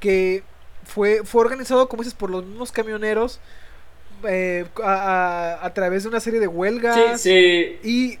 que 0.00 0.42
fue, 0.84 1.22
fue 1.24 1.42
organizado, 1.42 1.88
como 1.88 2.02
dices, 2.02 2.18
por 2.18 2.30
los 2.30 2.44
mismos 2.44 2.72
camioneros 2.72 3.40
eh, 4.24 4.66
a, 4.82 4.92
a, 5.60 5.66
a, 5.66 5.74
través 5.74 6.02
de 6.02 6.08
una 6.08 6.20
serie 6.20 6.40
de 6.40 6.48
huelgas. 6.48 7.20
Sí, 7.20 7.30
sí. 7.30 7.88
Y 7.88 8.18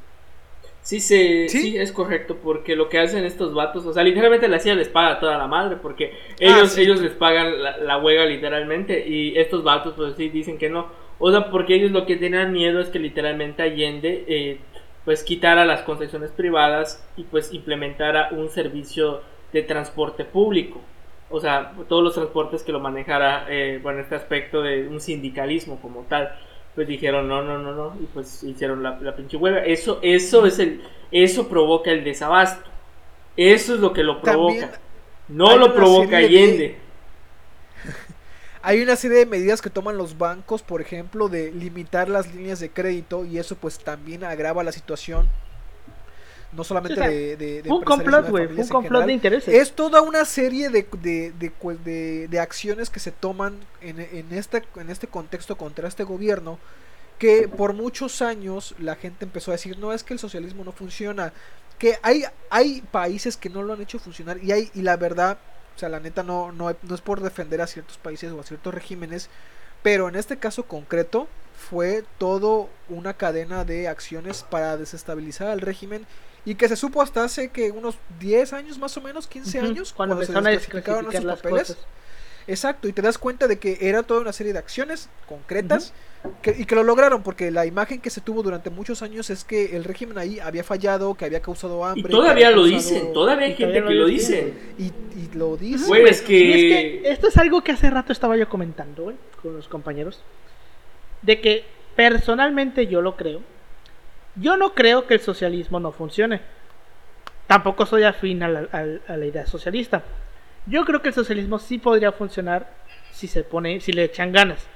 Sí, 0.82 1.00
se, 1.00 1.48
¿Sí? 1.48 1.60
¿Sí? 1.60 1.78
es 1.78 1.92
correcto, 1.92 2.38
porque 2.42 2.74
lo 2.74 2.88
que 2.88 2.98
hacen 2.98 3.24
estos 3.24 3.52
vatos, 3.52 3.84
o 3.84 3.92
sea, 3.92 4.02
literalmente 4.02 4.48
la 4.48 4.58
CIA 4.58 4.74
les 4.74 4.88
paga 4.88 5.20
toda 5.20 5.36
la 5.36 5.46
madre, 5.46 5.76
porque 5.76 6.14
ellos, 6.40 6.62
ah, 6.62 6.66
sí. 6.66 6.82
ellos 6.82 7.00
les 7.00 7.12
pagan 7.12 7.62
la, 7.62 7.76
la, 7.76 7.98
huelga 7.98 8.24
literalmente, 8.24 9.06
y 9.06 9.36
estos 9.36 9.62
vatos 9.62 9.94
pues 9.96 10.14
sí 10.16 10.30
dicen 10.30 10.56
que 10.56 10.70
no, 10.70 10.86
o 11.18 11.30
sea, 11.30 11.50
porque 11.50 11.74
ellos 11.74 11.90
lo 11.90 12.06
que 12.06 12.16
tenían 12.16 12.52
miedo 12.52 12.80
es 12.80 12.88
que 12.88 12.98
literalmente 12.98 13.62
Allende 13.62 14.24
eh, 14.28 14.58
pues 15.04 15.22
quitara 15.24 15.64
las 15.64 15.82
concesiones 15.82 16.30
privadas 16.30 17.06
y 17.16 17.24
pues 17.24 17.52
implementara 17.52 18.28
un 18.32 18.48
servicio 18.48 19.20
de 19.52 19.62
transporte 19.62 20.24
público, 20.24 20.80
o 21.28 21.40
sea, 21.40 21.72
todos 21.88 22.02
los 22.02 22.14
transportes 22.14 22.62
que 22.62 22.72
lo 22.72 22.80
manejara, 22.80 23.46
eh, 23.50 23.80
bueno, 23.82 24.00
este 24.00 24.14
aspecto 24.14 24.62
de 24.62 24.88
un 24.88 25.00
sindicalismo 25.00 25.80
como 25.80 26.02
tal 26.02 26.34
pues 26.78 26.86
dijeron 26.86 27.26
no, 27.26 27.42
no, 27.42 27.58
no, 27.58 27.74
no, 27.74 27.96
y 28.00 28.04
pues 28.04 28.44
hicieron 28.44 28.84
la, 28.84 29.00
la 29.00 29.16
pinche 29.16 29.36
huelga. 29.36 29.64
Eso, 29.64 29.98
eso 30.00 30.46
es 30.46 30.60
el, 30.60 30.80
eso 31.10 31.48
provoca 31.48 31.90
el 31.90 32.04
desabasto. 32.04 32.70
Eso 33.36 33.74
es 33.74 33.80
lo 33.80 33.92
que 33.92 34.04
lo 34.04 34.22
provoca. 34.22 34.78
no 35.26 35.56
lo 35.56 35.74
provoca 35.74 36.18
Allende. 36.18 36.56
De... 36.56 36.78
Hay 38.62 38.80
una 38.80 38.94
serie 38.94 39.18
de 39.18 39.26
medidas 39.26 39.60
que 39.60 39.70
toman 39.70 39.96
los 39.96 40.18
bancos, 40.18 40.62
por 40.62 40.80
ejemplo, 40.80 41.28
de 41.28 41.50
limitar 41.50 42.08
las 42.08 42.32
líneas 42.32 42.60
de 42.60 42.70
crédito 42.70 43.24
y 43.24 43.38
eso 43.38 43.56
pues 43.56 43.80
también 43.80 44.22
agrava 44.22 44.62
la 44.62 44.70
situación. 44.70 45.28
No 46.52 46.64
solamente 46.64 46.98
o 47.00 47.02
sea, 47.02 47.10
de, 47.10 47.36
de, 47.36 47.62
de 47.62 47.70
un 47.70 47.84
complot, 47.84 48.30
güey, 48.30 48.46
un 48.46 48.68
complot 48.68 49.04
de 49.04 49.12
intereses. 49.12 49.54
Es 49.54 49.72
toda 49.72 50.00
una 50.00 50.24
serie 50.24 50.70
de, 50.70 50.86
de, 51.02 52.28
de 52.28 52.40
acciones 52.40 52.88
que 52.88 53.00
se 53.00 53.12
toman 53.12 53.58
en, 53.82 54.00
en, 54.00 54.32
este, 54.32 54.62
en 54.76 54.88
este 54.88 55.06
contexto 55.06 55.56
contra 55.58 55.88
este 55.88 56.04
gobierno 56.04 56.58
que 57.18 57.48
por 57.48 57.74
muchos 57.74 58.22
años 58.22 58.74
la 58.78 58.94
gente 58.94 59.24
empezó 59.24 59.50
a 59.50 59.54
decir, 59.54 59.78
no, 59.78 59.92
es 59.92 60.04
que 60.04 60.14
el 60.14 60.20
socialismo 60.20 60.64
no 60.64 60.72
funciona, 60.72 61.32
que 61.78 61.98
hay, 62.02 62.24
hay 62.48 62.80
países 62.80 63.36
que 63.36 63.50
no 63.50 63.62
lo 63.62 63.74
han 63.74 63.82
hecho 63.82 63.98
funcionar 63.98 64.38
y, 64.42 64.52
hay, 64.52 64.70
y 64.74 64.82
la 64.82 64.96
verdad, 64.96 65.38
o 65.74 65.78
sea, 65.78 65.88
la 65.88 66.00
neta 66.00 66.22
no, 66.22 66.52
no, 66.52 66.74
no 66.82 66.94
es 66.94 67.00
por 67.00 67.20
defender 67.20 67.60
a 67.60 67.66
ciertos 67.66 67.98
países 67.98 68.32
o 68.32 68.40
a 68.40 68.44
ciertos 68.44 68.72
regímenes, 68.72 69.28
pero 69.82 70.08
en 70.08 70.16
este 70.16 70.38
caso 70.38 70.64
concreto 70.64 71.28
fue 71.56 72.04
todo 72.18 72.68
una 72.88 73.14
cadena 73.14 73.64
de 73.64 73.88
acciones 73.88 74.44
para 74.44 74.76
desestabilizar 74.76 75.48
al 75.48 75.60
régimen 75.60 76.06
y 76.48 76.54
que 76.54 76.66
se 76.66 76.76
supo 76.76 77.02
hasta 77.02 77.24
hace 77.24 77.50
que 77.50 77.70
unos 77.70 77.98
10 78.20 78.54
años 78.54 78.78
más 78.78 78.96
o 78.96 79.02
menos, 79.02 79.26
15 79.26 79.58
uh 79.58 79.62
-huh. 79.62 79.68
años, 79.68 79.92
cuando, 79.92 80.14
cuando 80.14 80.32
se 80.32 80.32
desclasificaron 80.32 81.04
nuestros 81.04 81.24
las 81.26 81.36
papeles. 81.42 81.68
Cosas. 81.68 81.86
Exacto, 82.46 82.88
y 82.88 82.94
te 82.94 83.02
das 83.02 83.18
cuenta 83.18 83.46
de 83.46 83.58
que 83.58 83.76
era 83.82 84.02
toda 84.02 84.22
una 84.22 84.32
serie 84.32 84.54
de 84.54 84.58
acciones 84.58 85.10
concretas 85.28 85.92
uh 86.24 86.28
-huh. 86.28 86.32
que, 86.40 86.56
y 86.58 86.64
que 86.64 86.74
lo 86.74 86.84
lograron, 86.84 87.22
porque 87.22 87.50
la 87.50 87.66
imagen 87.66 88.00
que 88.00 88.08
se 88.08 88.22
tuvo 88.22 88.42
durante 88.42 88.70
muchos 88.70 89.02
años 89.02 89.28
es 89.28 89.44
que 89.44 89.76
el 89.76 89.84
régimen 89.84 90.16
ahí 90.16 90.40
había 90.40 90.64
fallado, 90.64 91.14
que 91.14 91.26
había 91.26 91.42
causado 91.42 91.84
hambre. 91.84 92.10
Y 92.10 92.16
todavía 92.16 92.48
lo 92.48 92.62
causado... 92.62 92.76
dicen, 92.76 93.12
todavía 93.12 93.46
hay 93.48 93.54
gente 93.54 93.84
que 93.84 93.94
lo 93.94 94.06
dice. 94.06 94.54
Y, 94.78 94.84
y 94.84 95.28
lo 95.34 95.58
dice. 95.58 95.84
Pues 95.86 96.22
que... 96.22 96.32
Y 96.32 96.52
es 96.52 97.02
que 97.02 97.10
esto 97.10 97.28
es 97.28 97.36
algo 97.36 97.62
que 97.62 97.72
hace 97.72 97.90
rato 97.90 98.10
estaba 98.10 98.38
yo 98.38 98.48
comentando, 98.48 99.12
con 99.42 99.54
los 99.54 99.68
compañeros, 99.68 100.22
de 101.20 101.42
que 101.42 101.66
personalmente 101.94 102.86
yo 102.86 103.02
lo 103.02 103.16
creo, 103.16 103.42
yo 104.40 104.56
no 104.56 104.74
creo 104.74 105.06
que 105.06 105.14
el 105.14 105.20
socialismo 105.20 105.80
no 105.80 105.92
funcione. 105.92 106.40
Tampoco 107.46 107.86
soy 107.86 108.04
afín 108.04 108.42
a 108.42 108.48
la, 108.48 108.68
a, 108.72 109.12
a 109.12 109.16
la, 109.16 109.26
idea 109.26 109.46
socialista. 109.46 110.02
Yo 110.66 110.84
creo 110.84 111.00
que 111.00 111.08
el 111.08 111.14
socialismo 111.14 111.58
sí 111.58 111.78
podría 111.78 112.12
funcionar 112.12 112.68
si 113.10 113.26
se 113.26 113.42
pone, 113.42 113.80
si 113.80 113.92
le 113.92 114.04
echan 114.04 114.32
ganas. 114.32 114.66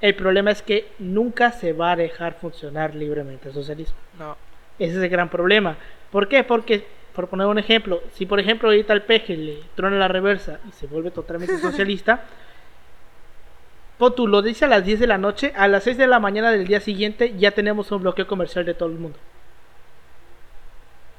El 0.00 0.14
problema 0.14 0.50
es 0.50 0.62
que 0.62 0.92
nunca 0.98 1.52
se 1.52 1.72
va 1.72 1.92
a 1.92 1.96
dejar 1.96 2.34
funcionar 2.34 2.94
libremente 2.94 3.48
el 3.48 3.54
socialismo. 3.54 3.96
No. 4.18 4.36
Ese 4.78 4.96
es 4.96 5.02
el 5.02 5.08
gran 5.08 5.28
problema. 5.28 5.76
¿Por 6.10 6.26
qué? 6.26 6.42
Porque, 6.42 6.86
por 7.14 7.28
poner 7.28 7.46
un 7.46 7.58
ejemplo, 7.58 8.02
si 8.12 8.24
por 8.24 8.40
ejemplo 8.40 8.68
ahorita 8.68 8.92
el 8.92 9.02
peje 9.02 9.36
le 9.36 9.58
trona 9.74 9.98
la 9.98 10.08
reversa 10.08 10.58
y 10.68 10.72
se 10.72 10.86
vuelve 10.86 11.10
totalmente 11.10 11.58
socialista, 11.60 12.24
lo 14.00 14.42
dice 14.42 14.64
a 14.64 14.68
las 14.68 14.84
10 14.84 15.00
de 15.00 15.06
la 15.06 15.18
noche, 15.18 15.52
a 15.56 15.68
las 15.68 15.84
6 15.84 15.98
de 15.98 16.06
la 16.06 16.18
mañana 16.18 16.50
del 16.50 16.66
día 16.66 16.80
siguiente 16.80 17.34
ya 17.38 17.50
tenemos 17.52 17.92
un 17.92 18.02
bloqueo 18.02 18.26
comercial 18.26 18.64
de 18.64 18.74
todo 18.74 18.88
el 18.88 18.98
mundo. 18.98 19.18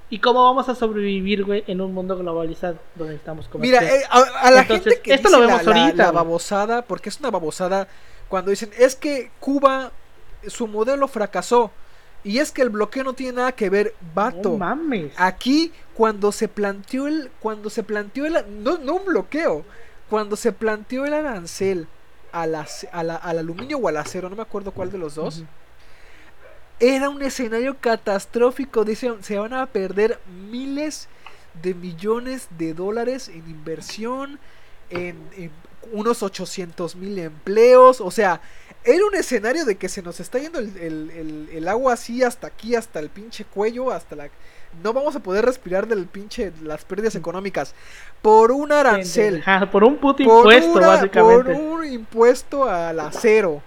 ¿Y 0.10 0.20
cómo 0.20 0.44
vamos 0.44 0.68
a 0.68 0.76
sobrevivir, 0.76 1.46
güey, 1.46 1.64
en 1.68 1.80
un 1.80 1.94
mundo 1.94 2.18
globalizado 2.18 2.78
donde 2.96 3.16
estamos 3.16 3.48
Mira, 3.54 3.82
eh, 3.82 4.04
a, 4.10 4.20
a, 4.20 4.52
la 4.52 4.62
Entonces, 4.62 4.96
gente 4.96 5.02
que 5.02 5.14
esto 5.14 5.30
dice 5.30 5.40
lo 5.40 5.48
vemos 5.48 5.64
la, 5.64 5.84
ahorita, 5.84 6.04
la 6.04 6.12
babosada, 6.12 6.82
porque 6.82 7.08
es 7.08 7.20
una 7.22 7.32
babosada, 7.32 7.88
cuando 8.28 8.52
dicen, 8.52 8.72
es 8.78 8.96
que 8.98 9.32
Cuba, 9.40 9.92
su 10.48 10.68
modelo 10.68 11.08
fracasó, 11.08 11.72
y 12.26 12.40
es 12.40 12.52
que 12.52 12.62
el 12.62 12.72
bloqueo 12.72 13.06
no 13.06 13.14
tiene 13.14 13.34
nada 13.34 13.54
que 13.54 13.70
ver, 13.70 13.94
vato. 14.14 14.50
No 14.50 14.58
mames. 14.58 15.14
Aquí, 15.16 15.72
cuando 15.94 16.34
se 16.34 16.50
planteó 16.50 17.08
el, 17.08 17.32
cuando 17.40 17.70
se 17.70 17.84
planteó 17.84 18.26
el, 18.26 18.34
no, 18.64 18.80
no 18.80 18.96
un 18.96 19.06
bloqueo, 19.06 19.64
cuando 20.10 20.36
se 20.36 20.52
planteó 20.52 21.06
el 21.06 21.14
arancel 21.14 21.88
al, 22.32 22.56
ace- 22.56 22.90
a 22.92 23.04
la- 23.04 23.16
al 23.16 23.40
aluminio 23.40 23.78
o 23.78 23.88
al 23.88 23.98
acero, 23.98 24.30
no 24.30 24.36
me 24.36 24.42
acuerdo 24.42 24.72
cuál 24.72 24.92
de 24.92 24.98
los 24.98 25.16
dos, 25.16 25.44
era 26.80 27.10
un 27.10 27.22
escenario 27.22 27.78
catastrófico. 27.80 28.84
Dicen, 28.86 29.24
se 29.24 29.38
van 29.38 29.54
a 29.54 29.66
perder 29.68 30.20
miles 30.50 31.08
de 31.62 31.74
millones 31.74 32.48
de 32.58 32.74
dólares 32.74 33.28
en 33.30 33.48
inversión, 33.50 34.40
en, 34.90 35.18
en 35.38 35.52
unos 35.92 36.24
800 36.24 36.96
mil 36.96 37.20
empleos. 37.20 38.02
O 38.02 38.10
sea, 38.12 38.42
era 38.84 39.06
un 39.06 39.16
escenario 39.16 39.66
de 39.66 39.76
que 39.76 39.90
se 39.90 40.02
nos 40.02 40.20
está 40.20 40.40
yendo 40.40 40.60
el, 40.60 40.76
el- 40.78 41.12
el- 41.12 41.50
el 41.52 41.68
agua 41.68 41.94
así 41.94 42.24
hasta 42.24 42.48
aquí, 42.48 42.76
hasta 42.76 43.00
el 43.00 43.10
pinche 43.10 43.46
cuello, 43.46 43.92
hasta 43.92 44.16
la... 44.16 44.30
No 44.84 44.94
vamos 44.94 45.16
a 45.16 45.20
poder 45.20 45.46
respirar 45.46 45.88
del 45.88 46.06
pinche 46.06 46.52
las 46.64 46.86
pérdidas 46.86 47.16
económicas 47.16 47.76
por 48.22 48.52
un 48.52 48.72
arancel. 48.72 49.44
Ajá, 49.46 49.70
por 49.70 49.84
un 49.84 49.98
puto 49.98 50.24
Por, 50.24 50.38
impuesto, 50.54 50.72
una- 50.72 50.88
básicamente. 50.88 51.54
por 51.54 51.62
un 51.62 51.86
impuesto 51.86 52.70
al 52.70 53.00
acero. 53.00 53.62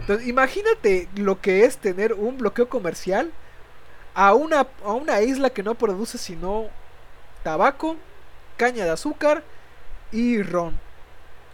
Entonces, 0.00 0.26
imagínate 0.28 1.08
lo 1.16 1.40
que 1.40 1.64
es 1.64 1.78
tener 1.78 2.12
un 2.14 2.38
bloqueo 2.38 2.68
comercial 2.68 3.30
a 4.14 4.34
una, 4.34 4.66
a 4.84 4.92
una 4.92 5.20
isla 5.22 5.50
que 5.50 5.62
no 5.62 5.74
produce 5.74 6.18
sino 6.18 6.66
tabaco, 7.42 7.96
caña 8.56 8.84
de 8.84 8.90
azúcar 8.90 9.42
y 10.12 10.42
ron. 10.42 10.78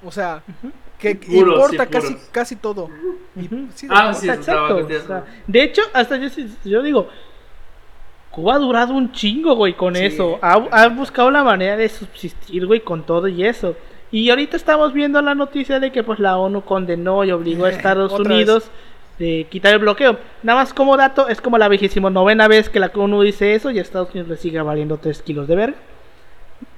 O 0.05 0.11
sea, 0.13 0.43
que 0.99 1.15
Puros, 1.17 1.71
importa 1.73 1.85
sí, 1.85 1.91
casi, 1.91 2.17
casi 2.33 2.57
todo. 2.57 2.89
Y- 3.37 3.47
Ujú. 3.47 3.69
sí, 3.75 3.87
Ah, 3.91 4.09
de- 4.09 4.15
sí, 4.15 4.29
exacto, 4.29 4.77
o 4.77 4.89
sea, 4.89 5.25
de 5.47 5.63
hecho, 5.63 5.83
hasta 5.93 6.17
yo, 6.17 6.29
sí- 6.29 6.57
yo 6.65 6.83
digo, 6.83 7.09
Cuba 8.35 8.55
ha 8.55 8.59
durado 8.59 8.95
un 8.95 9.13
chingo, 9.13 9.55
güey, 9.55 9.75
con 9.75 9.95
Sí. 9.95 10.05
eso. 10.07 10.39
Ha, 10.43 10.55
ha 10.73 10.89
buscado 10.89 11.31
la 11.31 11.45
manera 11.45 11.77
de 11.77 11.89
subsistir, 11.89 12.67
güey, 12.67 12.81
con 12.81 13.05
todo 13.05 13.29
y 13.29 13.45
eso. 13.45 13.77
Y 14.11 14.31
ahorita 14.31 14.57
estamos 14.57 14.93
viendo 14.93 15.21
la 15.23 15.35
noticia 15.35 15.79
de 15.81 15.93
que 15.93 16.03
pues 16.03 16.19
la 16.19 16.37
ONU 16.37 16.63
condenó 16.63 17.25
y 17.25 17.31
obligó 17.31 17.65
a 17.67 17.71
Estados 17.71 18.13
Unidos 18.19 18.71
de 19.19 19.47
quitar 19.51 19.73
el 19.75 19.79
bloqueo. 19.79 20.19
Nada 20.43 20.61
más 20.61 20.75
como 20.75 20.97
dato, 20.97 21.29
es 21.29 21.41
como 21.41 21.59
la 21.59 21.69
vigésimo 21.69 22.11
novena 22.11 22.49
vez 22.49 22.69
que 22.69 22.81
la 22.81 22.91
ONU 22.95 23.23
dice 23.23 23.55
eso 23.55 23.71
y 23.71 23.79
a 23.79 23.83
Estados 23.83 24.11
Unidos 24.11 24.29
le 24.29 24.37
sigue 24.37 24.61
valiendo 24.63 24.97
3 24.99 25.23
kilos 25.23 25.47
de 25.47 25.55
verga. 25.57 25.77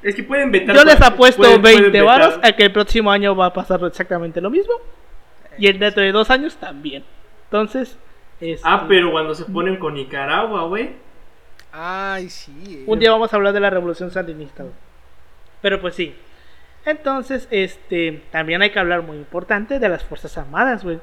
Es 0.03 0.15
que 0.15 0.23
pueden 0.25 0.51
vetar. 0.51 0.77
Yo 0.77 0.85
les 0.85 1.01
apuesto 1.01 1.43
pueden- 1.43 1.61
pueden 1.63 1.83
20 1.83 1.99
vetar- 2.03 2.05
varos 2.07 2.39
a 2.43 2.53
que 2.53 2.65
el 2.65 2.73
próximo 2.73 3.11
año 3.11 3.35
va 3.35 3.47
a 3.47 3.53
pasar 3.53 3.81
exactamente 3.85 4.41
lo 4.41 4.51
mismo. 4.51 4.75
Y 5.59 5.69
el 5.69 5.79
dentro 5.79 6.03
de 6.03 6.13
dos 6.13 6.29
años 6.31 6.57
también. 6.57 7.03
Entonces, 7.45 7.99
este, 8.41 8.61
Ah, 8.69 8.85
pero 8.89 9.11
cuando 9.11 9.35
se 9.35 9.45
ponen 9.47 9.77
con 9.79 9.95
Nicaragua, 9.95 10.65
güey. 10.67 11.06
Ay, 11.79 12.31
sí. 12.31 12.53
eh. 12.69 12.85
un 12.87 12.99
día 12.99 13.11
vamos 13.11 13.33
a 13.33 13.37
hablar 13.37 13.53
de 13.53 13.61
la 13.61 13.71
revolución 13.71 14.11
sandinista. 14.11 14.63
güey. 14.63 14.75
Pero 15.61 15.81
pues 15.81 15.95
sí. 15.95 16.15
Entonces, 16.85 17.49
este, 17.51 18.23
también 18.31 18.63
hay 18.63 18.71
que 18.71 18.79
hablar 18.79 19.03
muy 19.03 19.17
importante 19.17 19.79
de 19.79 19.89
las 19.89 20.05
Fuerzas 20.05 20.39
Armadas, 20.39 20.85
güey. 20.85 21.01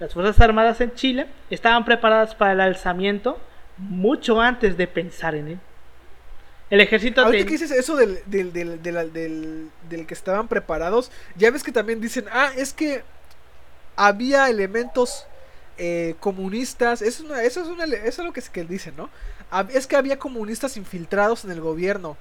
Las 0.00 0.14
Fuerzas 0.14 0.40
Armadas 0.40 0.80
en 0.80 0.94
Chile 0.94 1.26
estaban 1.50 1.84
preparadas 1.84 2.34
para 2.34 2.52
el 2.52 2.60
alzamiento 2.60 3.38
mucho 3.76 4.40
antes 4.40 4.76
de 4.76 4.86
pensar 4.86 5.34
en 5.34 5.48
él. 5.48 5.58
El 6.70 6.80
ejército 6.80 7.20
Ahorita 7.22 7.38
ten- 7.38 7.46
que 7.46 7.52
dices 7.52 7.70
eso 7.70 7.96
del, 7.96 8.18
del, 8.26 8.52
del, 8.52 8.82
del, 8.82 9.12
del- 9.12 9.70
del 9.88 10.06
que 10.06 10.14
estaban 10.14 10.48
preparados, 10.48 11.10
ya 11.36 11.50
ves 11.50 11.62
que 11.62 11.72
también 11.72 12.00
dicen, 12.00 12.24
ah, 12.32 12.50
es 12.56 12.72
que 12.72 13.02
había 13.96 14.48
elementos 14.48 15.26
eh, 15.78 16.14
comunistas, 16.20 17.02
eso 17.02 17.22
es, 17.24 17.30
una, 17.30 17.42
eso, 17.42 17.62
es 17.62 17.68
una- 17.68 17.84
eso 17.84 18.22
es 18.22 18.26
lo 18.26 18.32
que, 18.32 18.40
es 18.40 18.50
que 18.50 18.64
dicen, 18.64 18.94
¿no? 18.96 19.08
Es 19.72 19.86
que 19.86 19.96
había 19.96 20.18
comunistas 20.18 20.76
infiltrados 20.76 21.44
en 21.44 21.50
el 21.50 21.60
gobierno 21.60 22.16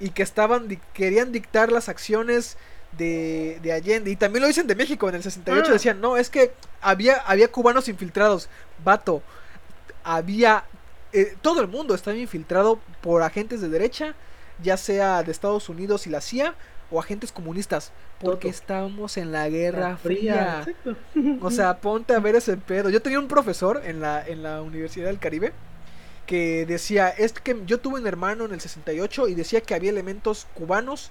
y 0.00 0.10
que 0.10 0.22
estaban 0.22 0.68
querían 0.92 1.30
dictar 1.32 1.70
las 1.70 1.88
acciones 1.88 2.56
de, 2.98 3.58
de 3.62 3.72
Allende. 3.72 4.10
Y 4.10 4.16
también 4.16 4.42
lo 4.42 4.48
dicen 4.48 4.66
de 4.66 4.74
México, 4.74 5.08
en 5.08 5.14
el 5.14 5.22
68 5.22 5.66
Ah. 5.68 5.72
decían, 5.72 6.00
no, 6.00 6.16
es 6.16 6.28
que 6.28 6.52
había, 6.80 7.16
había 7.18 7.48
cubanos 7.48 7.88
infiltrados, 7.88 8.48
vato, 8.84 9.22
había 10.04 10.64
eh, 11.12 11.36
todo 11.42 11.60
el 11.60 11.68
mundo 11.68 11.94
estaba 11.94 12.16
infiltrado 12.16 12.80
por 13.02 13.22
agentes 13.22 13.60
de 13.60 13.68
derecha, 13.68 14.14
ya 14.62 14.76
sea 14.76 15.22
de 15.22 15.30
Estados 15.30 15.68
Unidos 15.68 16.06
y 16.06 16.10
la 16.10 16.20
CIA 16.20 16.54
o 16.90 16.98
agentes 17.00 17.32
comunistas, 17.32 17.92
porque 18.20 18.48
Todo. 18.48 18.50
estábamos 18.50 19.16
en 19.16 19.30
la 19.32 19.48
Guerra 19.48 19.96
Fría. 19.96 20.64
exacto. 20.66 20.96
O 21.40 21.50
sea, 21.50 21.76
ponte 21.80 22.14
a 22.14 22.18
ver 22.18 22.36
ese 22.36 22.56
pedo. 22.56 22.90
Yo 22.90 23.00
tenía 23.02 23.18
un 23.18 23.28
profesor 23.28 23.82
en 23.84 24.00
la, 24.00 24.26
en 24.26 24.42
la 24.42 24.62
Universidad 24.62 25.06
del 25.06 25.18
Caribe 25.18 25.52
que 26.26 26.64
decía, 26.66 27.08
es 27.08 27.32
que 27.32 27.56
yo 27.66 27.78
tuve 27.80 28.00
un 28.00 28.06
hermano 28.06 28.44
en 28.44 28.52
el 28.52 28.60
68 28.60 29.28
y 29.28 29.34
decía 29.34 29.60
que 29.60 29.74
había 29.74 29.90
elementos 29.90 30.46
cubanos 30.54 31.10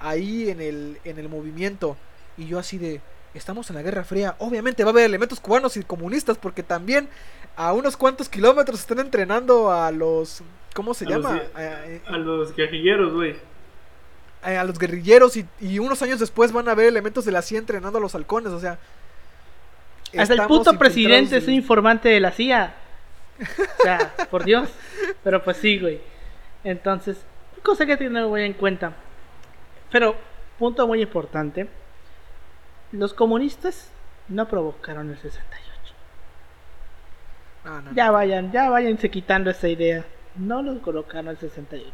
ahí 0.00 0.50
en 0.50 0.60
el, 0.60 0.98
en 1.04 1.18
el 1.18 1.28
movimiento. 1.28 1.96
Y 2.36 2.46
yo 2.46 2.58
así 2.58 2.76
de, 2.78 3.00
estamos 3.34 3.70
en 3.70 3.76
la 3.76 3.82
Guerra 3.82 4.04
Fría, 4.04 4.36
obviamente 4.38 4.84
va 4.84 4.90
a 4.90 4.92
haber 4.92 5.04
elementos 5.04 5.40
cubanos 5.40 5.76
y 5.76 5.82
comunistas 5.82 6.38
porque 6.38 6.62
también 6.62 7.08
a 7.56 7.72
unos 7.72 7.96
cuantos 7.96 8.28
kilómetros 8.28 8.80
están 8.80 8.98
entrenando 9.00 9.70
a 9.72 9.90
los, 9.90 10.42
¿cómo 10.74 10.94
se 10.94 11.04
A 11.06 11.08
llama? 11.08 11.34
de- 11.56 12.00
A, 12.06 12.14
A 12.14 12.18
los 12.18 12.54
guerrilleros, 12.54 13.12
güey. 13.14 13.36
a- 14.42 14.60
a 14.60 14.64
los 14.64 14.78
guerrilleros 14.78 15.36
y, 15.36 15.46
y 15.60 15.78
unos 15.80 16.00
años 16.02 16.20
después 16.20 16.52
van 16.52 16.68
a 16.68 16.74
ver 16.74 16.86
elementos 16.86 17.24
de 17.24 17.32
la 17.32 17.42
CIA 17.42 17.58
entrenando 17.58 17.98
a 17.98 18.00
los 18.00 18.14
halcones, 18.14 18.52
o 18.52 18.60
sea... 18.60 18.78
Hasta 20.16 20.34
el 20.34 20.40
puto 20.46 20.78
presidente 20.78 21.36
es 21.36 21.46
un 21.48 21.52
informante 21.54 22.08
de 22.08 22.18
la 22.20 22.30
CIA. 22.30 22.74
O 23.40 23.82
sea, 23.82 24.14
por 24.30 24.44
Dios. 24.44 24.70
Pero 25.22 25.42
pues 25.42 25.56
sí, 25.58 25.78
güey. 25.78 26.00
Entonces, 26.64 27.24
cosa 27.62 27.86
que 27.86 27.96
tener 27.96 28.24
en 28.24 28.52
cuenta. 28.54 28.92
Pero, 29.90 30.16
punto 30.58 30.86
muy 30.86 31.02
importante. 31.02 31.68
Los 32.92 33.14
comunistas 33.14 33.90
no 34.28 34.48
provocaron 34.48 35.10
el 35.10 35.18
68. 35.18 35.94
Ah, 37.64 37.68
no, 37.68 37.80
no. 37.82 37.92
Ya 37.94 38.10
vayan, 38.10 38.52
ya 38.52 38.70
váyanse 38.70 39.10
quitando 39.10 39.50
esa 39.50 39.68
idea. 39.68 40.04
No 40.36 40.62
los 40.62 40.78
colocaron 40.80 41.28
el 41.28 41.38
68. 41.38 41.92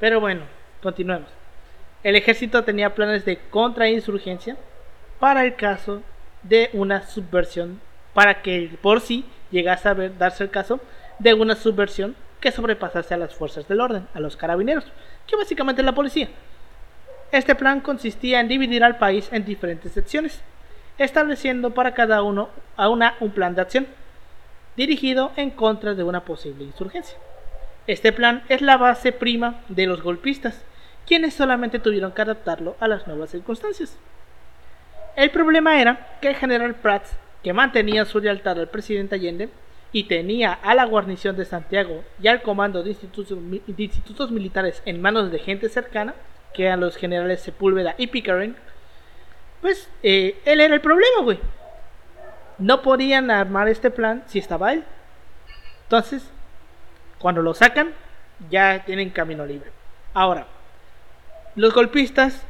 Pero 0.00 0.20
bueno, 0.20 0.42
continuemos. 0.82 1.28
El 2.02 2.16
ejército 2.16 2.64
tenía 2.64 2.94
planes 2.94 3.24
de 3.24 3.38
contrainsurgencia 3.50 4.56
para 5.20 5.44
el 5.44 5.54
caso 5.54 6.02
de 6.42 6.70
una 6.72 7.06
subversión, 7.06 7.80
para 8.12 8.42
que 8.42 8.76
por 8.82 9.00
sí 9.00 9.24
llegase 9.52 9.88
a 9.88 9.94
ver, 9.94 10.18
darse 10.18 10.42
el 10.42 10.50
caso 10.50 10.80
de 11.20 11.34
una 11.34 11.54
subversión 11.54 12.16
que 12.40 12.50
sobrepasase 12.50 13.14
a 13.14 13.18
las 13.18 13.34
fuerzas 13.34 13.68
del 13.68 13.80
orden, 13.80 14.08
a 14.14 14.20
los 14.20 14.36
carabineros, 14.36 14.84
que 15.28 15.36
básicamente 15.36 15.82
es 15.82 15.86
la 15.86 15.94
policía. 15.94 16.28
Este 17.30 17.54
plan 17.54 17.80
consistía 17.80 18.40
en 18.40 18.48
dividir 18.48 18.82
al 18.82 18.98
país 18.98 19.28
en 19.30 19.44
diferentes 19.44 19.92
secciones, 19.92 20.42
estableciendo 20.98 21.70
para 21.70 21.94
cada 21.94 22.22
uno 22.22 22.48
a 22.76 22.88
una 22.88 23.14
un 23.20 23.30
plan 23.30 23.54
de 23.54 23.62
acción 23.62 23.86
dirigido 24.76 25.32
en 25.36 25.50
contra 25.50 25.94
de 25.94 26.02
una 26.02 26.24
posible 26.24 26.64
insurgencia. 26.64 27.16
Este 27.86 28.12
plan 28.12 28.42
es 28.48 28.60
la 28.60 28.76
base 28.76 29.12
prima 29.12 29.60
de 29.68 29.86
los 29.86 30.02
golpistas, 30.02 30.62
quienes 31.06 31.34
solamente 31.34 31.78
tuvieron 31.78 32.12
que 32.12 32.22
adaptarlo 32.22 32.76
a 32.80 32.88
las 32.88 33.06
nuevas 33.06 33.30
circunstancias. 33.30 33.96
El 35.16 35.30
problema 35.30 35.80
era 35.80 36.16
que 36.20 36.28
el 36.28 36.36
general 36.36 36.74
Prats, 36.74 37.12
que 37.42 37.52
mantenía 37.52 38.04
su 38.04 38.20
lealtad 38.20 38.58
al 38.58 38.68
presidente 38.68 39.16
Allende 39.16 39.48
y 39.92 40.04
tenía 40.04 40.52
a 40.52 40.74
la 40.74 40.84
guarnición 40.84 41.36
de 41.36 41.44
Santiago 41.44 42.02
y 42.20 42.28
al 42.28 42.42
comando 42.42 42.82
de 42.82 42.90
institutos, 42.90 44.30
militares 44.30 44.82
en 44.86 45.02
manos 45.02 45.30
de 45.30 45.38
gente 45.38 45.68
cercana, 45.68 46.14
que 46.54 46.64
eran 46.64 46.80
los 46.80 46.96
generales 46.96 47.40
Sepúlveda 47.40 47.94
y 47.98 48.06
Pickering, 48.06 48.56
pues 49.60 49.88
eh, 50.02 50.40
él 50.44 50.60
era 50.60 50.74
el 50.74 50.80
problema, 50.80 51.22
güey. 51.22 51.38
No 52.58 52.82
podían 52.82 53.30
armar 53.30 53.68
este 53.68 53.90
plan 53.90 54.24
si 54.26 54.38
estaba 54.38 54.72
él. 54.72 54.84
Entonces, 55.84 56.30
cuando 57.18 57.42
lo 57.42 57.54
sacan, 57.54 57.92
ya 58.50 58.84
tienen 58.84 59.10
camino 59.10 59.44
libre. 59.46 59.70
Ahora, 60.14 60.46
los 61.54 61.74
golpistas 61.74 62.42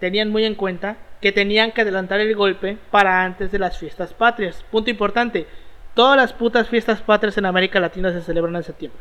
tenían 0.00 0.30
muy 0.30 0.44
en 0.44 0.54
cuenta 0.54 0.96
que 1.20 1.32
tenían 1.32 1.72
que 1.72 1.82
adelantar 1.82 2.20
el 2.20 2.34
golpe 2.34 2.76
para 2.90 3.24
antes 3.24 3.50
de 3.50 3.58
las 3.58 3.78
fiestas 3.78 4.12
patrias. 4.12 4.64
Punto 4.70 4.90
importante, 4.90 5.46
todas 5.94 6.16
las 6.16 6.32
putas 6.32 6.68
fiestas 6.68 7.00
patrias 7.00 7.38
en 7.38 7.46
América 7.46 7.80
Latina 7.80 8.12
se 8.12 8.20
celebran 8.20 8.56
en 8.56 8.62
septiembre. 8.62 9.00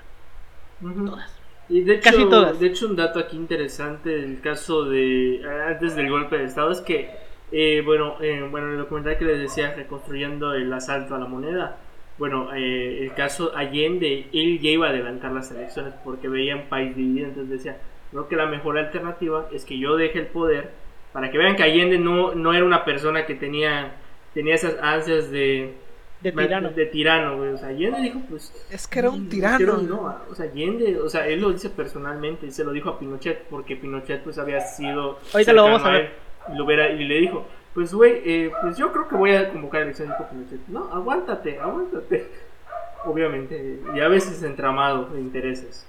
Todas. 0.82 1.40
Y 1.70 1.82
de 1.82 1.96
hecho, 1.96 2.04
Casi 2.04 2.30
todas. 2.30 2.60
de 2.60 2.68
hecho, 2.68 2.88
un 2.88 2.96
dato 2.96 3.20
aquí 3.20 3.38
interesante 3.38 4.10
del 4.10 4.42
caso 4.42 4.86
de 4.86 5.42
antes 5.68 5.96
del 5.96 6.10
golpe 6.10 6.38
de 6.38 6.46
Estado 6.46 6.72
es 6.72 6.82
que, 6.82 7.10
eh, 7.52 7.82
bueno, 7.86 8.18
eh, 8.22 8.46
bueno, 8.50 8.72
el 8.72 8.78
documental 8.78 9.18
que 9.18 9.26
les 9.26 9.40
decía, 9.40 9.74
reconstruyendo 9.76 10.54
el 10.54 10.72
asalto 10.74 11.16
a 11.16 11.20
la 11.20 11.26
moneda, 11.26 11.78
bueno, 12.18 12.54
eh, 12.54 13.04
el 13.04 13.14
caso 13.14 13.56
Allende, 13.56 14.28
él 14.34 14.60
ya 14.60 14.70
iba 14.70 14.88
a 14.88 14.90
adelantar 14.90 15.32
las 15.32 15.52
elecciones 15.52 15.94
porque 16.04 16.28
veía 16.28 16.56
un 16.56 16.70
país 16.70 16.96
dividido, 16.96 17.28
entonces 17.30 17.50
decía, 17.50 17.78
creo 18.12 18.28
que 18.28 18.36
la 18.36 18.46
mejor 18.46 18.78
alternativa 18.78 19.48
es 19.52 19.66
que 19.66 19.80
yo 19.80 19.96
deje 19.96 20.20
el 20.20 20.28
poder 20.28 20.72
para 21.14 21.32
que 21.32 21.38
vean 21.38 21.56
que 21.56 21.64
Allende 21.64 21.98
no, 21.98 22.34
no 22.36 22.54
era 22.54 22.66
una 22.66 22.84
persona 22.84 23.26
que 23.26 23.36
tenía, 23.36 23.96
tenía 24.34 24.56
esas 24.56 24.76
ansias 24.82 25.30
de... 25.32 25.76
De 26.22 26.32
tirano. 26.32 26.72
De, 26.72 26.86
tirano, 26.86 27.38
güey. 27.38 27.50
O 27.52 27.58
sea, 27.58 27.68
Allende 27.68 28.02
dijo, 28.02 28.20
pues... 28.30 28.52
Es 28.72 28.88
que 28.88 29.00
era 29.00 29.10
un 29.10 29.30
tirano. 29.30 29.78
no, 29.78 30.18
o 30.30 30.36
sea, 30.36 30.46
Allende, 30.46 31.00
o 31.00 31.10
sea, 31.10 31.28
él 31.28 31.42
lo 31.42 31.52
dice 31.52 31.70
personalmente, 31.70 32.50
se 32.50 32.64
lo 32.64 32.72
dijo 32.72 32.90
a 32.90 33.00
Pinochet, 33.00 33.44
porque 33.50 33.76
Pinochet 33.76 34.24
pues 34.24 34.38
había 34.38 34.62
sido... 34.62 35.20
Ahorita 35.34 35.54
lo 35.54 35.64
vamos 35.64 35.84
a 35.84 35.92
ver. 35.92 36.02
él, 36.50 36.58
lo 36.58 36.66
hubiera- 36.66 36.90
y 36.92 37.04
le 37.06 37.16
dijo, 37.20 37.46
pues 37.74 37.94
güey, 37.94 38.22
eh, 38.26 38.52
pues 38.62 38.78
yo 38.78 38.92
creo 38.92 39.08
que 39.08 39.16
voy 39.16 39.36
a 39.36 39.50
convocar 39.50 39.82
elecciones 39.82 40.18
dijo 40.18 40.30
Pinochet. 40.30 40.68
No, 40.68 40.92
aguántate, 40.94 41.60
aguántate. 41.60 42.28
Obviamente, 43.06 43.80
y 43.94 44.00
a 44.00 44.08
veces 44.08 44.42
entramado 44.44 45.08
de 45.08 45.20
intereses. 45.20 45.86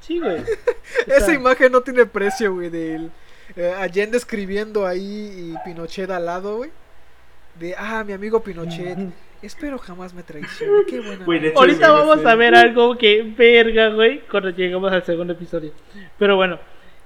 Sí, 0.00 0.20
güey. 0.20 0.42
Esa 1.06 1.32
imagen 1.32 1.72
no 1.72 1.80
tiene 1.80 2.04
precio, 2.04 2.52
güey, 2.52 2.68
del 2.68 3.10
eh, 3.56 3.74
Allende 3.76 4.16
escribiendo 4.16 4.86
ahí 4.86 5.54
y 5.54 5.54
Pinochet 5.64 6.10
al 6.10 6.26
lado, 6.26 6.58
güey. 6.58 6.70
De, 7.58 7.74
ah, 7.78 8.02
mi 8.04 8.12
amigo 8.12 8.42
Pinochet, 8.42 8.98
espero 9.42 9.78
jamás 9.78 10.12
me 10.12 10.22
traicione. 10.22 10.84
Qué 10.88 11.00
buena. 11.00 11.52
Ahorita 11.54 11.92
vamos 11.92 12.24
a 12.24 12.34
ver 12.34 12.54
algo 12.54 12.96
que 12.98 13.22
verga, 13.22 13.90
güey, 13.90 14.20
cuando 14.30 14.50
lleguemos 14.50 14.90
al 14.92 15.04
segundo 15.04 15.34
episodio. 15.34 15.72
Pero 16.18 16.36
bueno, 16.36 16.58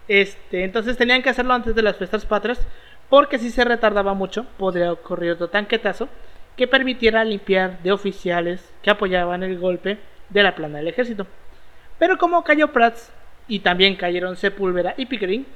este, 0.08 0.64
entonces 0.64 0.96
tenían 0.96 1.22
que 1.22 1.28
hacerlo 1.28 1.52
antes 1.52 1.74
de 1.74 1.82
las 1.82 1.96
fiestas 1.96 2.24
patrias, 2.24 2.66
porque 3.10 3.38
si 3.38 3.50
se 3.50 3.64
retardaba 3.64 4.14
mucho, 4.14 4.46
podría 4.56 4.92
ocurrir 4.92 5.32
otro 5.32 5.48
tanquetazo 5.48 6.08
que 6.56 6.66
permitiera 6.66 7.24
limpiar 7.24 7.82
de 7.82 7.92
oficiales 7.92 8.72
que 8.82 8.90
apoyaban 8.90 9.42
el 9.42 9.58
golpe 9.58 9.98
de 10.30 10.42
la 10.42 10.54
plana 10.54 10.78
del 10.78 10.88
ejército. 10.88 11.26
Pero 11.98 12.18
como 12.18 12.42
cayó 12.42 12.72
Prats 12.72 13.12
y 13.46 13.60
también 13.60 13.96
cayeron 13.96 14.36
Sepúlveda 14.36 14.94
y 14.96 15.06
Pickering, 15.06 15.46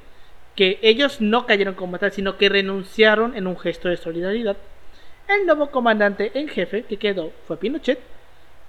que 0.55 0.79
ellos 0.81 1.19
no 1.21 1.45
cayeron 1.45 1.73
como 1.75 1.97
tal, 1.97 2.11
sino 2.11 2.37
que 2.37 2.49
renunciaron 2.49 3.35
en 3.35 3.47
un 3.47 3.57
gesto 3.57 3.89
de 3.89 3.97
solidaridad, 3.97 4.57
el 5.27 5.45
nuevo 5.45 5.71
comandante 5.71 6.31
en 6.35 6.47
jefe 6.47 6.83
que 6.83 6.97
quedó 6.97 7.31
fue 7.47 7.57
Pinochet, 7.57 7.99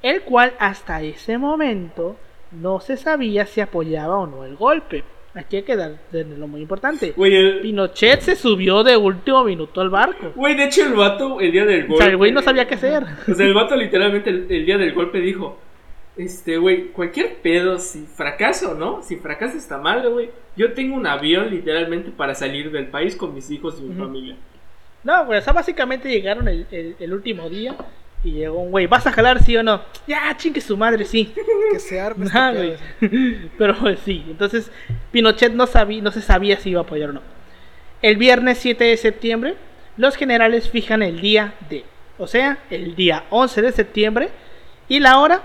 el 0.02 0.22
cual 0.22 0.52
hasta 0.58 1.02
ese 1.02 1.36
momento 1.38 2.16
no 2.52 2.80
se 2.80 2.96
sabía 2.96 3.46
si 3.46 3.60
apoyaba 3.60 4.16
o 4.18 4.26
no 4.26 4.44
el 4.44 4.54
golpe. 4.56 5.02
Aquí 5.34 5.56
hay 5.56 5.62
que 5.64 5.74
dar 5.74 5.98
tenerlo 6.12 6.46
muy 6.46 6.60
importante. 6.60 7.12
El- 7.16 7.58
Pinochet 7.60 8.20
se 8.20 8.36
subió 8.36 8.84
de 8.84 8.96
último 8.96 9.42
minuto 9.42 9.80
al 9.80 9.90
barco. 9.90 10.30
güey, 10.36 10.54
de 10.54 10.66
hecho 10.66 10.86
el 10.86 10.92
vato 10.94 11.40
el 11.40 11.50
día 11.50 11.64
del 11.64 11.84
O 11.84 11.88
golpe... 11.88 11.96
sea, 12.04 12.06
el 12.12 12.16
güey 12.16 12.30
no 12.30 12.40
sabía 12.40 12.66
qué 12.68 12.74
hacer. 12.76 13.02
O 13.30 13.34
sea, 13.34 13.44
el 13.44 13.52
vato 13.54 13.74
literalmente 13.74 14.30
el, 14.30 14.46
el 14.48 14.64
día 14.64 14.78
del 14.78 14.92
golpe 14.94 15.18
dijo, 15.20 15.58
este, 16.16 16.58
güey, 16.58 16.88
cualquier 16.88 17.36
pedo, 17.38 17.78
si 17.78 18.06
fracaso, 18.06 18.74
¿no? 18.74 19.02
Si 19.02 19.16
fracasa 19.16 19.56
esta 19.56 19.78
madre, 19.78 20.08
güey, 20.08 20.30
yo 20.56 20.72
tengo 20.72 20.94
un 20.96 21.06
avión 21.06 21.50
literalmente 21.50 22.10
para 22.10 22.34
salir 22.34 22.70
del 22.70 22.86
país 22.86 23.16
con 23.16 23.34
mis 23.34 23.50
hijos 23.50 23.76
y 23.80 23.82
mi 23.82 23.94
Ujú. 23.94 24.04
familia. 24.04 24.36
No, 25.02 25.26
güey, 25.26 25.38
o 25.38 25.42
sea, 25.42 25.52
básicamente 25.52 26.08
llegaron 26.08 26.48
el, 26.48 26.66
el- 26.70 26.96
el 26.98 27.12
último 27.12 27.48
día 27.50 27.74
y 28.22 28.30
llegó 28.32 28.58
un 28.60 28.70
güey, 28.70 28.86
¿vas 28.86 29.06
a 29.06 29.12
jalar 29.12 29.42
sí 29.44 29.54
o 29.56 29.62
no? 29.62 29.82
Ya, 30.06 30.34
chingue 30.36 30.60
su 30.60 30.76
madre, 30.76 31.04
sí. 31.04 31.32
Que 31.72 31.78
se 31.78 32.00
arme 32.00 32.26
este 32.26 32.38
Ah, 32.38 32.52
pedo. 32.54 32.76
güey. 33.00 33.50
Pero 33.58 33.76
pues, 33.78 33.98
sí, 34.00 34.24
entonces 34.28 34.70
Pinochet 35.12 35.52
no, 35.52 35.66
sabía, 35.66 36.00
no 36.00 36.10
se 36.12 36.22
sabía 36.22 36.56
si 36.58 36.70
iba 36.70 36.80
a 36.80 36.84
apoyar 36.84 37.10
o 37.10 37.14
no. 37.14 37.20
El 38.02 38.16
viernes 38.16 38.58
7 38.58 38.84
de 38.84 38.96
septiembre, 38.96 39.56
los 39.96 40.16
generales 40.16 40.70
fijan 40.70 41.02
el 41.02 41.20
día 41.20 41.54
de, 41.68 41.84
o 42.18 42.26
sea, 42.26 42.58
el 42.70 42.94
día 42.94 43.24
11 43.30 43.60
de 43.62 43.72
septiembre 43.72 44.28
y 44.88 45.00
la 45.00 45.18
hora, 45.18 45.42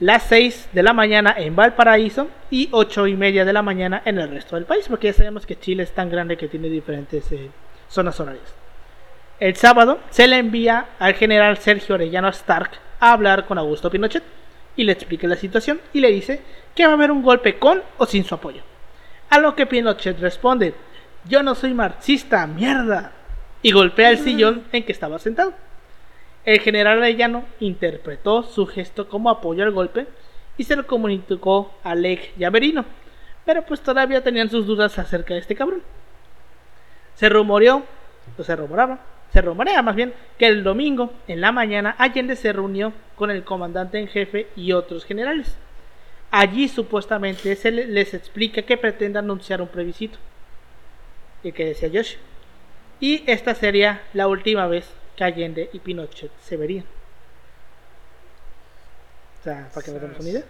las 0.00 0.22
6 0.24 0.70
de 0.72 0.82
la 0.82 0.94
mañana 0.94 1.34
en 1.36 1.54
Valparaíso 1.54 2.28
y 2.50 2.68
8 2.72 3.06
y 3.06 3.16
media 3.16 3.44
de 3.44 3.52
la 3.52 3.62
mañana 3.62 4.02
en 4.04 4.18
el 4.18 4.30
resto 4.30 4.56
del 4.56 4.64
país, 4.64 4.86
porque 4.88 5.08
ya 5.08 5.12
sabemos 5.12 5.46
que 5.46 5.58
Chile 5.58 5.82
es 5.82 5.92
tan 5.92 6.10
grande 6.10 6.38
que 6.38 6.48
tiene 6.48 6.68
diferentes 6.68 7.30
eh, 7.32 7.50
zonas 7.88 8.18
horarias. 8.18 8.54
El 9.38 9.56
sábado 9.56 10.00
se 10.10 10.26
le 10.26 10.38
envía 10.38 10.86
al 10.98 11.14
general 11.14 11.58
Sergio 11.58 11.94
Orellano 11.94 12.28
Stark 12.28 12.70
a 12.98 13.12
hablar 13.12 13.46
con 13.46 13.58
Augusto 13.58 13.90
Pinochet 13.90 14.22
y 14.74 14.84
le 14.84 14.92
explica 14.92 15.26
la 15.26 15.36
situación 15.36 15.80
y 15.92 16.00
le 16.00 16.10
dice 16.10 16.40
que 16.74 16.84
va 16.84 16.92
a 16.92 16.94
haber 16.94 17.10
un 17.10 17.22
golpe 17.22 17.58
con 17.58 17.82
o 17.98 18.06
sin 18.06 18.24
su 18.24 18.34
apoyo. 18.34 18.62
A 19.28 19.38
lo 19.38 19.54
que 19.54 19.66
Pinochet 19.66 20.18
responde, 20.18 20.74
yo 21.28 21.42
no 21.42 21.54
soy 21.54 21.74
marxista, 21.74 22.46
mierda, 22.46 23.12
y 23.62 23.72
golpea 23.72 24.10
el 24.10 24.18
sillón 24.18 24.64
en 24.72 24.84
que 24.84 24.92
estaba 24.92 25.18
sentado. 25.18 25.52
El 26.44 26.60
general 26.60 26.98
Arellano 26.98 27.44
interpretó 27.60 28.42
su 28.42 28.66
gesto 28.66 29.08
como 29.08 29.30
apoyo 29.30 29.62
al 29.62 29.72
golpe 29.72 30.06
y 30.56 30.64
se 30.64 30.76
lo 30.76 30.86
comunicó 30.86 31.72
a 31.84 31.94
Lech 31.94 32.34
Yaverino, 32.36 32.84
pero 33.44 33.62
pues 33.62 33.80
todavía 33.80 34.22
tenían 34.22 34.50
sus 34.50 34.66
dudas 34.66 34.98
acerca 34.98 35.34
de 35.34 35.40
este 35.40 35.54
cabrón. 35.54 35.82
Se 37.14 37.28
rumoreó, 37.28 37.84
o 38.38 38.42
se 38.42 38.56
rumoraba, 38.56 39.00
se 39.32 39.42
rumorea 39.42 39.82
más 39.82 39.94
bien, 39.94 40.14
que 40.38 40.46
el 40.46 40.64
domingo 40.64 41.12
en 41.28 41.40
la 41.40 41.52
mañana 41.52 41.94
Allende 41.98 42.36
se 42.36 42.52
reunió 42.52 42.92
con 43.16 43.30
el 43.30 43.44
comandante 43.44 43.98
en 43.98 44.08
jefe 44.08 44.48
y 44.56 44.72
otros 44.72 45.04
generales. 45.04 45.56
Allí 46.30 46.68
supuestamente 46.68 47.54
se 47.56 47.70
le- 47.70 47.86
les 47.86 48.14
explica 48.14 48.62
que 48.62 48.76
pretende 48.76 49.18
anunciar 49.18 49.60
un 49.60 49.68
plebiscito. 49.68 50.18
Y 51.42 51.52
que 51.52 51.64
decía 51.66 51.88
Yoshi. 51.88 52.16
Y 53.00 53.24
esta 53.26 53.54
sería 53.54 54.02
la 54.12 54.28
última 54.28 54.66
vez 54.66 54.90
que 55.20 55.24
Allende 55.24 55.70
y 55.74 55.78
Pinochet 55.80 56.30
se 56.40 56.56
verían. 56.56 56.86
O 59.38 59.44
sea, 59.44 59.68
para 59.74 59.84
que 59.84 59.92
nos 59.92 60.00
demos 60.00 60.18
una 60.18 60.28
idea. 60.30 60.44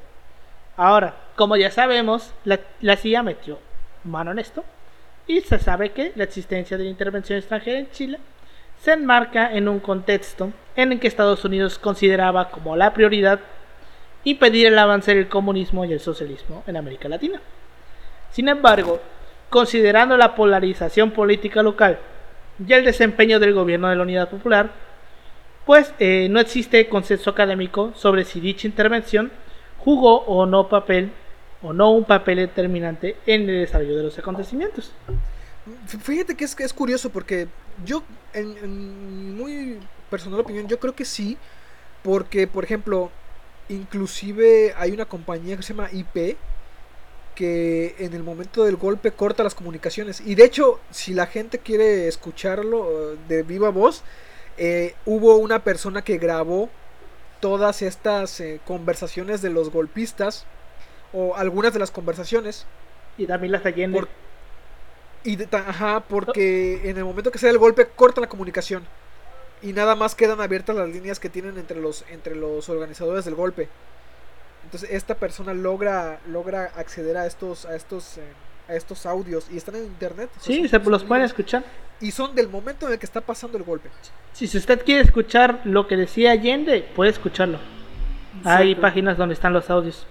Ahora, 0.77 1.17
como 1.35 1.57
ya 1.57 1.73
sabemos, 1.73 2.33
la, 2.45 2.61
la 2.81 2.97
CIA 2.97 3.25
metió 3.25 3.59
mano 4.05 4.31
en 4.31 4.39
esto 4.39 4.65
y 5.27 5.41
se 5.41 5.59
sabe 5.59 5.91
que 5.91 6.13
la 6.15 6.23
existencia 6.23 6.79
de 6.79 6.85
la 6.85 6.91
intervención 6.91 7.37
extranjera 7.37 7.81
en 7.81 7.91
Chile 7.91 8.19
se 8.81 8.93
enmarca 8.93 9.53
en 9.53 9.69
un 9.69 9.81
contexto 9.81 10.53
en 10.77 10.93
el 10.93 11.01
que 11.01 11.09
Estados 11.09 11.45
Unidos 11.45 11.79
consideraba 11.79 12.51
como 12.51 12.77
la 12.77 12.95
prioridad 12.95 13.41
impedir 14.23 14.69
el 14.69 14.79
avance 14.79 15.13
del 15.13 15.29
comunismo 15.29 15.85
y 15.85 15.93
el 15.93 16.01
socialismo 16.01 16.63
en 16.69 16.77
América 16.77 17.09
Latina. 17.09 17.41
Sin 18.31 18.49
embargo, 18.49 19.01
considerando 19.49 20.17
la 20.17 20.37
polarización 20.37 21.11
política 21.11 21.61
local 21.61 21.99
y 22.67 22.73
el 22.73 22.85
desempeño 22.85 23.41
del 23.41 23.55
gobierno 23.55 23.89
de 23.89 23.97
la 23.97 24.03
Unidad 24.03 24.29
Popular, 24.29 24.73
pues 25.67 25.95
eh, 25.99 26.29
no 26.31 26.41
existe 26.41 26.89
consenso 26.89 27.31
académico 27.31 27.93
sobre 27.95 28.25
si 28.25 28.41
dicha 28.41 28.67
intervención 28.67 29.31
jugó 29.79 30.19
o 30.25 30.47
no 30.47 30.69
papel 30.69 31.13
o 31.63 31.73
no 31.73 31.91
un 31.91 32.05
papel 32.05 32.39
determinante 32.39 33.17
en 33.27 33.43
el 33.43 33.61
desarrollo 33.61 33.97
de 33.97 34.03
los 34.05 34.19
acontecimientos. 34.19 34.93
Fíjate 35.87 36.35
que 36.35 36.45
es, 36.45 36.55
que 36.55 36.65
es 36.65 36.73
curioso 36.73 37.11
porque 37.11 37.49
yo, 37.85 38.03
en, 38.33 38.57
en 38.63 39.37
muy 39.37 39.79
personal 40.09 40.41
opinión, 40.41 40.67
yo 40.69 40.79
creo 40.79 40.95
que 40.95 41.05
sí. 41.05 41.37
Porque, 42.03 42.47
por 42.47 42.65
ejemplo, 42.65 43.11
inclusive 43.69 44.75
hay 44.77 44.91
una 44.93 45.05
compañía 45.05 45.57
que 45.57 45.63
se 45.63 45.75
llama 45.75 45.91
IP 45.93 46.37
que 47.35 47.95
en 47.99 48.13
el 48.15 48.23
momento 48.23 48.65
del 48.65 48.77
golpe 48.77 49.13
corta 49.13 49.43
las 49.45 49.55
comunicaciones. 49.55 50.21
Y 50.21 50.35
de 50.35 50.45
hecho, 50.45 50.81
si 50.91 51.15
la 51.15 51.27
gente 51.27 51.59
quiere 51.59 52.09
escucharlo 52.09 53.13
eh, 53.15 53.17
de 53.29 53.43
viva 53.43 53.71
voz, 53.71 54.03
eh, 54.59 54.95
hubo 55.07 55.37
una 55.37 55.65
persona 55.65 56.03
que 56.03 56.19
grabó 56.19 56.69
todas 57.41 57.81
estas 57.83 58.41
eh, 58.41 58.61
conversaciones 58.67 59.41
de 59.43 59.51
los 59.51 59.71
golpistas 59.71 60.45
o 61.13 61.35
algunas 61.37 61.73
de 61.73 61.79
las 61.79 61.91
conversaciones 61.91 62.67
Y 63.17 63.27
también 63.27 63.53
las 63.53 63.65
Allende. 63.65 63.99
Por- 64.01 64.09
y 65.25 65.37
de 65.37 65.47
ta- 65.47 65.65
ajá, 65.69 66.01
porque 66.09 66.89
en 66.89 66.97
el 66.97 67.05
momento 67.05 67.31
que 67.31 67.39
se 67.39 67.47
da 67.47 67.53
el 67.53 67.59
golpe 67.59 67.87
cortan 67.87 68.23
la 68.23 68.29
comunicación 68.29 68.85
y 69.63 69.73
nada 69.75 69.95
más 69.95 70.15
quedan 70.15 70.41
abiertas 70.41 70.77
las 70.77 70.89
líneas 70.89 71.21
que 71.21 71.29
tienen 71.29 71.59
entre 71.59 71.79
los 71.81 72.05
entre 72.11 72.35
los 72.35 72.69
organizadores 72.71 73.25
del 73.27 73.35
golpe. 73.35 73.69
Entonces 74.71 74.91
esta 74.93 75.17
persona 75.17 75.53
logra 75.53 76.21
logra 76.29 76.71
acceder 76.77 77.17
a 77.17 77.27
estos 77.27 77.65
a 77.67 77.75
estos 77.75 78.19
eh, 78.19 78.23
a 78.69 78.75
estos 78.77 79.05
audios 79.05 79.49
y 79.51 79.57
están 79.57 79.75
en 79.75 79.85
internet. 79.85 80.31
Sí, 80.39 80.69
se 80.69 80.79
son 80.79 80.93
los 80.93 81.03
pueden 81.03 81.25
escuchar. 81.25 81.65
y 82.01 82.13
son 82.13 82.37
del 82.37 82.49
momento 82.49 82.87
en 82.87 82.93
el 82.93 82.99
que 83.01 83.05
está 83.05 83.21
pasando 83.21 83.59
el 83.59 83.65
golpe. 83.65 83.89
Si 84.33 84.45
usted 84.57 84.85
quiere 84.85 85.03
escuchar 85.03 85.61
lo 85.65 85.89
que 85.89 85.97
decía 85.97 86.31
Allende, 86.31 86.89
puede 86.95 87.11
escucharlo. 87.11 87.59
Hay 88.45 88.77
páginas 88.77 89.17
donde 89.17 89.35
están 89.35 89.53
los 89.53 89.69
audios, 89.71 90.07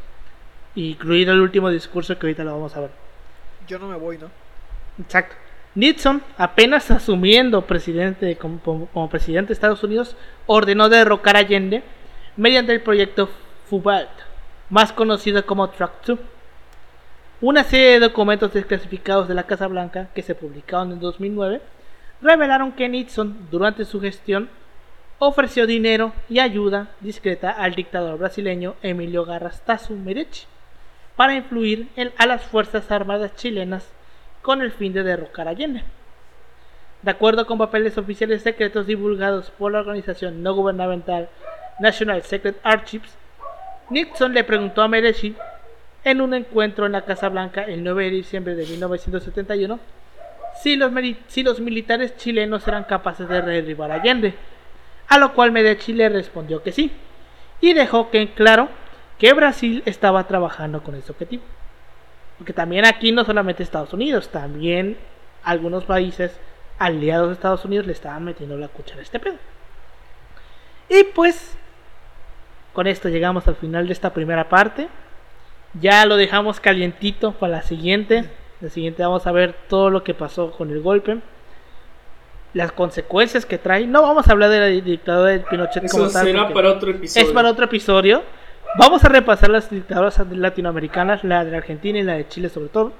incluido 0.75 1.31
el 1.31 1.39
último 1.39 1.69
discurso 1.69 2.19
que 2.19 2.27
ahorita 2.27 2.43
lo 2.43 2.51
vamos 2.51 2.75
a 2.75 2.81
ver. 2.81 2.89
Yo 3.65 3.79
no 3.79 3.87
me 3.87 3.95
voy, 3.95 4.17
¿no? 4.17 4.29
Exacto. 5.01 5.35
Nixon, 5.73 6.21
apenas 6.37 6.91
asumiendo 6.91 7.65
presidente 7.65 8.35
como 8.37 9.09
presidente 9.09 9.47
de 9.47 9.53
Estados 9.53 9.81
Unidos, 9.85 10.17
ordenó 10.47 10.89
derrocar 10.89 11.37
a 11.37 11.39
Allende 11.39 11.81
mediante 12.35 12.73
el 12.73 12.81
proyecto 12.81 13.29
Fubalt, 13.69 14.09
más 14.69 14.91
conocido 14.93 15.45
como 15.45 15.69
Track 15.69 16.05
2. 16.05 16.19
Una 17.41 17.63
serie 17.63 17.91
de 17.93 17.99
documentos 17.99 18.53
desclasificados 18.53 19.27
de 19.27 19.33
la 19.33 19.43
Casa 19.43 19.67
Blanca 19.67 20.09
que 20.13 20.21
se 20.21 20.35
publicaron 20.35 20.91
en 20.91 20.99
2009 20.99 21.61
revelaron 22.21 22.73
que 22.73 22.89
Nixon, 22.89 23.47
durante 23.49 23.85
su 23.85 24.01
gestión, 24.01 24.49
ofreció 25.19 25.65
dinero 25.65 26.11
y 26.29 26.39
ayuda 26.39 26.89
discreta 26.99 27.51
al 27.51 27.75
dictador 27.75 28.17
brasileño 28.19 28.75
Emilio 28.81 29.25
Garrastazu 29.25 29.95
Merechi 29.95 30.45
para 31.15 31.35
influir 31.35 31.89
en- 31.95 32.11
a 32.17 32.25
las 32.25 32.43
Fuerzas 32.43 32.89
Armadas 32.91 33.35
chilenas 33.35 33.89
con 34.41 34.61
el 34.61 34.71
fin 34.71 34.93
de 34.93 35.03
derrocar 35.03 35.47
a 35.47 35.51
Allende. 35.51 35.83
De 37.01 37.11
acuerdo 37.11 37.45
con 37.45 37.57
papeles 37.57 37.97
oficiales 37.97 38.41
secretos 38.41 38.85
divulgados 38.85 39.49
por 39.51 39.71
la 39.71 39.79
organización 39.79 40.43
no 40.43 40.53
gubernamental 40.53 41.29
National 41.79 42.23
Secret 42.23 42.57
Archives, 42.63 43.17
Nixon 43.89 44.33
le 44.33 44.43
preguntó 44.43 44.81
a 44.81 44.87
Merechi 44.87 45.35
en 46.03 46.21
un 46.21 46.33
encuentro 46.33 46.85
en 46.85 46.93
la 46.93 47.03
Casa 47.03 47.29
Blanca 47.29 47.63
el 47.63 47.83
9 47.83 48.05
de 48.05 48.09
diciembre 48.11 48.55
de 48.55 48.65
1971 48.65 49.79
si 50.61 50.75
los, 50.75 51.59
militares 51.61 52.17
chilenos 52.17 52.67
eran 52.67 52.83
capaces 52.83 53.27
de 53.29 53.41
derribar 53.41 53.91
a 53.91 53.95
Allende, 53.95 54.33
a 55.07 55.17
lo 55.17 55.33
cual 55.33 55.51
Medici 55.51 55.93
le 55.93 56.09
respondió 56.09 56.61
que 56.61 56.71
sí, 56.71 56.91
y 57.61 57.73
dejó 57.73 58.09
que 58.09 58.21
en 58.21 58.27
claro 58.27 58.67
que 59.17 59.33
Brasil 59.33 59.83
estaba 59.85 60.27
trabajando 60.27 60.83
con 60.83 60.95
ese 60.95 61.11
objetivo. 61.11 61.43
Porque 62.37 62.53
también 62.53 62.85
aquí 62.85 63.11
no 63.11 63.25
solamente 63.25 63.63
Estados 63.63 63.93
Unidos, 63.93 64.29
también 64.29 64.97
algunos 65.43 65.85
países 65.85 66.37
aliados 66.77 67.27
de 67.27 67.33
Estados 67.33 67.65
Unidos 67.65 67.85
le 67.85 67.93
estaban 67.93 68.23
metiendo 68.23 68.57
la 68.57 68.69
cuchara 68.69 68.99
a 68.99 69.03
este 69.03 69.19
pedo. 69.19 69.35
Y 70.89 71.03
pues, 71.15 71.57
con 72.73 72.87
esto 72.87 73.09
llegamos 73.09 73.47
al 73.47 73.55
final 73.55 73.87
de 73.87 73.93
esta 73.93 74.13
primera 74.13 74.49
parte. 74.49 74.87
Ya 75.79 76.05
lo 76.05 76.17
dejamos 76.17 76.59
calientito 76.59 77.33
para 77.33 77.57
la 77.57 77.61
siguiente. 77.61 78.25
La 78.61 78.69
siguiente 78.69 79.03
vamos 79.03 79.25
a 79.27 79.31
ver 79.31 79.55
todo 79.67 79.89
lo 79.89 80.03
que 80.03 80.13
pasó 80.13 80.51
con 80.51 80.71
el 80.71 80.81
golpe. 80.81 81.19
Las 82.53 82.71
consecuencias 82.71 83.45
que 83.45 83.57
trae. 83.57 83.85
No 83.85 84.01
vamos 84.01 84.27
a 84.27 84.31
hablar 84.31 84.49
de 84.49 84.59
la 84.59 84.65
dictadura 84.67 85.31
de 85.31 85.39
Pinochet 85.39 85.89
como 85.89 86.09
tal. 86.09 86.25
será 86.25 86.49
para 86.49 86.71
otro 86.71 86.91
episodio. 86.91 87.27
Es 87.27 87.33
para 87.33 87.49
otro 87.49 87.65
episodio. 87.65 88.23
Vamos 88.77 89.03
a 89.03 89.09
repasar 89.09 89.49
las 89.49 89.69
dictaduras 89.69 90.19
latinoamericanas, 90.31 91.23
la 91.23 91.43
de 91.43 91.57
Argentina 91.57 91.99
y 91.99 92.03
la 92.03 92.13
de 92.13 92.27
Chile 92.27 92.49
sobre 92.49 92.69
todo. 92.69 92.93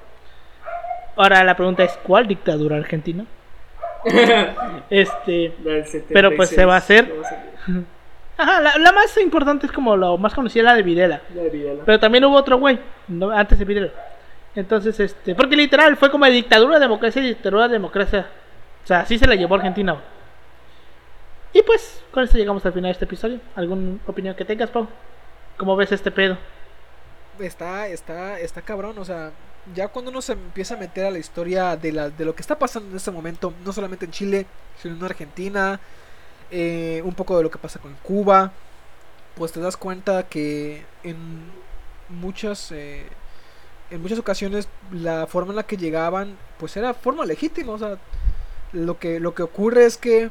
Ahora 1.16 1.44
la 1.44 1.56
pregunta 1.56 1.84
es 1.84 1.98
¿cuál 2.02 2.26
dictadura 2.26 2.76
argentina? 2.76 3.26
Este, 4.90 5.52
Pero, 6.08 6.34
pues, 6.34 6.48
se 6.48 6.64
va 6.64 6.74
a 6.74 6.78
hacer. 6.78 7.12
76, 8.40 8.48
vamos 8.48 8.48
a 8.48 8.48
ver. 8.48 8.48
ajá, 8.48 8.60
la, 8.60 8.78
la 8.78 8.92
más 8.92 9.16
importante 9.18 9.66
es 9.66 9.72
como 9.72 9.96
la 9.96 10.16
más 10.16 10.34
conocida 10.34 10.64
la 10.64 10.74
de 10.74 10.82
Videla. 10.82 11.20
La 11.34 11.42
de 11.42 11.50
Videla. 11.50 11.82
Pero 11.84 12.00
también 12.00 12.24
hubo 12.24 12.36
otro 12.36 12.58
güey, 12.58 12.78
no, 13.08 13.30
antes 13.30 13.58
de 13.58 13.64
Videla. 13.64 13.90
Entonces, 14.54 14.98
este, 14.98 15.34
porque 15.34 15.56
literal 15.56 15.96
fue 15.96 16.10
como 16.10 16.24
de 16.24 16.32
dictadura, 16.32 16.78
democracia 16.78 17.22
y 17.22 17.28
dictadura, 17.28 17.68
democracia. 17.68 18.26
O 18.82 18.86
sea, 18.86 19.00
así 19.00 19.18
se 19.18 19.26
la 19.26 19.34
llevó 19.34 19.54
Argentina. 19.54 19.92
güey. 19.92 20.04
Y 21.52 21.62
pues, 21.62 22.02
con 22.10 22.24
esto 22.24 22.38
llegamos 22.38 22.64
al 22.66 22.72
final 22.72 22.88
de 22.88 22.92
este 22.92 23.04
episodio. 23.04 23.40
¿Alguna 23.56 23.98
opinión 24.06 24.34
que 24.34 24.44
tengas, 24.44 24.70
Pau? 24.70 24.88
¿Cómo 25.56 25.76
ves 25.76 25.92
este 25.92 26.10
pedo? 26.10 26.36
está, 27.38 27.88
está, 27.88 28.38
está 28.38 28.62
cabrón, 28.62 28.98
o 28.98 29.04
sea, 29.04 29.32
ya 29.74 29.88
cuando 29.88 30.10
uno 30.10 30.20
se 30.20 30.32
empieza 30.32 30.74
a 30.74 30.78
meter 30.78 31.06
a 31.06 31.10
la 31.10 31.18
historia 31.18 31.76
de, 31.76 31.92
la, 31.92 32.10
de 32.10 32.24
lo 32.24 32.34
que 32.34 32.42
está 32.42 32.58
pasando 32.58 32.90
en 32.90 32.96
este 32.96 33.10
momento, 33.10 33.54
no 33.64 33.72
solamente 33.72 34.04
en 34.04 34.10
Chile, 34.10 34.46
sino 34.80 34.96
en 34.96 35.04
Argentina, 35.04 35.80
eh, 36.50 37.02
un 37.04 37.14
poco 37.14 37.36
de 37.36 37.42
lo 37.42 37.50
que 37.50 37.58
pasa 37.58 37.78
con 37.78 37.94
Cuba, 38.02 38.52
pues 39.36 39.52
te 39.52 39.60
das 39.60 39.76
cuenta 39.76 40.24
que 40.24 40.84
en 41.02 41.16
muchas, 42.08 42.72
eh, 42.72 43.06
en 43.90 44.02
muchas 44.02 44.18
ocasiones 44.18 44.68
la 44.92 45.26
forma 45.26 45.52
en 45.52 45.56
la 45.56 45.62
que 45.62 45.76
llegaban, 45.76 46.36
pues 46.58 46.76
era 46.76 46.94
forma 46.94 47.24
legítima, 47.24 47.72
o 47.72 47.78
sea, 47.78 47.98
lo 48.72 48.98
que, 48.98 49.20
lo 49.20 49.34
que 49.34 49.42
ocurre 49.42 49.84
es 49.84 49.96
que 49.96 50.30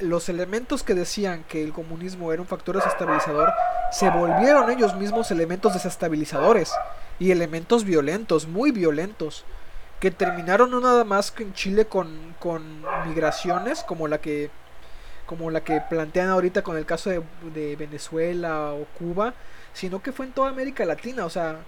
los 0.00 0.28
elementos 0.28 0.82
que 0.82 0.94
decían 0.94 1.44
que 1.48 1.62
el 1.62 1.72
comunismo 1.72 2.32
era 2.32 2.42
un 2.42 2.48
factor 2.48 2.76
desestabilizador 2.76 3.52
se 3.92 4.10
volvieron 4.10 4.70
ellos 4.70 4.96
mismos 4.96 5.30
elementos 5.30 5.72
desestabilizadores 5.72 6.72
y 7.18 7.30
elementos 7.30 7.84
violentos, 7.84 8.48
muy 8.48 8.72
violentos, 8.72 9.44
que 10.00 10.10
terminaron 10.10 10.70
no 10.70 10.80
nada 10.80 11.04
más 11.04 11.30
que 11.30 11.44
en 11.44 11.54
Chile 11.54 11.86
con, 11.86 12.34
con 12.40 12.82
migraciones 13.06 13.84
como 13.84 14.08
la 14.08 14.18
que 14.18 14.50
como 15.26 15.50
la 15.50 15.62
que 15.62 15.80
plantean 15.80 16.28
ahorita 16.28 16.62
con 16.62 16.76
el 16.76 16.86
caso 16.86 17.10
de, 17.10 17.76
Venezuela 17.76 18.72
o 18.72 18.84
Cuba, 18.98 19.34
sino 19.72 20.02
que 20.02 20.12
fue 20.12 20.26
en 20.26 20.32
toda 20.32 20.50
América 20.50 20.84
Latina, 20.84 21.24
o 21.24 21.30
sea, 21.30 21.58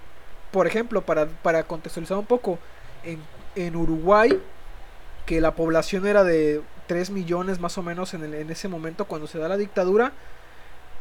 por 0.53 0.67
ejemplo, 0.67 1.03
para, 1.03 1.27
para 1.27 1.63
contextualizar 1.65 2.19
un 2.19 2.27
poco, 2.27 2.59
en, 3.05 3.21
en 3.57 3.77
Uruguay, 3.77 4.41
que 5.27 5.41
la 5.41 5.55
población 5.55 6.07
era 6.07 6.25
de 6.25 6.63
3 6.87 7.11
millones 7.11 7.59
más 7.61 7.77
o 7.79 7.83
menos 7.83 8.15
en, 8.15 8.25
el- 8.25 8.35
en 8.35 8.51
ese 8.51 8.69
momento 8.69 9.07
cuando 9.07 9.27
se 9.27 9.39
da 9.39 9.49
la 9.49 9.57
dictadura, 9.57 10.13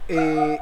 eh, 0.08 0.60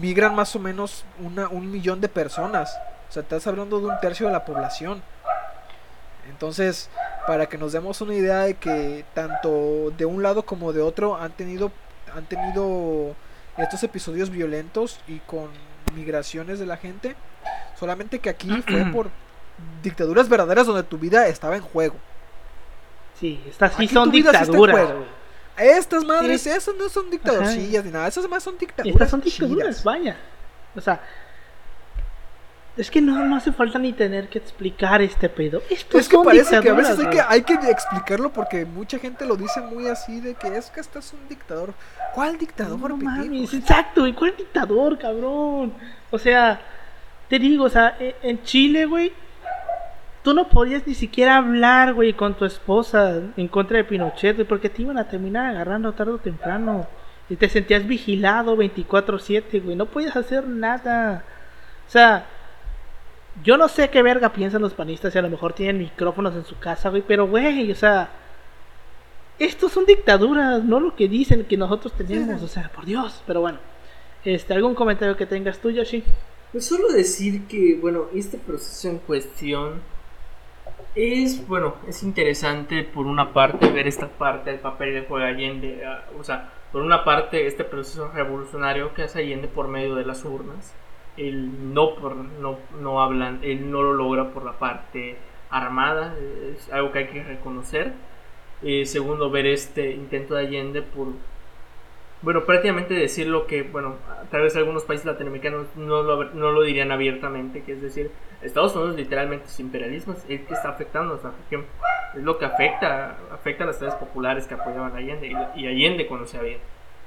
migran 0.00 0.34
más 0.34 0.54
o 0.56 0.58
menos 0.58 1.04
una, 1.20 1.48
un 1.48 1.70
millón 1.70 2.00
de 2.00 2.08
personas. 2.08 2.76
O 3.08 3.12
sea, 3.12 3.22
estás 3.22 3.46
hablando 3.46 3.78
de 3.80 3.86
un 3.86 4.00
tercio 4.00 4.26
de 4.26 4.32
la 4.32 4.44
población. 4.44 5.02
Entonces, 6.34 6.90
para 7.28 7.46
que 7.46 7.56
nos 7.56 7.72
demos 7.72 8.00
una 8.00 8.14
idea 8.14 8.40
de 8.40 8.54
que 8.54 9.04
tanto 9.14 9.92
de 9.96 10.04
un 10.04 10.20
lado 10.22 10.42
como 10.44 10.72
de 10.72 10.82
otro 10.82 11.16
han 11.16 11.30
tenido, 11.32 11.70
han 12.14 12.26
tenido 12.26 13.14
estos 13.56 13.84
episodios 13.84 14.30
violentos 14.30 14.98
y 15.06 15.20
con 15.20 15.48
migraciones 15.94 16.58
de 16.58 16.66
la 16.66 16.76
gente. 16.76 17.14
Solamente 17.78 18.18
que 18.18 18.30
aquí 18.30 18.50
fue 18.66 18.84
por 18.92 19.10
dictaduras 19.82 20.28
verdaderas 20.28 20.66
donde 20.66 20.82
tu 20.82 20.98
vida 20.98 21.28
estaba 21.28 21.54
en 21.54 21.62
juego. 21.62 21.94
Sí, 23.20 23.40
estas 23.48 23.74
sí 23.76 23.84
Aquí 23.84 23.94
son 23.94 24.10
dictaduras. 24.10 24.88
Estas 25.56 26.04
madres, 26.04 26.42
Sí. 26.42 26.50
esas 26.50 26.74
no 26.74 26.88
son 26.88 27.10
dictadorcillas 27.10 27.84
ni 27.84 27.92
nada, 27.92 28.08
esas 28.08 28.28
más 28.28 28.42
son 28.42 28.58
dictaduras. 28.58 28.92
Estas 28.92 29.10
son 29.10 29.20
dictaduras, 29.20 29.68
chidas. 29.68 29.84
vaya. 29.84 30.16
O 30.74 30.80
sea, 30.80 31.00
es 32.76 32.90
que 32.90 33.00
no, 33.00 33.24
no 33.24 33.36
hace 33.36 33.52
falta 33.52 33.78
ni 33.78 33.92
tener 33.92 34.28
que 34.28 34.38
explicar 34.38 35.00
este 35.00 35.28
pedo. 35.28 35.62
Esto 35.70 35.96
Es 35.98 36.08
que 36.08 36.18
parece 36.18 36.60
que 36.60 36.70
a 36.70 36.74
veces 36.74 36.98
hay 36.98 37.06
que, 37.06 37.16
güey. 37.16 37.26
hay 37.28 37.42
que 37.42 37.54
explicarlo 37.70 38.32
porque 38.32 38.64
mucha 38.64 38.98
gente 38.98 39.24
lo 39.26 39.36
dice 39.36 39.60
muy 39.60 39.86
así 39.86 40.20
de 40.20 40.34
que 40.34 40.56
es 40.56 40.70
que 40.70 40.80
este 40.80 40.98
es 40.98 41.12
un 41.12 41.28
dictador. 41.28 41.72
¿Cuál 42.14 42.36
dictador, 42.38 42.90
No 42.90 42.96
mames, 42.96 43.54
exacto, 43.54 44.06
¿y 44.06 44.12
cuál 44.12 44.34
dictador, 44.36 44.98
cabrón? 44.98 45.72
O 46.10 46.18
sea, 46.18 46.60
te 47.28 47.38
digo, 47.38 47.64
o 47.64 47.68
sea, 47.70 47.96
e- 48.00 48.16
en 48.22 48.42
Chile, 48.42 48.86
güey, 48.86 49.12
tú 50.22 50.34
no 50.34 50.48
podías 50.48 50.86
ni 50.86 50.94
siquiera 50.94 51.36
hablar, 51.36 51.94
güey, 51.94 52.12
con 52.14 52.34
tu 52.34 52.44
esposa 52.44 53.20
en 53.36 53.48
contra 53.48 53.76
de 53.76 53.84
Pinochet, 53.84 54.34
güey, 54.36 54.48
porque 54.48 54.68
te 54.70 54.82
iban 54.82 54.98
a 54.98 55.08
terminar 55.08 55.46
agarrando 55.46 55.92
tarde 55.92 56.12
o 56.12 56.18
temprano. 56.18 56.86
Y 57.30 57.36
te 57.36 57.48
sentías 57.48 57.86
vigilado 57.86 58.56
24/7, 58.56 59.60
güey, 59.62 59.76
no 59.76 59.86
podías 59.86 60.16
hacer 60.16 60.46
nada. 60.46 61.24
O 61.86 61.90
sea, 61.90 62.26
yo 63.42 63.56
no 63.56 63.68
sé 63.68 63.90
qué 63.90 64.02
verga 64.02 64.32
piensan 64.32 64.62
los 64.62 64.74
panistas 64.74 65.14
y 65.14 65.18
a 65.18 65.22
lo 65.22 65.30
mejor 65.30 65.52
tienen 65.52 65.78
micrófonos 65.78 66.34
en 66.34 66.44
su 66.44 66.58
casa, 66.58 66.90
güey, 66.90 67.02
pero, 67.06 67.26
güey, 67.26 67.70
o 67.70 67.74
sea... 67.74 68.10
Estos 69.36 69.72
son 69.72 69.84
dictaduras, 69.84 70.62
no 70.62 70.78
lo 70.78 70.94
que 70.94 71.08
dicen 71.08 71.44
que 71.44 71.56
nosotros 71.56 71.92
tenemos, 71.94 72.40
o 72.40 72.46
sea, 72.46 72.70
por 72.72 72.84
Dios. 72.84 73.20
Pero 73.26 73.40
bueno, 73.40 73.58
este, 74.24 74.54
¿algún 74.54 74.76
comentario 74.76 75.16
que 75.16 75.26
tengas 75.26 75.58
tú, 75.58 75.70
Yoshi? 75.70 76.04
Pues 76.52 76.66
solo 76.66 76.88
decir 76.92 77.48
que, 77.48 77.76
bueno, 77.80 78.06
este 78.14 78.38
proceso 78.38 78.88
en 78.88 78.98
cuestión 78.98 79.80
es, 80.94 81.46
bueno, 81.48 81.74
es 81.88 82.04
interesante 82.04 82.84
por 82.84 83.06
una 83.06 83.32
parte 83.32 83.68
ver 83.70 83.88
esta 83.88 84.08
parte 84.08 84.50
del 84.50 84.60
papel 84.60 84.94
de 84.94 85.02
juega 85.02 85.26
Allende, 85.26 85.84
ah, 85.84 86.04
o 86.16 86.22
sea, 86.22 86.52
por 86.70 86.82
una 86.82 87.04
parte 87.04 87.48
este 87.48 87.64
proceso 87.64 88.12
revolucionario 88.12 88.94
que 88.94 89.02
hace 89.02 89.18
Allende 89.18 89.48
por 89.48 89.66
medio 89.66 89.96
de 89.96 90.06
las 90.06 90.24
urnas, 90.24 90.72
él 91.16 91.74
no 91.74 91.94
por, 91.94 92.16
no, 92.16 92.58
no 92.80 93.02
hablan, 93.02 93.40
él 93.42 93.70
no 93.70 93.82
lo 93.82 93.92
logra 93.92 94.30
por 94.30 94.44
la 94.44 94.52
parte 94.52 95.16
armada, 95.50 96.14
es 96.52 96.72
algo 96.72 96.92
que 96.92 97.00
hay 97.00 97.06
que 97.06 97.22
reconocer. 97.22 97.92
Eh, 98.62 98.86
segundo, 98.86 99.30
ver 99.30 99.46
este 99.46 99.90
intento 99.90 100.34
de 100.34 100.46
Allende 100.46 100.82
por 100.82 101.08
bueno, 102.24 102.44
prácticamente 102.44 102.94
decir 102.94 103.26
lo 103.26 103.46
que, 103.46 103.62
bueno, 103.62 103.96
tal 104.30 104.40
vez 104.40 104.56
algunos 104.56 104.84
países 104.84 105.04
latinoamericanos 105.04 105.66
no 105.76 106.02
lo, 106.02 106.24
no 106.32 106.52
lo 106.52 106.62
dirían 106.62 106.90
abiertamente, 106.90 107.62
que 107.62 107.72
es 107.72 107.82
decir, 107.82 108.10
Estados 108.40 108.74
Unidos 108.74 108.96
literalmente 108.96 109.46
su 109.48 109.60
imperialismo 109.60 110.14
es 110.14 110.24
el 110.30 110.46
que 110.46 110.54
está 110.54 110.70
afectando, 110.70 111.16
es 111.16 111.22
lo 112.14 112.38
que 112.38 112.46
afecta, 112.46 113.18
afecta 113.30 113.64
a 113.64 113.66
las 113.66 113.76
clases 113.76 113.98
populares 113.98 114.46
que 114.46 114.54
apoyaban 114.54 114.92
a 114.94 114.98
Allende 114.98 115.26
y, 115.54 115.60
y 115.60 115.66
Allende 115.66 116.08
se 116.24 116.38
había. 116.38 116.56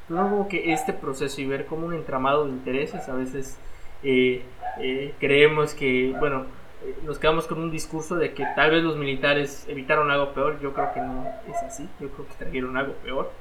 Luego 0.07 0.47
que 0.47 0.71
este 0.71 0.93
proceso 0.93 1.41
y 1.41 1.47
ver 1.47 1.65
como 1.65 1.87
un 1.87 1.95
entramado 1.95 2.45
de 2.45 2.51
intereses, 2.51 3.09
a 3.09 3.15
veces 3.15 3.57
eh, 4.03 4.43
eh, 4.79 5.13
creemos 5.19 5.73
que, 5.73 6.15
bueno, 6.19 6.45
eh, 6.83 6.95
nos 7.03 7.17
quedamos 7.17 7.47
con 7.47 7.59
un 7.59 7.71
discurso 7.71 8.15
de 8.15 8.33
que 8.33 8.45
tal 8.55 8.71
vez 8.71 8.83
los 8.83 8.97
militares 8.97 9.65
evitaron 9.67 10.11
algo 10.11 10.33
peor, 10.33 10.59
yo 10.61 10.73
creo 10.73 10.93
que 10.93 11.01
no 11.01 11.27
es 11.49 11.57
así, 11.63 11.89
yo 11.99 12.09
creo 12.09 12.27
que 12.27 12.33
trajeron 12.35 12.77
algo 12.77 12.93
peor 13.03 13.31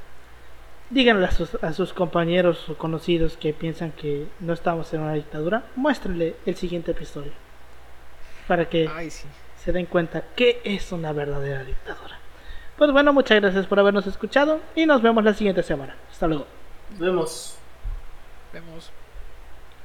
díganle 0.91 1.27
a 1.27 1.31
sus, 1.31 1.55
a 1.63 1.73
sus 1.73 1.93
compañeros 1.93 2.69
o 2.69 2.77
conocidos 2.77 3.37
que 3.37 3.53
piensan 3.53 3.93
que 3.93 4.27
no 4.41 4.53
estamos 4.53 4.93
en 4.93 5.01
una 5.01 5.15
dictadura, 5.15 5.65
muéstrenle 5.77 6.37
el 6.47 6.57
siguiente 6.57 6.91
episodio. 6.91 7.33
Para 8.47 8.69
que 8.69 8.91
se 9.57 9.73
den 9.73 9.87
cuenta 9.87 10.25
que 10.35 10.61
es 10.65 10.93
una 10.93 11.13
verdadera 11.13 11.65
dictadura. 11.65 12.19
Pues 12.77 12.93
bueno, 12.93 13.13
muchas 13.13 13.41
gracias 13.41 13.67
por 13.67 13.79
habernos 13.79 14.07
escuchado 14.07 14.61
y 14.75 14.87
nos 14.87 15.03
vemos 15.03 15.23
la 15.23 15.35
siguiente 15.35 15.63
semana. 15.63 15.95
Hasta 16.11 16.27
luego. 16.27 16.47
Nos 16.93 17.01
vemos. 17.01 17.59
Vemos. 18.53 18.91